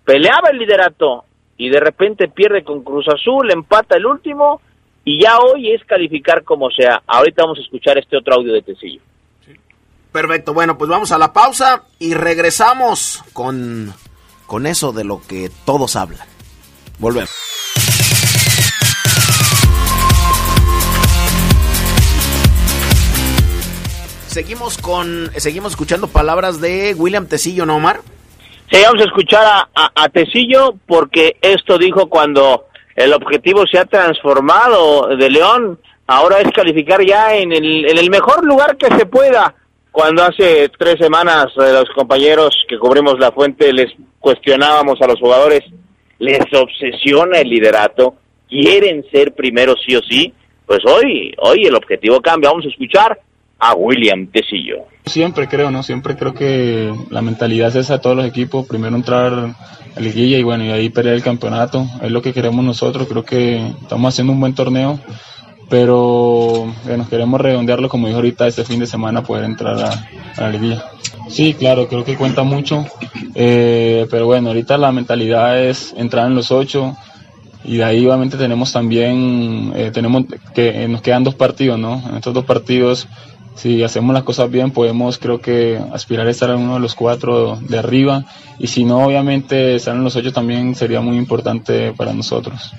peleaba 0.03 0.49
el 0.51 0.57
liderato. 0.57 1.25
Y 1.57 1.69
de 1.69 1.79
repente 1.79 2.27
pierde 2.27 2.63
con 2.63 2.83
Cruz 2.83 3.07
Azul, 3.07 3.51
empata 3.51 3.95
el 3.95 4.05
último 4.05 4.59
y 5.05 5.21
ya 5.21 5.37
hoy 5.39 5.71
es 5.71 5.83
calificar 5.85 6.43
como 6.43 6.69
sea. 6.71 7.03
Ahorita 7.05 7.43
vamos 7.43 7.59
a 7.59 7.61
escuchar 7.61 7.97
este 7.97 8.17
otro 8.17 8.35
audio 8.35 8.53
de 8.53 8.61
Tecillo. 8.61 9.01
Perfecto, 10.11 10.53
bueno, 10.53 10.77
pues 10.77 10.89
vamos 10.89 11.11
a 11.11 11.17
la 11.17 11.33
pausa 11.33 11.83
y 11.99 12.13
regresamos 12.13 13.23
con, 13.33 13.93
con 14.45 14.67
eso 14.67 14.93
de 14.93 15.03
lo 15.03 15.21
que 15.27 15.49
todos 15.65 15.95
hablan. 15.95 16.27
Volvemos. 16.99 17.31
Seguimos 24.34 24.79
con, 24.79 25.29
seguimos 25.38 25.73
escuchando 25.73 26.07
palabras 26.07 26.59
de 26.59 26.95
William 26.97 27.27
Tecillo, 27.27 27.67
¿no, 27.67 27.75
Omar? 27.75 27.99
Sí, 28.71 28.81
vamos 28.84 29.03
a 29.03 29.05
escuchar 29.05 29.45
a, 29.45 29.91
a, 29.93 30.09
Tecillo 30.09 30.73
porque 30.88 31.38
esto 31.39 31.77
dijo 31.77 32.09
cuando 32.09 32.65
el 32.95 33.13
objetivo 33.13 33.63
se 33.71 33.77
ha 33.77 33.86
transformado 33.86 35.15
de 35.15 35.29
León. 35.29 35.79
Ahora 36.07 36.39
es 36.39 36.51
calificar 36.51 37.05
ya 37.05 37.36
en 37.36 37.51
el, 37.53 38.09
mejor 38.09 38.43
lugar 38.43 38.75
que 38.75 38.88
se 38.97 39.05
pueda. 39.05 39.53
Cuando 39.91 40.23
hace 40.23 40.67
tres 40.79 40.95
semanas 40.99 41.49
eh, 41.57 41.71
los 41.71 41.89
compañeros 41.95 42.57
que 42.67 42.79
cubrimos 42.79 43.19
la 43.19 43.31
fuente 43.31 43.71
les 43.71 43.93
cuestionábamos 44.19 44.99
a 44.99 45.05
los 45.05 45.19
jugadores, 45.19 45.61
les 46.17 46.41
obsesiona 46.55 47.38
el 47.38 47.49
liderato, 47.49 48.15
quieren 48.49 49.05
ser 49.11 49.36
primeros 49.36 49.75
sí 49.86 49.95
o 49.95 50.01
sí, 50.01 50.34
pues 50.65 50.79
hoy, 50.88 51.36
hoy 51.38 51.67
el 51.67 51.75
objetivo 51.75 52.19
cambia. 52.19 52.49
Vamos 52.49 52.65
a 52.65 52.69
escuchar 52.69 53.19
a 53.64 53.76
William 53.76 54.28
Tecillo. 54.28 54.88
Siempre 55.05 55.47
creo, 55.47 55.72
¿no? 55.72 55.84
Siempre 55.84 56.18
creo 56.18 56.34
que 56.34 56.93
la 57.09 57.22
mentalidad 57.22 57.70
es 57.70 57.76
esa 57.76 57.93
de 57.93 57.99
todos 57.99 58.18
los 58.18 58.26
equipos, 58.26 58.68
primero 58.68 58.95
entrar 58.95 59.55
a 59.95 59.99
liguilla 60.01 60.38
y 60.38 60.43
bueno, 60.43 60.66
y 60.66 60.70
ahí 60.70 60.89
pelear 60.89 61.16
el 61.16 61.24
campeonato, 61.24 61.88
es 62.01 62.11
lo 62.11 62.22
que 62.22 62.34
queremos 62.34 62.66
nosotros, 62.66 63.07
creo 63.07 63.24
que 63.24 63.66
estamos 63.82 64.14
haciendo 64.14 64.34
un 64.34 64.41
buen 64.41 64.53
torneo, 64.53 64.99
pero 65.70 66.74
bueno, 66.86 67.07
queremos 67.09 67.39
redondearlo 67.39 67.88
como 67.88 68.07
dijo 68.07 68.18
ahorita 68.18 68.47
este 68.47 68.66
fin 68.66 68.80
de 68.80 68.88
semana, 68.88 69.24
poder 69.24 69.45
entrar 69.45 69.78
a, 69.80 70.41
la 70.41 70.49
liguilla. 70.49 70.84
Sí, 71.30 71.53
claro, 71.53 71.88
creo 71.88 72.03
que 72.03 72.18
cuenta 72.18 72.43
mucho, 72.43 72.86
eh, 73.34 74.07
pero 74.11 74.26
bueno, 74.26 74.49
ahorita 74.49 74.78
la 74.78 74.91
mentalidad 74.91 75.61
es 75.61 75.93
entrar 75.95 76.28
en 76.28 76.36
los 76.36 76.51
ocho, 76.51 76.97
y 77.66 77.78
de 77.78 77.84
ahí 77.86 78.05
obviamente 78.05 78.36
tenemos 78.36 78.74
también, 78.74 79.72
eh, 79.74 79.91
tenemos 79.93 80.26
que 80.53 80.86
nos 80.89 81.01
quedan 81.01 81.24
dos 81.24 81.36
partidos, 81.36 81.80
¿no? 81.80 82.03
En 82.09 82.18
estos 82.18 82.34
dos 82.34 82.43
partidos 82.43 83.07
si 83.55 83.83
hacemos 83.83 84.13
las 84.13 84.23
cosas 84.23 84.49
bien, 84.51 84.71
podemos 84.71 85.17
creo 85.17 85.39
que 85.39 85.79
aspirar 85.93 86.27
a 86.27 86.31
estar 86.31 86.49
en 86.49 86.57
uno 86.57 86.75
de 86.75 86.79
los 86.79 86.95
cuatro 86.95 87.57
de 87.57 87.79
arriba 87.79 88.23
y 88.59 88.67
si 88.67 88.83
no, 88.83 89.05
obviamente 89.05 89.75
estar 89.75 89.95
en 89.95 90.03
los 90.03 90.15
ocho 90.15 90.31
también 90.31 90.75
sería 90.75 91.01
muy 91.01 91.17
importante 91.17 91.93
para 91.93 92.13
nosotros. 92.13 92.73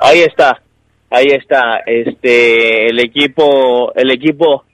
Ahí 0.00 0.20
está, 0.20 0.60
ahí 1.10 1.26
está, 1.26 1.78
este, 1.86 2.88
el 2.88 2.98
equipo, 2.98 3.92
el 3.94 4.10
equipo 4.10 4.64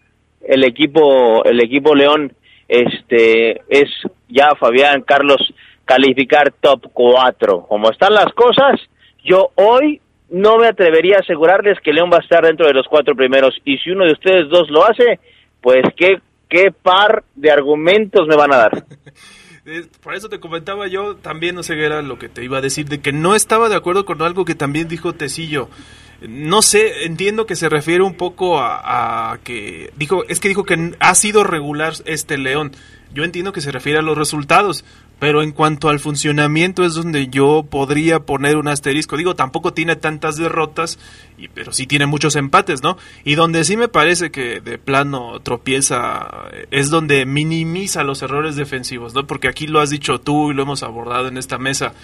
el 0.49 0.64
equipo, 0.64 1.45
el 1.45 1.61
equipo 1.61 1.95
León, 1.95 2.32
este, 2.66 3.61
es 3.68 3.89
ya 4.28 4.49
Fabián 4.59 5.03
Carlos 5.03 5.53
calificar 5.84 6.53
top 6.61 6.86
4. 6.93 7.66
Como 7.68 7.91
están 7.91 8.14
las 8.14 8.32
cosas, 8.32 8.80
yo 9.24 9.51
hoy 9.57 10.01
no 10.31 10.59
me 10.59 10.68
atrevería 10.68 11.16
a 11.16 11.20
asegurarles 11.20 11.79
que 11.81 11.93
León 11.93 12.11
va 12.12 12.18
a 12.18 12.22
estar 12.22 12.45
dentro 12.45 12.66
de 12.66 12.74
los 12.74 12.87
cuatro 12.89 13.14
primeros. 13.14 13.55
Y 13.64 13.79
si 13.79 13.91
uno 13.91 14.05
de 14.05 14.12
ustedes 14.12 14.49
dos 14.49 14.70
lo 14.70 14.85
hace, 14.85 15.20
pues 15.61 15.83
qué, 15.97 16.20
qué 16.49 16.70
par 16.70 17.24
de 17.35 17.51
argumentos 17.51 18.26
me 18.26 18.37
van 18.37 18.53
a 18.53 18.57
dar. 18.57 18.85
Por 20.03 20.14
eso 20.14 20.31
te 20.31 20.41
comentaba 20.41 20.87
yo 20.87 21.16
también, 21.16 21.55
no 21.55 21.62
sé 21.62 21.74
qué 21.74 21.85
era 21.85 22.01
lo 22.01 22.18
que 22.18 22.31
te 22.31 22.43
iba 22.43 22.59
a 22.59 22.62
decir, 22.62 22.87
de 22.87 23.01
que 23.01 23.12
no 23.12 23.35
estaba 23.35 23.68
de 23.68 23.76
acuerdo 23.76 24.07
con 24.07 24.22
algo 24.22 24.47
que 24.47 24.55
también 24.55 24.89
dijo 24.89 25.14
Tecillo. 25.14 25.68
No 26.21 26.62
sé, 26.62 27.05
entiendo 27.05 27.47
que 27.47 27.55
se 27.55 27.69
refiere 27.69 28.03
un 28.03 28.14
poco 28.14 28.59
a, 28.61 29.39
que 29.45 29.93
dijo, 29.97 30.25
es 30.29 30.41
que 30.41 30.49
dijo 30.49 30.64
que 30.64 30.95
ha 30.99 31.14
sido 31.14 31.45
regular 31.45 31.95
este 32.07 32.39
León. 32.39 32.73
Yo 33.14 33.25
entiendo 33.25 33.53
que 33.53 33.61
se 33.61 33.73
refiere 33.73 34.01
a 34.01 34.03
los 34.03 34.19
resultados, 34.19 34.85
pero 35.19 35.43
en 35.43 35.53
cuanto 35.53 35.89
al 35.89 36.01
funcionamiento 36.01 36.85
es 36.85 36.95
donde 36.95 37.29
yo 37.29 37.66
podría 37.69 38.21
poner 38.21 38.57
un 38.57 38.69
asterisco. 38.69 39.16
Digo, 39.16 39.37
tampoco 39.37 39.73
tiene 39.73 39.97
tantas 39.97 40.37
derrotas, 40.37 40.99
y, 41.39 41.49
pero 41.49 41.73
sí 41.73 41.87
tiene 41.87 42.07
muchos 42.07 42.37
empates, 42.37 42.83
¿no? 42.83 42.99
Y 43.25 43.37
donde 43.37 43.64
sí 43.64 43.77
me 43.77 43.89
parece 43.89 44.31
que 44.31 44.61
de 44.61 44.77
plano 44.77 45.41
tropieza 45.41 46.49
es 46.71 46.91
donde 46.91 47.27
minimiza 47.27 48.03
los 48.03 48.23
errores 48.23 48.57
defensivos, 48.57 49.14
¿no? 49.14 49.27
Porque 49.27 49.49
aquí 49.49 49.69
lo 49.69 49.81
has 49.81 49.91
dicho 49.91 50.21
tú 50.21 50.51
y 50.51 50.55
lo 50.55 50.62
hemos 50.64 50.83
abordado 50.83 51.29
en 51.29 51.39
esta 51.39 51.59
mesa. 51.59 51.95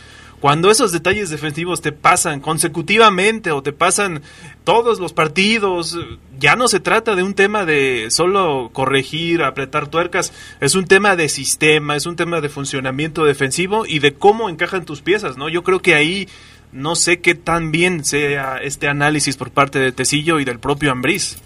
Cuando 0.41 0.71
esos 0.71 0.93
detalles 0.93 1.31
defensivos 1.31 1.81
te 1.81 1.93
pasan 1.93 2.41
consecutivamente 2.41 3.51
o 3.51 3.63
te 3.63 3.73
pasan 3.73 4.23
todos 4.65 5.01
los 5.01 5.13
partidos, 5.13 5.99
ya 6.39 6.55
no 6.55 6.69
se 6.69 6.81
trata 6.81 7.15
de 7.15 7.23
un 7.23 7.35
tema 7.35 7.65
de 7.65 8.11
solo 8.11 8.71
corregir, 8.73 9.43
apretar 9.43 9.89
tuercas, 9.89 10.33
es 10.61 10.75
un 10.75 10.87
tema 10.87 11.17
de 11.17 11.29
sistema, 11.29 11.97
es 11.97 12.07
un 12.07 12.17
tema 12.17 12.41
de 12.41 12.49
funcionamiento 12.49 13.25
defensivo 13.25 13.87
y 13.87 14.01
de 14.01 14.15
cómo 14.15 14.49
encajan 14.49 14.85
tus 14.85 15.01
piezas, 15.01 15.39
¿no? 15.39 15.49
Yo 15.49 15.63
creo 15.63 15.81
que 15.81 15.95
ahí 15.95 16.29
no 16.73 16.95
sé 16.95 17.21
qué 17.21 17.35
tan 17.35 17.71
bien 17.71 18.05
sea 18.05 18.59
este 18.59 18.89
análisis 18.89 19.37
por 19.37 19.51
parte 19.51 19.79
de 19.79 19.93
Tecillo 19.93 20.41
y 20.41 20.45
del 20.45 20.59
propio 20.59 20.93
Ambriz. 20.93 21.39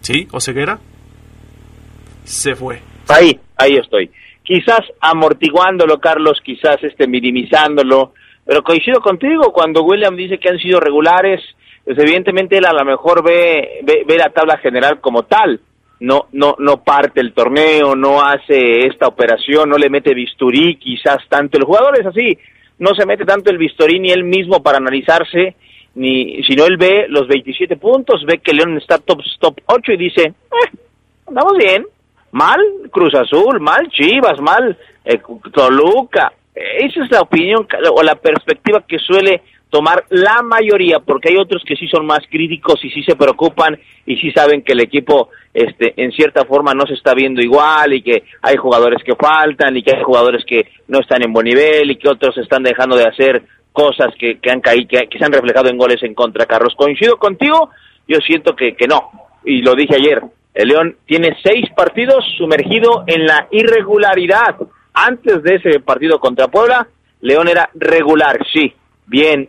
¿Sí? 0.00 0.28
¿O 0.30 0.40
ceguera? 0.40 0.78
Se 2.24 2.54
fue. 2.54 2.80
Ahí, 3.08 3.38
ahí 3.56 3.76
estoy 3.76 4.10
quizás 4.42 4.80
amortiguándolo, 5.00 5.98
Carlos, 5.98 6.40
quizás 6.42 6.82
este, 6.82 7.06
minimizándolo, 7.06 8.12
pero 8.44 8.62
coincido 8.62 9.00
contigo 9.00 9.52
cuando 9.52 9.84
William 9.84 10.16
dice 10.16 10.38
que 10.38 10.48
han 10.48 10.58
sido 10.58 10.80
regulares, 10.80 11.40
pues 11.84 11.98
evidentemente 11.98 12.58
él 12.58 12.66
a 12.66 12.72
lo 12.72 12.84
mejor 12.84 13.22
ve, 13.22 13.80
ve, 13.84 14.16
la 14.16 14.30
tabla 14.30 14.58
general 14.58 15.00
como 15.00 15.24
tal, 15.24 15.60
no, 16.00 16.26
no, 16.32 16.56
no 16.58 16.82
parte 16.82 17.20
el 17.20 17.32
torneo, 17.32 17.94
no 17.94 18.22
hace 18.22 18.86
esta 18.86 19.06
operación, 19.06 19.68
no 19.68 19.76
le 19.76 19.90
mete 19.90 20.14
bisturí 20.14 20.76
quizás 20.76 21.18
tanto, 21.28 21.58
el 21.58 21.64
jugador 21.64 21.98
es 22.00 22.06
así, 22.06 22.38
no 22.78 22.94
se 22.94 23.06
mete 23.06 23.24
tanto 23.24 23.50
el 23.50 23.58
bisturí 23.58 24.00
ni 24.00 24.10
él 24.10 24.24
mismo 24.24 24.62
para 24.62 24.78
analizarse, 24.78 25.56
ni 25.94 26.42
sino 26.44 26.64
él 26.64 26.76
ve 26.76 27.06
los 27.08 27.28
27 27.28 27.76
puntos, 27.76 28.24
ve 28.26 28.38
que 28.38 28.54
León 28.54 28.78
está 28.78 28.98
top, 28.98 29.20
top 29.38 29.60
8 29.66 29.92
y 29.92 29.96
dice, 29.96 30.22
eh, 30.22 30.78
andamos 31.26 31.56
bien, 31.58 31.86
Mal 32.32 32.60
Cruz 32.90 33.14
Azul, 33.14 33.60
mal 33.60 33.88
Chivas, 33.90 34.40
mal 34.40 34.76
eh, 35.04 35.20
Toluca. 35.52 36.32
Esa 36.54 37.04
es 37.04 37.10
la 37.10 37.20
opinión 37.20 37.66
o 37.94 38.02
la 38.02 38.16
perspectiva 38.16 38.84
que 38.86 38.98
suele 38.98 39.42
tomar 39.70 40.04
la 40.10 40.42
mayoría, 40.42 40.98
porque 40.98 41.30
hay 41.30 41.36
otros 41.36 41.62
que 41.64 41.76
sí 41.76 41.86
son 41.86 42.04
más 42.04 42.20
críticos 42.28 42.84
y 42.84 42.90
sí 42.90 43.02
se 43.04 43.14
preocupan 43.14 43.78
y 44.04 44.16
sí 44.16 44.32
saben 44.32 44.62
que 44.62 44.72
el 44.72 44.80
equipo 44.80 45.30
este, 45.54 45.94
en 45.96 46.10
cierta 46.10 46.44
forma 46.44 46.74
no 46.74 46.86
se 46.86 46.94
está 46.94 47.14
viendo 47.14 47.40
igual 47.40 47.94
y 47.94 48.02
que 48.02 48.24
hay 48.42 48.56
jugadores 48.56 49.02
que 49.04 49.14
faltan 49.14 49.76
y 49.76 49.82
que 49.82 49.96
hay 49.96 50.02
jugadores 50.02 50.44
que 50.44 50.68
no 50.88 51.00
están 51.00 51.22
en 51.22 51.32
buen 51.32 51.46
nivel 51.46 51.90
y 51.90 51.96
que 51.96 52.08
otros 52.08 52.36
están 52.38 52.64
dejando 52.64 52.96
de 52.96 53.04
hacer 53.04 53.42
cosas 53.72 54.08
que, 54.18 54.38
que 54.40 54.50
han 54.50 54.60
caído, 54.60 54.88
que, 54.88 55.18
se 55.18 55.24
han 55.24 55.32
reflejado 55.32 55.68
en 55.68 55.78
goles 55.78 56.02
en 56.02 56.14
contra. 56.14 56.46
Carlos, 56.46 56.74
coincido 56.76 57.16
contigo, 57.16 57.70
yo 58.08 58.18
siento 58.18 58.56
que, 58.56 58.74
que 58.74 58.88
no, 58.88 59.10
y 59.44 59.62
lo 59.62 59.74
dije 59.74 59.94
ayer, 59.94 60.20
el 60.54 60.68
León 60.68 60.96
tiene 61.06 61.36
seis 61.42 61.66
partidos 61.76 62.24
sumergido 62.36 63.04
en 63.06 63.26
la 63.26 63.46
irregularidad. 63.50 64.56
Antes 64.92 65.42
de 65.42 65.54
ese 65.56 65.80
partido 65.80 66.18
contra 66.18 66.48
Puebla, 66.48 66.86
León 67.20 67.48
era 67.48 67.70
regular, 67.74 68.38
sí, 68.52 68.74
bien, 69.06 69.48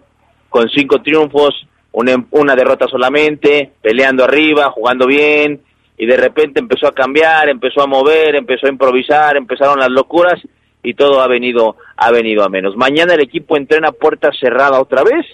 con 0.49 0.69
cinco 0.69 1.01
triunfos, 1.01 1.67
una, 1.93 2.23
una 2.31 2.55
derrota 2.55 2.87
solamente, 2.87 3.71
peleando 3.81 4.23
arriba, 4.23 4.69
jugando 4.71 5.07
bien, 5.07 5.61
y 5.97 6.05
de 6.05 6.17
repente 6.17 6.59
empezó 6.59 6.87
a 6.87 6.93
cambiar, 6.93 7.49
empezó 7.49 7.81
a 7.81 7.87
mover, 7.87 8.35
empezó 8.35 8.67
a 8.67 8.71
improvisar, 8.71 9.37
empezaron 9.37 9.79
las 9.79 9.89
locuras 9.89 10.39
y 10.83 10.93
todo 10.93 11.21
ha 11.21 11.27
venido 11.27 11.77
ha 11.95 12.11
venido 12.11 12.43
a 12.43 12.49
menos. 12.49 12.75
Mañana 12.75 13.13
el 13.13 13.21
equipo 13.21 13.55
entrena 13.55 13.91
puerta 13.91 14.31
cerrada 14.39 14.81
otra 14.81 15.03
vez 15.03 15.25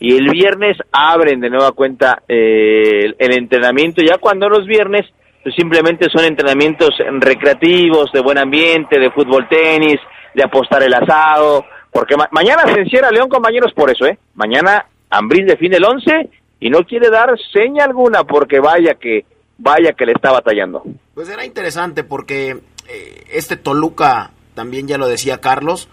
y 0.00 0.16
el 0.16 0.30
viernes 0.30 0.76
abren 0.92 1.40
de 1.40 1.50
nueva 1.50 1.72
cuenta 1.72 2.22
eh, 2.28 3.12
el 3.18 3.38
entrenamiento, 3.38 4.02
ya 4.02 4.18
cuando 4.18 4.48
los 4.48 4.66
viernes 4.66 5.06
pues 5.42 5.54
simplemente 5.54 6.08
son 6.10 6.24
entrenamientos 6.24 6.90
recreativos, 7.20 8.12
de 8.12 8.20
buen 8.20 8.38
ambiente, 8.38 8.98
de 8.98 9.10
fútbol 9.10 9.48
tenis, 9.48 9.98
de 10.34 10.42
apostar 10.42 10.82
el 10.82 10.94
asado, 10.94 11.64
porque 11.92 12.16
mañana 12.30 12.62
se 12.72 12.80
encierra 12.80 13.10
León 13.10 13.28
compañeros 13.28 13.72
por 13.74 13.90
eso, 13.90 14.06
¿eh? 14.06 14.18
Mañana 14.34 14.86
Ambriz 15.10 15.46
define 15.46 15.76
el 15.76 15.84
once 15.84 16.28
y 16.60 16.70
no 16.70 16.84
quiere 16.84 17.08
dar 17.08 17.30
seña 17.52 17.84
alguna 17.84 18.24
porque 18.24 18.60
vaya 18.60 18.94
que 18.94 19.24
vaya 19.58 19.92
que 19.92 20.06
le 20.06 20.12
está 20.12 20.32
batallando. 20.32 20.82
Pues 21.14 21.28
era 21.28 21.44
interesante 21.44 22.04
porque 22.04 22.58
eh, 22.88 23.24
este 23.32 23.56
Toluca, 23.56 24.30
también 24.54 24.86
ya 24.86 24.98
lo 24.98 25.08
decía 25.08 25.40
Carlos, 25.40 25.88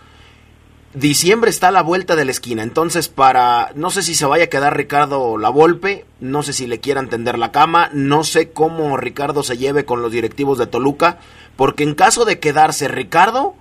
diciembre 0.96 1.50
está 1.50 1.68
a 1.68 1.72
la 1.72 1.82
vuelta 1.82 2.16
de 2.16 2.26
la 2.26 2.32
esquina, 2.32 2.64
entonces 2.64 3.10
para 3.10 3.72
no 3.76 3.90
sé 3.90 4.02
si 4.02 4.16
se 4.16 4.26
vaya 4.26 4.46
a 4.46 4.50
quedar 4.50 4.76
Ricardo 4.76 5.38
La 5.38 5.50
Volpe, 5.50 6.06
no 6.22 6.42
sé 6.42 6.54
si 6.54 6.68
le 6.68 6.80
quieran 6.80 7.10
tender 7.10 7.38
la 7.38 7.52
cama, 7.52 7.90
no 7.94 8.24
sé 8.24 8.52
cómo 8.52 8.96
Ricardo 8.96 9.44
se 9.44 9.58
lleve 9.58 9.86
con 9.86 10.02
los 10.02 10.12
directivos 10.12 10.58
de 10.58 10.68
Toluca, 10.68 11.20
porque 11.58 11.84
en 11.84 11.96
caso 11.96 12.24
de 12.24 12.40
quedarse 12.40 12.88
Ricardo, 12.88 13.56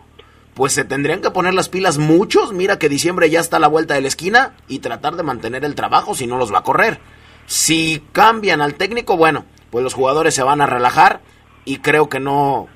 pues 0.54 0.72
se 0.72 0.84
tendrían 0.84 1.20
que 1.20 1.32
poner 1.32 1.54
las 1.54 1.68
pilas 1.68 1.98
muchos, 1.98 2.52
mira 2.52 2.78
que 2.78 2.88
diciembre 2.88 3.28
ya 3.28 3.40
está 3.40 3.56
a 3.56 3.60
la 3.60 3.68
vuelta 3.68 3.94
de 3.94 4.00
la 4.00 4.08
esquina 4.08 4.54
y 4.68 4.78
tratar 4.78 5.16
de 5.16 5.24
mantener 5.24 5.64
el 5.64 5.74
trabajo 5.74 6.14
si 6.14 6.28
no 6.28 6.38
los 6.38 6.52
va 6.52 6.58
a 6.58 6.64
correr. 6.64 7.00
Si 7.46 8.02
cambian 8.12 8.60
al 8.60 8.74
técnico, 8.74 9.16
bueno, 9.16 9.44
pues 9.70 9.82
los 9.82 9.94
jugadores 9.94 10.34
se 10.34 10.44
van 10.44 10.60
a 10.60 10.66
relajar 10.66 11.20
y 11.64 11.78
creo 11.78 12.08
que 12.08 12.20
no 12.20 12.68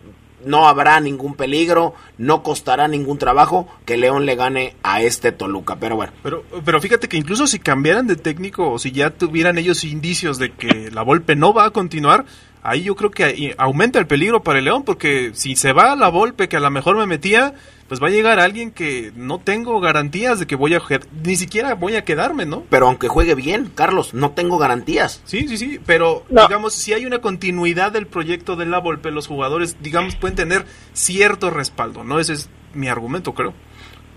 no 0.45 0.69
habrá 0.69 1.01
ningún 1.01 1.35
peligro, 1.35 1.95
no 2.17 2.43
costará 2.43 2.89
ningún 2.89 3.19
trabajo 3.19 3.69
que 3.85 3.97
León 3.97 4.27
le 4.27 4.37
gane 4.37 4.77
a 4.83 5.03
este 5.03 5.33
Toluca. 5.33 5.77
Pero 5.77 5.97
bueno. 5.97 6.13
Pero, 6.23 6.45
pero 6.65 6.81
fíjate 6.81 7.09
que 7.09 7.17
incluso 7.17 7.47
si 7.47 7.59
cambiaran 7.59 8.07
de 8.07 8.17
técnico 8.17 8.71
o 8.71 8.79
si 8.79 8.93
ya 8.93 9.11
tuvieran 9.11 9.59
ellos 9.59 9.85
indicios 9.85 10.39
de 10.39 10.53
que 10.53 10.91
la 10.91 11.03
Volpe 11.03 11.37
no 11.37 11.53
va 11.53 11.67
a 11.67 11.71
continuar, 11.71 12.25
ahí 12.63 12.83
yo 12.83 12.97
creo 12.97 13.11
que 13.11 13.55
aumenta 13.59 13.99
el 13.99 14.07
peligro 14.07 14.43
para 14.43 14.59
el 14.59 14.67
León, 14.67 14.85
porque 14.85 15.31
si 15.35 15.57
se 15.57 15.73
va 15.73 15.93
a 15.93 15.97
la 15.97 16.09
Volpe 16.09 16.49
que 16.49 16.57
a 16.57 16.61
lo 16.61 16.71
mejor 16.71 16.97
me 16.97 17.07
metía, 17.07 17.55
pues 17.89 18.03
va 18.03 18.09
a 18.09 18.11
llegar 18.11 18.39
alguien 18.39 18.71
que 18.71 19.13
no 19.17 19.39
tengo 19.39 19.81
garantías 19.81 20.39
de 20.39 20.47
que 20.47 20.57
voy 20.57 20.75
a 20.75 20.83
ni 21.25 21.37
siquiera 21.37 21.75
voy 21.75 21.97
a 21.97 22.05
quedarme, 22.05 22.45
¿no? 22.45 22.65
Pero 22.69 22.87
aunque 22.87 23.09
juegue 23.09 23.35
bien, 23.35 23.71
Carlos, 23.75 24.13
no 24.13 24.33
tengo 24.33 24.59
garantías. 24.59 25.23
Sí, 25.25 25.49
sí, 25.49 25.57
sí, 25.57 25.81
pero 25.85 26.25
digamos, 26.29 26.75
si 26.75 26.93
hay 26.93 27.07
una 27.07 27.21
continuidad 27.21 27.93
del 27.93 28.07
proyecto 28.07 28.57
de 28.57 28.67
la 28.67 28.79
Volpe, 28.79 29.11
los 29.11 29.27
jugadores, 29.27 29.83
digamos, 29.83 30.17
pueden 30.17 30.37
tener 30.37 30.65
cierto 30.93 31.51
respaldo, 31.51 32.05
¿no? 32.05 32.19
Ese 32.19 32.35
es 32.35 32.51
mi 32.75 32.89
argumento, 32.89 33.33
creo. 33.33 33.55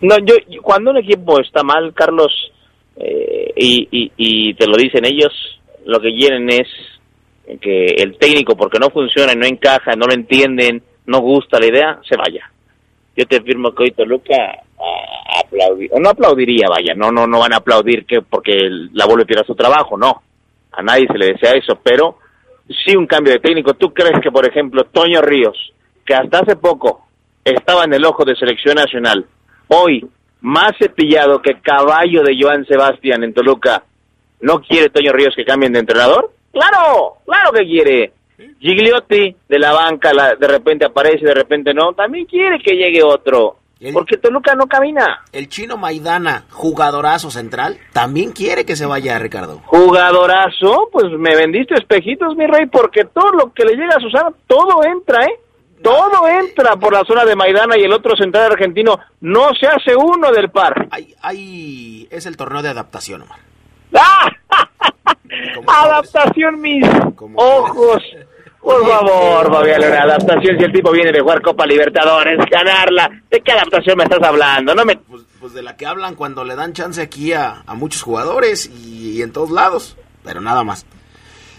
No, 0.01 0.17
yo, 0.17 0.35
cuando 0.61 0.91
un 0.91 0.97
equipo 0.97 1.39
está 1.39 1.63
mal, 1.63 1.93
Carlos, 1.93 2.33
eh, 2.97 3.53
y, 3.55 3.87
y, 3.91 4.11
y 4.17 4.53
te 4.55 4.67
lo 4.67 4.75
dicen 4.75 5.05
ellos, 5.05 5.31
lo 5.85 5.99
que 6.01 6.09
quieren 6.13 6.49
es 6.49 6.67
que 7.59 7.85
el 7.97 8.17
técnico, 8.17 8.55
porque 8.55 8.79
no 8.79 8.89
funciona, 8.89 9.33
no 9.33 9.45
encaja, 9.45 9.93
no 9.97 10.07
lo 10.07 10.13
entienden, 10.13 10.81
no 11.05 11.19
gusta 11.19 11.59
la 11.59 11.67
idea, 11.67 11.99
se 12.07 12.15
vaya 12.15 12.51
yo 13.15 13.25
te 13.25 13.41
firmo 13.41 13.73
que 13.73 13.83
hoy 13.83 13.91
Toluca 13.91 14.35
aplaudir, 15.43 15.91
no 15.99 16.09
aplaudiría, 16.09 16.67
vaya, 16.69 16.93
no, 16.95 17.11
no, 17.11 17.27
no 17.27 17.39
van 17.39 17.53
a 17.53 17.57
aplaudir 17.57 18.05
que 18.05 18.21
porque 18.21 18.53
la 18.93 19.05
vuelve 19.05 19.25
a 19.39 19.43
su 19.43 19.55
trabajo, 19.55 19.97
no, 19.97 20.21
a 20.71 20.81
nadie 20.81 21.07
se 21.07 21.17
le 21.17 21.33
desea 21.33 21.51
eso, 21.51 21.79
pero 21.83 22.17
sí 22.85 22.95
un 22.95 23.05
cambio 23.05 23.33
de 23.33 23.39
técnico. 23.39 23.73
¿Tú 23.73 23.93
crees 23.93 24.19
que, 24.21 24.31
por 24.31 24.47
ejemplo, 24.47 24.85
Toño 24.85 25.21
Ríos, 25.21 25.73
que 26.05 26.15
hasta 26.15 26.39
hace 26.39 26.55
poco 26.55 27.05
estaba 27.43 27.83
en 27.83 27.93
el 27.93 28.05
ojo 28.05 28.23
de 28.23 28.35
selección 28.35 28.75
nacional, 28.75 29.25
hoy 29.67 30.05
más 30.41 30.71
cepillado 30.79 31.41
que 31.41 31.61
caballo 31.61 32.23
de 32.23 32.37
Joan 32.39 32.65
Sebastián 32.65 33.23
en 33.23 33.33
Toluca, 33.33 33.83
¿no 34.39 34.61
quiere 34.61 34.89
Toño 34.89 35.11
Ríos 35.11 35.35
que 35.35 35.45
cambien 35.45 35.73
de 35.73 35.79
entrenador? 35.79 36.31
Claro, 36.51 37.17
claro 37.25 37.51
que 37.51 37.65
quiere. 37.65 38.13
Gigliotti 38.59 39.35
de 39.47 39.59
la 39.59 39.71
banca 39.73 40.13
la, 40.13 40.35
de 40.35 40.47
repente 40.47 40.85
aparece, 40.85 41.25
de 41.25 41.33
repente 41.33 41.73
no, 41.73 41.93
también 41.93 42.25
quiere 42.25 42.59
que 42.59 42.75
llegue 42.75 43.03
otro. 43.03 43.57
porque 43.93 44.17
Toluca 44.17 44.55
no 44.55 44.65
camina. 44.67 45.23
El 45.31 45.47
chino 45.47 45.77
Maidana, 45.77 46.45
jugadorazo 46.49 47.29
central, 47.31 47.77
también 47.93 48.31
quiere 48.31 48.65
que 48.65 48.75
se 48.75 48.85
vaya 48.85 49.17
Ricardo. 49.19 49.61
Jugadorazo, 49.65 50.89
pues 50.91 51.05
me 51.17 51.35
vendiste 51.35 51.75
espejitos, 51.75 52.35
mi 52.35 52.45
rey, 52.47 52.65
porque 52.67 53.05
todo 53.05 53.31
lo 53.31 53.53
que 53.53 53.65
le 53.65 53.75
llega 53.75 53.95
a 53.95 53.99
Susana, 54.01 54.29
todo 54.47 54.83
entra, 54.83 55.23
¿eh? 55.25 55.39
Todo 55.81 56.27
entra 56.27 56.75
por 56.75 56.93
la 56.93 57.03
zona 57.05 57.25
de 57.25 57.35
Maidana 57.35 57.75
y 57.75 57.81
el 57.83 57.91
otro 57.93 58.15
central 58.15 58.51
argentino 58.51 58.99
no 59.21 59.49
se 59.59 59.65
hace 59.65 59.95
uno 59.95 60.31
del 60.31 60.51
par. 60.51 60.87
Ahí, 61.21 62.07
es 62.11 62.27
el 62.27 62.37
torneo 62.37 62.61
de 62.61 62.69
adaptación, 62.69 63.23
Omar. 63.23 63.39
¡Ah! 63.95 64.27
Adaptación, 65.67 66.61
mis 66.61 66.85
ojos. 67.35 68.03
Por 68.61 68.87
favor, 68.87 69.51
Fabián, 69.51 69.83
una 69.83 70.03
adaptación 70.03 70.57
si 70.57 70.65
el 70.65 70.71
tipo 70.71 70.91
viene 70.91 71.11
de 71.11 71.19
jugar 71.19 71.41
Copa 71.41 71.65
Libertadores, 71.65 72.37
ganarla. 72.49 73.09
¿De 73.29 73.41
qué 73.41 73.53
adaptación 73.53 73.97
me 73.97 74.03
estás 74.03 74.21
hablando? 74.21 74.75
No 74.75 74.85
me... 74.85 74.97
Pues, 74.97 75.23
pues 75.39 75.53
de 75.53 75.63
la 75.63 75.75
que 75.75 75.87
hablan 75.87 76.13
cuando 76.13 76.43
le 76.43 76.55
dan 76.55 76.73
chance 76.73 77.01
aquí 77.01 77.33
a, 77.33 77.63
muchos 77.75 78.03
jugadores 78.03 78.69
y, 78.69 79.23
en 79.23 79.31
todos 79.31 79.49
lados, 79.49 79.97
pero 80.23 80.41
nada 80.41 80.63
más. 80.63 80.85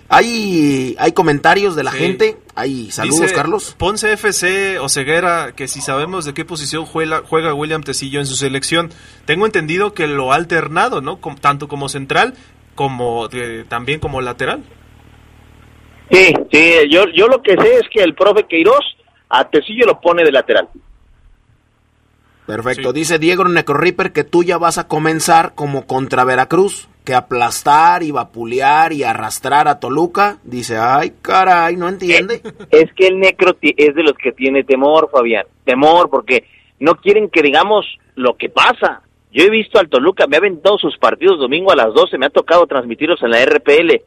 Hay, 0.08 0.94
hay 1.00 1.12
comentarios 1.12 1.74
de 1.74 1.82
la 1.82 1.90
gente. 1.90 2.38
Hay 2.54 2.92
saludos, 2.92 3.32
Carlos. 3.32 3.74
Ponce 3.76 4.12
FC 4.12 4.78
o 4.78 4.88
Ceguera, 4.88 5.52
que 5.56 5.66
si 5.66 5.80
sabemos 5.80 6.24
de 6.24 6.34
qué 6.34 6.44
posición 6.44 6.84
juega, 6.84 7.22
juega 7.26 7.54
William 7.54 7.82
Tecillo 7.82 8.20
en 8.20 8.26
su 8.26 8.36
selección. 8.36 8.90
Tengo 9.24 9.46
entendido 9.46 9.94
que 9.94 10.06
lo 10.06 10.32
ha 10.32 10.36
alternado, 10.36 11.00
¿no? 11.00 11.18
tanto 11.40 11.66
como 11.66 11.88
central 11.88 12.34
como 12.74 13.28
también 13.68 14.00
como 14.00 14.20
lateral. 14.20 14.62
Sí, 16.10 16.34
sí, 16.50 16.74
yo, 16.90 17.04
yo 17.14 17.26
lo 17.26 17.42
que 17.42 17.56
sé 17.56 17.76
es 17.76 17.88
que 17.90 18.02
el 18.02 18.14
profe 18.14 18.44
Queiroz 18.44 18.84
a 19.28 19.48
Tecillo 19.48 19.86
lo 19.86 20.00
pone 20.00 20.24
de 20.24 20.32
lateral. 20.32 20.68
Perfecto. 22.46 22.92
Dice 22.92 23.18
Diego 23.18 23.44
Necroripper 23.44 24.12
que 24.12 24.24
tú 24.24 24.42
ya 24.42 24.58
vas 24.58 24.76
a 24.76 24.88
comenzar 24.88 25.54
como 25.54 25.86
contra 25.86 26.24
Veracruz, 26.24 26.88
que 27.04 27.14
aplastar 27.14 28.02
y 28.02 28.10
vapulear 28.10 28.92
y 28.92 29.04
arrastrar 29.04 29.68
a 29.68 29.80
Toluca. 29.80 30.38
Dice, 30.44 30.76
ay, 30.76 31.14
caray, 31.22 31.76
no 31.76 31.88
entiende. 31.88 32.42
Es, 32.70 32.92
que 32.94 33.06
el 33.06 33.20
Necro 33.20 33.56
es 33.60 33.94
de 33.94 34.02
los 34.02 34.14
que 34.14 34.32
tiene 34.32 34.64
temor, 34.64 35.08
Fabián. 35.10 35.46
Temor 35.64 36.10
porque 36.10 36.44
no 36.80 36.96
quieren 36.96 37.30
que 37.30 37.42
digamos 37.42 37.86
lo 38.16 38.36
que 38.36 38.48
pasa. 38.48 39.01
Yo 39.32 39.44
he 39.44 39.50
visto 39.50 39.80
al 39.80 39.88
Toluca, 39.88 40.26
me 40.26 40.36
ha 40.36 40.40
aventado 40.40 40.78
sus 40.78 40.96
partidos 40.98 41.38
domingo 41.38 41.72
a 41.72 41.76
las 41.76 41.92
12, 41.94 42.18
me 42.18 42.26
ha 42.26 42.30
tocado 42.30 42.66
transmitirlos 42.66 43.22
en 43.22 43.30
la 43.30 43.44
RPL 43.44 44.02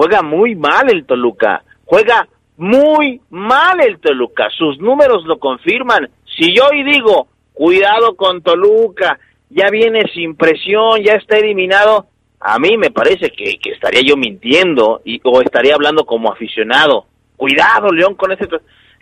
juega 0.00 0.22
muy 0.22 0.54
mal 0.54 0.90
el 0.90 1.04
Toluca, 1.04 1.62
juega 1.84 2.26
muy 2.56 3.20
mal 3.28 3.80
el 3.82 3.98
Toluca, 3.98 4.48
sus 4.56 4.78
números 4.78 5.24
lo 5.26 5.38
confirman. 5.38 6.08
Si 6.24 6.54
yo 6.56 6.62
hoy 6.70 6.84
digo, 6.84 7.28
cuidado 7.52 8.16
con 8.16 8.40
Toluca, 8.40 9.18
ya 9.50 9.68
viene 9.68 10.04
sin 10.14 10.36
presión, 10.36 11.02
ya 11.02 11.14
está 11.14 11.36
eliminado, 11.36 12.06
a 12.40 12.58
mí 12.58 12.78
me 12.78 12.90
parece 12.90 13.30
que, 13.30 13.58
estaría 13.70 14.00
yo 14.00 14.16
mintiendo 14.16 15.02
y, 15.04 15.20
o 15.24 15.42
estaría 15.42 15.74
hablando 15.74 16.06
como 16.06 16.32
aficionado. 16.32 17.04
Cuidado, 17.36 17.88
León, 17.88 18.14
con 18.14 18.32
ese... 18.32 18.48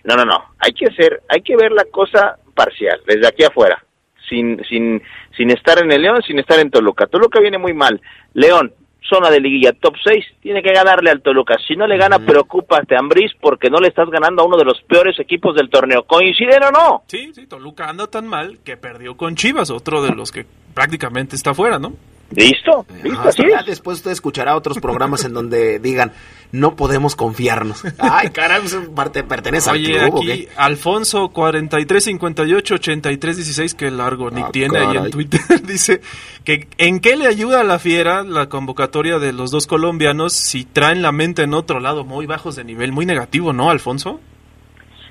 No, 0.05 0.17
no, 0.17 0.25
no, 0.25 0.43
hay 0.59 0.73
que 0.73 0.87
hacer, 0.87 1.23
hay 1.29 1.43
que 1.43 1.57
ver 1.57 1.71
la 1.71 1.85
cosa 1.85 2.39
parcial, 2.55 3.01
desde 3.07 3.29
aquí 3.29 3.45
afuera, 3.45 3.85
sin, 4.29 4.65
sin, 4.65 5.01
sin 5.39 5.51
estar 5.51 5.83
en 5.83 5.91
el 5.91 6.03
León, 6.03 6.21
sin 6.27 6.39
estar 6.39 6.59
en 6.59 6.71
Toluca. 6.71 7.07
Toluca 7.07 7.41
viene 7.41 7.57
muy 7.57 7.73
mal. 7.73 8.01
León, 8.35 8.73
zona 9.09 9.31
de 9.31 9.41
liguilla, 9.41 9.73
top 9.73 9.95
6, 10.05 10.25
tiene 10.43 10.63
que 10.63 10.73
ganarle 10.73 11.11
al 11.11 11.23
Toluca. 11.23 11.57
Si 11.67 11.77
no 11.77 11.87
le 11.87 11.97
gana, 11.97 12.19
preocúpate, 12.19 12.97
Ambriz, 12.97 13.33
porque 13.41 13.71
no 13.71 13.79
le 13.79 13.89
estás 13.89 14.11
ganando 14.11 14.43
a 14.43 14.47
uno 14.47 14.57
de 14.57 14.65
los 14.65 14.83
peores 14.83 15.19
equipos 15.21 15.55
del 15.55 15.71
torneo. 15.71 16.03
¿Coinciden 16.03 16.63
o 16.65 16.71
no? 16.71 17.03
Sí, 17.07 17.31
sí, 17.33 17.47
Toluca 17.47 17.89
anda 17.89 18.09
tan 18.09 18.27
mal 18.27 18.59
que 18.65 18.77
perdió 18.77 19.17
con 19.17 19.37
Chivas, 19.37 19.71
otro 19.71 20.03
de 20.03 20.15
los 20.15 20.33
que 20.33 20.45
prácticamente 20.75 21.37
está 21.37 21.55
fuera, 21.55 21.79
¿no? 21.79 21.95
Listo, 22.31 22.85
listo, 23.03 23.33
sí. 23.33 23.45
Después 23.67 23.99
usted 23.99 24.11
escuchará 24.11 24.55
otros 24.55 24.79
programas 24.79 25.25
en 25.25 25.33
donde 25.33 25.79
digan, 25.83 26.13
no 26.53 26.77
podemos 26.77 27.17
confiarnos. 27.17 27.83
Ay, 27.99 28.29
caray, 28.31 28.63
parte 28.95 29.25
pertenece 29.25 29.71
Oye, 29.71 29.99
al 29.99 30.11
club. 30.11 30.23
aquí, 30.23 30.49
Alfonso 30.57 31.31
4358 31.31 32.75
8316, 32.75 33.75
que 33.75 33.91
largo 33.91 34.31
Nick 34.31 34.47
ah, 34.47 34.51
tiene 34.53 34.79
ahí 34.79 34.97
en 34.99 35.11
Twitter, 35.11 35.41
dice 35.67 36.03
que 36.45 36.69
en 36.77 37.01
qué 37.01 37.17
le 37.17 37.27
ayuda 37.27 37.63
a 37.63 37.65
la 37.65 37.79
fiera 37.79 38.25
la 38.25 38.49
convocatoria 38.49 39.19
de 39.19 39.33
los 39.33 39.51
dos 39.51 39.67
colombianos 39.67 40.35
si 40.35 40.65
traen 40.65 41.01
la 41.01 41.13
mente 41.13 41.43
en 41.43 41.55
otro 41.55 41.81
lado, 41.81 42.05
muy 42.05 42.27
bajos 42.27 42.57
de 42.57 42.65
nivel, 42.65 42.93
muy 42.93 43.07
negativo, 43.07 43.55
¿no, 43.55 43.71
Alfonso? 43.71 44.21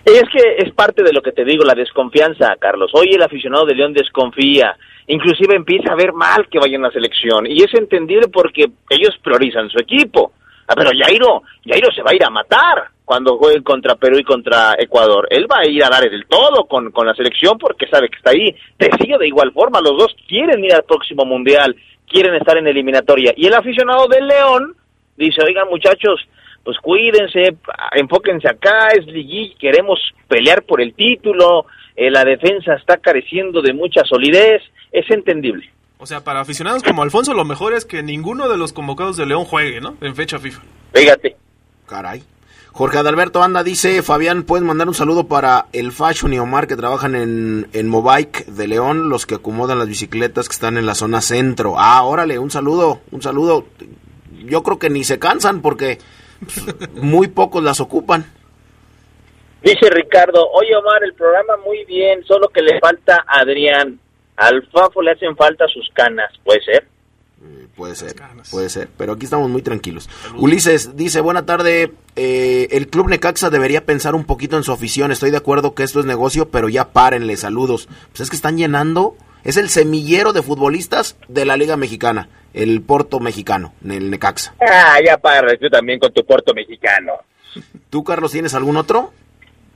Es 0.06 0.24
que 0.32 0.56
es 0.60 0.74
parte 0.74 1.04
de 1.04 1.12
lo 1.12 1.22
que 1.22 1.34
te 1.34 1.44
digo, 1.44 1.66
la 1.66 1.74
desconfianza, 1.74 2.56
Carlos. 2.60 2.92
Hoy 2.94 3.10
el 3.14 3.24
aficionado 3.24 3.66
de 3.66 3.76
León 3.76 3.92
desconfía 3.92 4.78
inclusive 5.08 5.56
empieza 5.56 5.92
a 5.92 5.96
ver 5.96 6.14
mal 6.14 6.48
que 6.50 6.60
vaya 6.60 6.76
en 6.76 6.82
la 6.82 6.92
selección 6.92 7.48
y 7.48 7.64
es 7.64 7.74
entendible 7.74 8.28
porque 8.28 8.66
ellos 8.90 9.16
priorizan 9.24 9.70
su 9.70 9.80
equipo. 9.80 10.34
Ah, 10.68 10.74
pero 10.76 10.90
Jairo, 10.90 11.44
Jairo 11.66 11.92
se 11.94 12.02
va 12.02 12.12
a 12.12 12.16
ir 12.16 12.24
a 12.26 12.30
matar 12.30 12.90
cuando 13.06 13.38
juegue 13.38 13.64
contra 13.64 13.96
Perú 13.96 14.20
y 14.20 14.24
contra 14.24 14.76
Ecuador. 14.78 15.28
Él 15.30 15.48
va 15.50 15.60
a 15.60 15.66
ir 15.68 15.82
a 15.82 15.90
dar 15.90 16.06
el 16.06 16.26
todo 16.28 16.66
con, 16.66 16.92
con 16.92 17.08
la 17.08 17.16
selección 17.16 17.58
porque 17.58 17.88
sabe 17.88 18.10
que 18.10 18.18
está 18.18 18.32
ahí. 18.32 18.54
Te 18.76 18.90
sigue 19.00 19.18
de 19.18 19.28
igual 19.28 19.54
forma, 19.54 19.80
los 19.80 19.98
dos 19.98 20.16
quieren 20.28 20.62
ir 20.64 20.74
al 20.74 20.84
próximo 20.84 21.24
mundial, 21.24 21.74
quieren 22.06 22.36
estar 22.36 22.58
en 22.58 22.68
eliminatoria. 22.68 23.34
Y 23.38 23.48
el 23.48 23.54
aficionado 23.54 24.08
del 24.08 24.28
León 24.28 24.76
dice, 25.16 25.42
oigan 25.42 25.70
muchachos, 25.70 26.20
pues 26.66 26.78
cuídense, 26.80 27.56
enfóquense 27.94 28.50
acá, 28.50 28.90
es 28.90 29.06
liguilla, 29.06 29.56
queremos 29.58 30.02
pelear 30.28 30.64
por 30.64 30.82
el 30.82 30.94
título, 30.94 31.66
eh, 31.98 32.12
la 32.12 32.24
defensa 32.24 32.76
está 32.76 32.98
careciendo 32.98 33.62
de 33.62 33.74
mucha 33.74 34.04
solidez, 34.06 34.62
es 34.92 35.10
entendible. 35.10 35.70
O 35.98 36.06
sea, 36.06 36.24
para 36.24 36.40
aficionados 36.40 36.84
como 36.84 37.02
Alfonso, 37.02 37.34
lo 37.34 37.44
mejor 37.44 37.74
es 37.74 37.86
que 37.86 38.04
ninguno 38.04 38.48
de 38.48 38.58
los 38.58 38.72
convocados 38.72 39.18
de 39.18 39.26
León 39.26 39.46
juegue, 39.46 39.82
¿no? 39.82 39.98
En 40.02 40.16
fecha 40.16 40.38
FIFA. 40.38 40.62
Fíjate. 40.94 41.36
Caray. 41.88 42.24
Jorge 42.72 43.00
Adalberto 43.00 43.42
Anda 43.42 43.64
dice, 43.64 44.04
Fabián, 44.04 44.44
¿puedes 44.44 44.64
mandar 44.64 44.88
un 44.88 44.94
saludo 44.94 45.28
para 45.28 45.66
el 45.74 45.92
Fashion 45.92 46.32
y 46.32 46.38
Omar 46.38 46.68
que 46.68 46.76
trabajan 46.76 47.16
en, 47.16 47.68
en 47.74 47.90
Mobike 47.90 48.46
de 48.46 48.68
León, 48.68 49.10
los 49.10 49.26
que 49.26 49.34
acomodan 49.34 49.80
las 49.80 49.88
bicicletas 49.88 50.48
que 50.48 50.54
están 50.54 50.78
en 50.78 50.86
la 50.86 50.94
zona 50.94 51.22
centro? 51.22 51.80
Ah, 51.80 52.04
órale, 52.04 52.38
un 52.38 52.52
saludo, 52.52 53.02
un 53.10 53.24
saludo. 53.24 53.66
Yo 54.46 54.62
creo 54.62 54.78
que 54.78 54.92
ni 54.92 55.04
se 55.04 55.18
cansan 55.18 55.64
porque 55.64 55.98
pues, 56.40 56.94
muy 56.94 57.28
pocos 57.28 57.64
las 57.64 57.80
ocupan. 57.80 58.28
Dice 59.68 59.90
Ricardo, 59.90 60.50
oye 60.52 60.74
Omar, 60.78 61.04
el 61.04 61.14
programa 61.14 61.58
muy 61.58 61.84
bien, 61.84 62.24
solo 62.24 62.48
que 62.48 62.62
le 62.62 62.80
falta 62.80 63.26
a 63.28 63.42
Adrián. 63.42 64.00
Al 64.38 64.66
Fafo 64.72 65.02
le 65.02 65.12
hacen 65.12 65.36
falta 65.36 65.66
sus 65.68 65.90
canas, 65.94 66.32
¿puede 66.46 66.64
ser? 66.64 66.88
Mm, 67.42 67.76
puede 67.76 67.96
ser, 67.96 68.16
puede 68.50 68.70
ser, 68.70 68.88
pero 68.98 69.12
aquí 69.12 69.26
estamos 69.26 69.50
muy 69.50 69.62
tranquilos. 69.62 70.10
Ulises 70.38 70.96
dice, 70.96 71.20
buena 71.20 71.46
tarde, 71.46 71.92
eh, 72.16 72.70
el 72.72 72.88
Club 72.88 73.10
Necaxa 73.10 73.50
debería 73.50 73.86
pensar 73.86 74.16
un 74.16 74.24
poquito 74.24 74.56
en 74.56 74.64
su 74.64 74.72
afición, 74.72 75.12
estoy 75.12 75.32
de 75.32 75.38
acuerdo 75.38 75.76
que 75.76 75.84
esto 75.84 76.00
es 76.00 76.06
negocio, 76.06 76.50
pero 76.50 76.70
ya 76.70 76.94
párenle, 76.94 77.36
saludos. 77.36 77.90
Pues 78.12 78.22
es 78.22 78.30
que 78.30 78.38
están 78.38 78.56
llenando, 78.56 79.18
es 79.44 79.58
el 79.58 79.68
semillero 79.68 80.32
de 80.32 80.44
futbolistas 80.44 81.18
de 81.28 81.44
la 81.44 81.58
Liga 81.58 81.76
Mexicana, 81.76 82.30
el 82.54 82.82
Porto 82.84 83.20
Mexicano, 83.20 83.74
el 83.86 84.12
Necaxa. 84.12 84.56
Ah, 84.62 84.98
ya 85.06 85.18
para, 85.18 85.58
tú 85.58 85.68
también 85.70 86.00
con 86.00 86.14
tu 86.14 86.26
Porto 86.26 86.54
Mexicano. 86.54 87.16
¿Tú, 87.90 88.06
Carlos, 88.06 88.32
tienes 88.32 88.54
algún 88.54 88.78
otro? 88.78 89.12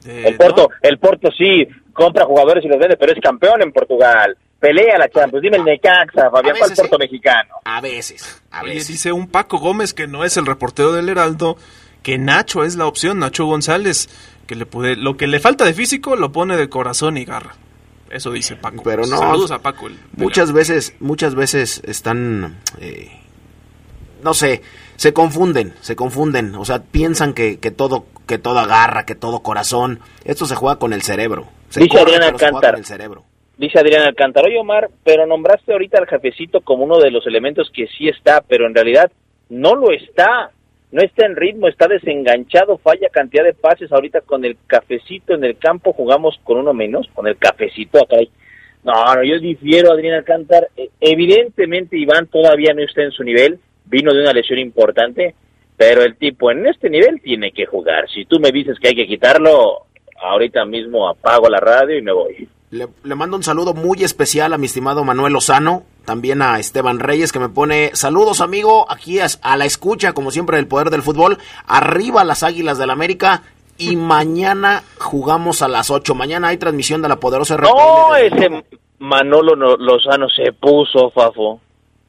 Eh, 0.06 0.24
el 0.28 0.38
Porto, 0.38 0.70
el 0.82 0.97
Porto 0.97 1.30
sí 1.38 1.68
compra 1.93 2.26
jugadores 2.26 2.64
y 2.66 2.68
los 2.68 2.80
vende, 2.80 2.97
pero 2.97 3.14
es 3.14 3.20
campeón 3.20 3.62
en 3.62 3.72
Portugal 3.72 4.38
pelea 4.62 4.97
la 4.97 5.10
Champions. 5.10 5.41
Dime 5.41 5.58
el 5.58 5.66
Necaxa, 5.66 6.30
Fabián, 6.30 6.56
¿cuál 6.58 6.72
Puerto 6.74 6.97
Mexicano? 6.97 7.56
A 7.66 7.82
veces, 7.82 8.41
a 8.52 8.64
veces. 8.64 8.88
dice 8.88 9.12
un 9.12 9.28
Paco 9.28 9.58
Gómez 9.58 9.93
que 9.93 10.08
no 10.08 10.24
es 10.24 10.38
el 10.38 10.45
reportero 10.45 10.93
del 10.93 11.10
Heraldo, 11.10 11.58
que 12.04 12.18
Nacho 12.18 12.64
es 12.64 12.76
la 12.78 12.86
opción, 12.86 13.20
Nacho 13.20 13.45
González, 13.45 14.08
que 14.47 14.56
le 14.56 14.66
puede, 14.66 14.95
lo 14.95 15.18
que 15.18 15.28
le 15.28 15.39
falta 15.39 15.66
de 15.66 15.74
físico 15.74 16.16
lo 16.16 16.32
pone 16.32 16.56
de 16.56 16.70
corazón 16.70 17.18
y 17.18 17.26
garra. 17.26 17.56
Eso 18.12 18.32
dice 18.32 18.56
Paco. 18.56 18.84
Pero 18.84 19.06
no. 19.08 19.18
Saludos 19.18 19.52
a 19.52 19.60
Paco. 19.60 19.88
muchas 20.16 20.52
veces, 20.52 20.95
muchas 20.99 21.34
veces 21.34 21.82
están, 21.86 22.58
eh, 22.80 23.10
no 24.22 24.34
sé, 24.34 24.62
se 24.95 25.14
confunden, 25.14 25.74
se 25.82 25.95
confunden. 25.95 26.56
O 26.56 26.66
sea, 26.66 26.84
piensan 26.84 27.34
que, 27.34 27.58
que 27.60 27.72
todo, 27.72 28.06
que 28.32 28.38
todo 28.38 28.59
agarra, 28.59 29.05
que 29.05 29.13
todo 29.13 29.43
corazón. 29.43 29.99
Esto 30.23 30.45
se 30.45 30.55
juega 30.55 30.79
con 30.79 30.93
el 30.93 31.01
cerebro. 31.01 31.47
Se 31.67 31.82
Dice 31.82 31.99
Adrián 31.99 32.23
Alcántara. 32.23 32.77
el 32.77 32.86
cerebro. 32.86 33.25
Dice 33.57 33.77
Adrián 33.77 34.03
Alcántara, 34.03 34.47
oye 34.47 34.57
Omar, 34.57 34.89
pero 35.03 35.25
nombraste 35.25 35.73
ahorita 35.73 35.97
al 35.97 36.07
jefecito 36.07 36.61
como 36.61 36.86
uno 36.86 36.97
de 36.99 37.11
los 37.11 37.27
elementos 37.27 37.69
que 37.73 37.88
sí 37.88 38.07
está, 38.07 38.39
pero 38.39 38.67
en 38.67 38.73
realidad 38.73 39.11
no 39.49 39.75
lo 39.75 39.91
está, 39.91 40.49
no 40.93 41.01
está 41.01 41.25
en 41.25 41.36
ritmo, 41.36 41.67
está 41.67 41.89
desenganchado, 41.89 42.77
falla 42.77 43.09
cantidad 43.09 43.43
de 43.43 43.53
pases 43.53 43.91
ahorita 43.91 44.21
con 44.21 44.45
el 44.45 44.55
cafecito 44.65 45.34
en 45.34 45.43
el 45.43 45.57
campo, 45.57 45.91
jugamos 45.91 46.39
con 46.45 46.57
uno 46.57 46.73
menos, 46.73 47.09
con 47.13 47.27
el 47.27 47.36
cafecito 47.38 48.01
acá. 48.01 48.15
No, 48.86 48.93
no, 49.13 49.23
yo 49.25 49.39
difiero, 49.39 49.91
Adrián 49.91 50.15
Alcántara, 50.15 50.67
e, 50.77 50.89
evidentemente 51.01 51.97
Iván 51.97 52.27
todavía 52.27 52.73
no 52.73 52.82
está 52.82 53.03
en 53.03 53.11
su 53.11 53.25
nivel, 53.25 53.59
vino 53.88 54.13
de 54.13 54.21
una 54.21 54.32
lesión 54.32 54.57
importante, 54.57 55.36
pero 55.82 56.03
el 56.03 56.15
tipo 56.15 56.51
en 56.51 56.67
este 56.67 56.91
nivel 56.91 57.19
tiene 57.23 57.51
que 57.51 57.65
jugar. 57.65 58.07
Si 58.07 58.25
tú 58.25 58.39
me 58.39 58.51
dices 58.51 58.77
que 58.79 58.89
hay 58.89 58.95
que 58.95 59.07
quitarlo, 59.07 59.88
ahorita 60.21 60.63
mismo 60.63 61.09
apago 61.09 61.49
la 61.49 61.59
radio 61.59 61.97
y 61.97 62.03
me 62.03 62.11
voy. 62.11 62.47
Le, 62.69 62.88
le, 63.03 63.15
mando 63.15 63.36
un 63.36 63.41
saludo 63.41 63.73
muy 63.73 64.03
especial 64.03 64.53
a 64.53 64.59
mi 64.59 64.67
estimado 64.67 65.03
Manuel 65.03 65.34
Lozano, 65.34 65.82
también 66.05 66.43
a 66.43 66.59
Esteban 66.59 66.99
Reyes 66.99 67.32
que 67.32 67.39
me 67.39 67.49
pone 67.49 67.89
saludos 67.95 68.41
amigo, 68.41 68.86
aquí 68.91 69.21
a, 69.21 69.25
a 69.41 69.57
la 69.57 69.65
escucha 69.65 70.13
como 70.13 70.29
siempre 70.29 70.57
del 70.57 70.67
poder 70.67 70.91
del 70.91 71.01
fútbol, 71.01 71.39
arriba 71.65 72.23
las 72.25 72.43
Águilas 72.43 72.77
del 72.77 72.91
América 72.91 73.41
y 73.79 73.95
mañana 73.95 74.84
jugamos 74.99 75.63
a 75.63 75.67
las 75.67 75.89
8, 75.89 76.13
mañana 76.13 76.49
hay 76.49 76.57
transmisión 76.57 77.01
de 77.01 77.09
la 77.09 77.15
poderosa 77.15 77.57
RPL. 77.57 77.69
No, 77.69 78.15
ese 78.17 78.65
Manolo 78.99 79.55
Lozano 79.77 80.29
se 80.29 80.53
puso, 80.53 81.09
Fafo. 81.09 81.59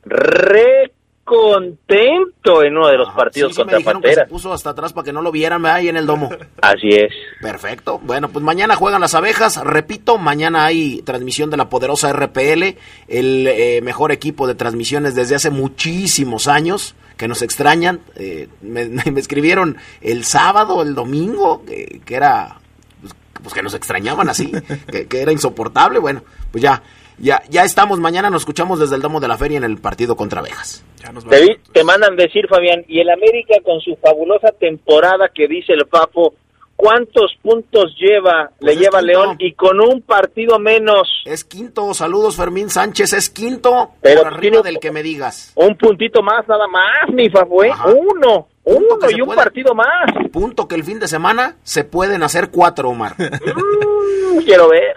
Re 0.05 0.93
contento 1.25 2.65
en 2.65 2.77
uno 2.77 2.89
de 2.89 2.97
los 2.97 3.11
partidos 3.11 3.57
contra 3.57 3.79
me 3.79 4.01
Que 4.01 4.15
se 4.15 4.27
puso 4.27 4.53
hasta 4.53 4.71
atrás 4.71 4.93
para 4.93 5.05
que 5.05 5.13
no 5.13 5.23
lo 5.23 5.31
vieran 5.31 5.65
ahí 5.67 5.89
en 5.89 5.97
el 5.97 6.07
domo. 6.07 6.31
Así 6.61 6.89
es. 6.89 7.13
Perfecto. 7.41 8.01
Bueno, 8.03 8.29
pues 8.29 8.45
mañana 8.45 8.75
juegan 8.75 9.01
las 9.01 9.15
abejas. 9.15 9.63
Repito, 9.65 10.19
mañana 10.19 10.65
hay 10.65 11.03
transmisión 11.03 11.51
de 11.51 11.57
la 11.57 11.69
poderosa 11.69 12.13
RPL, 12.13 12.77
el 13.09 13.47
eh, 13.47 13.81
mejor 13.83 14.11
equipo 14.11 14.47
de 14.47 14.55
transmisiones 14.55 15.15
desde 15.15 15.37
hace 15.37 15.51
muchísimos 15.51 16.49
años 16.49 16.95
que 17.17 17.29
nos 17.29 17.43
extrañan. 17.43 18.01
Eh, 18.17 18.49
me, 18.61 18.87
me, 18.89 19.21
escribieron 19.21 19.77
el 20.01 20.25
sábado, 20.25 20.83
el 20.83 20.95
domingo, 20.95 21.65
que, 21.65 22.01
que 22.05 22.17
era 22.17 22.59
pues, 23.01 23.15
pues, 23.43 23.55
que 23.55 23.63
nos 23.63 23.75
extrañaban 23.75 24.29
así, 24.29 24.53
que, 24.91 25.07
que 25.07 25.23
era 25.23 25.31
insoportable. 25.31 26.01
Bueno, 26.01 26.25
pues 26.51 26.63
ya 26.63 26.83
ya, 27.23 27.43
ya 27.49 27.63
estamos, 27.63 28.01
mañana 28.01 28.29
nos 28.31 28.43
escuchamos 28.43 28.81
desde 28.81 28.97
el 28.97 29.03
Domo 29.03 29.21
de 29.21 29.29
la 29.29 29.39
Feria 29.39 29.57
en 29.57 29.65
el 29.65 29.79
partido 29.79 30.17
contra 30.17 30.41
Abejas. 30.41 30.85
Te, 31.31 31.61
te, 31.73 31.85
mandan 31.85 32.17
decir, 32.17 32.49
Fabián, 32.49 32.85
y 32.89 33.01
el 33.01 33.11
América 33.11 33.55
con 33.65 33.81
su 33.81 33.97
fabulosa 33.97 34.49
temporada 34.59 35.31
que 35.33 35.47
dice 35.47 35.73
el 35.73 35.87
Papo, 35.87 36.35
¿cuántos 36.75 37.33
puntos 37.41 37.95
lleva, 37.97 38.51
Pues 38.59 38.75
le 38.75 38.83
lleva 38.83 39.01
León 39.01 39.37
y 39.39 39.53
con 39.53 39.81
un 39.81 40.03
partido 40.03 40.59
menos? 40.59 41.23
Es 41.25 41.45
quinto, 41.45 41.95
saludos 41.95 42.37
Fermín 42.37 42.71
Sánchez, 42.71 43.13
es 43.13 43.31
quinto, 43.31 43.91
Pero 44.01 44.23
por 44.23 44.35
arriba 44.35 44.63
del 44.63 44.81
que 44.81 44.91
me 44.91 45.05
digas. 45.05 45.53
Un 45.55 45.77
puntito 45.77 46.23
más 46.23 46.47
nada 46.49 46.67
más, 46.67 47.09
mi 47.13 47.31
Fafo, 47.31 47.63
¿eh? 47.63 47.73
Uno. 47.87 48.49
Punto 48.65 48.97
Uno 49.01 49.11
y 49.11 49.21
un 49.21 49.27
puede, 49.27 49.43
partido 49.43 49.75
más. 49.75 50.29
Punto 50.33 50.67
que 50.69 50.77
el 50.77 50.85
fin 50.85 50.99
de 51.01 51.09
semana 51.09 51.57
se 51.63 51.85
pueden 51.85 52.23
hacer 52.23 52.51
cuatro, 52.51 52.91
Omar. 52.91 53.15
mm, 53.19 54.39
quiero 54.45 54.69
ver. 54.69 54.97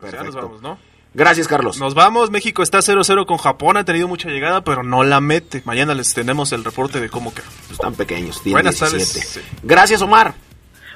Perfecto. 0.00 0.16
Ya 0.16 0.24
nos 0.24 0.34
vamos, 0.34 0.62
¿no? 0.62 0.87
Gracias, 1.18 1.48
Carlos. 1.48 1.80
Nos 1.80 1.94
vamos. 1.94 2.30
México 2.30 2.62
está 2.62 2.78
0-0 2.78 3.26
con 3.26 3.38
Japón. 3.38 3.76
Ha 3.76 3.84
tenido 3.84 4.06
mucha 4.06 4.28
llegada, 4.28 4.60
pero 4.60 4.84
no 4.84 5.02
la 5.02 5.20
mete. 5.20 5.62
Mañana 5.64 5.92
les 5.92 6.14
tenemos 6.14 6.52
el 6.52 6.62
reporte 6.62 7.00
de 7.00 7.10
cómo 7.10 7.34
quedó. 7.34 7.48
Están 7.72 7.94
pequeños. 7.94 8.40
Buenas 8.44 8.78
17. 8.78 9.18
tardes. 9.18 9.40
Gracias, 9.64 10.00
Omar. 10.00 10.32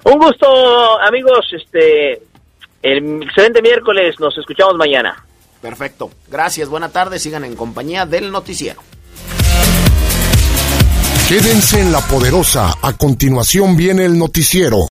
Un 0.04 0.20
gusto, 0.20 0.46
amigos. 1.00 1.44
Este, 1.50 2.22
el 2.82 3.20
excelente 3.24 3.60
miércoles. 3.62 4.14
Nos 4.20 4.38
escuchamos 4.38 4.76
mañana. 4.76 5.26
Perfecto. 5.60 6.12
Gracias. 6.30 6.68
Buena 6.68 6.90
tarde. 6.90 7.18
Sigan 7.18 7.44
en 7.44 7.56
compañía 7.56 8.06
del 8.06 8.30
noticiero. 8.30 8.80
Quédense 11.28 11.80
en 11.80 11.90
la 11.90 12.00
poderosa. 12.00 12.74
A 12.80 12.92
continuación 12.92 13.76
viene 13.76 14.04
el 14.04 14.16
noticiero. 14.16 14.78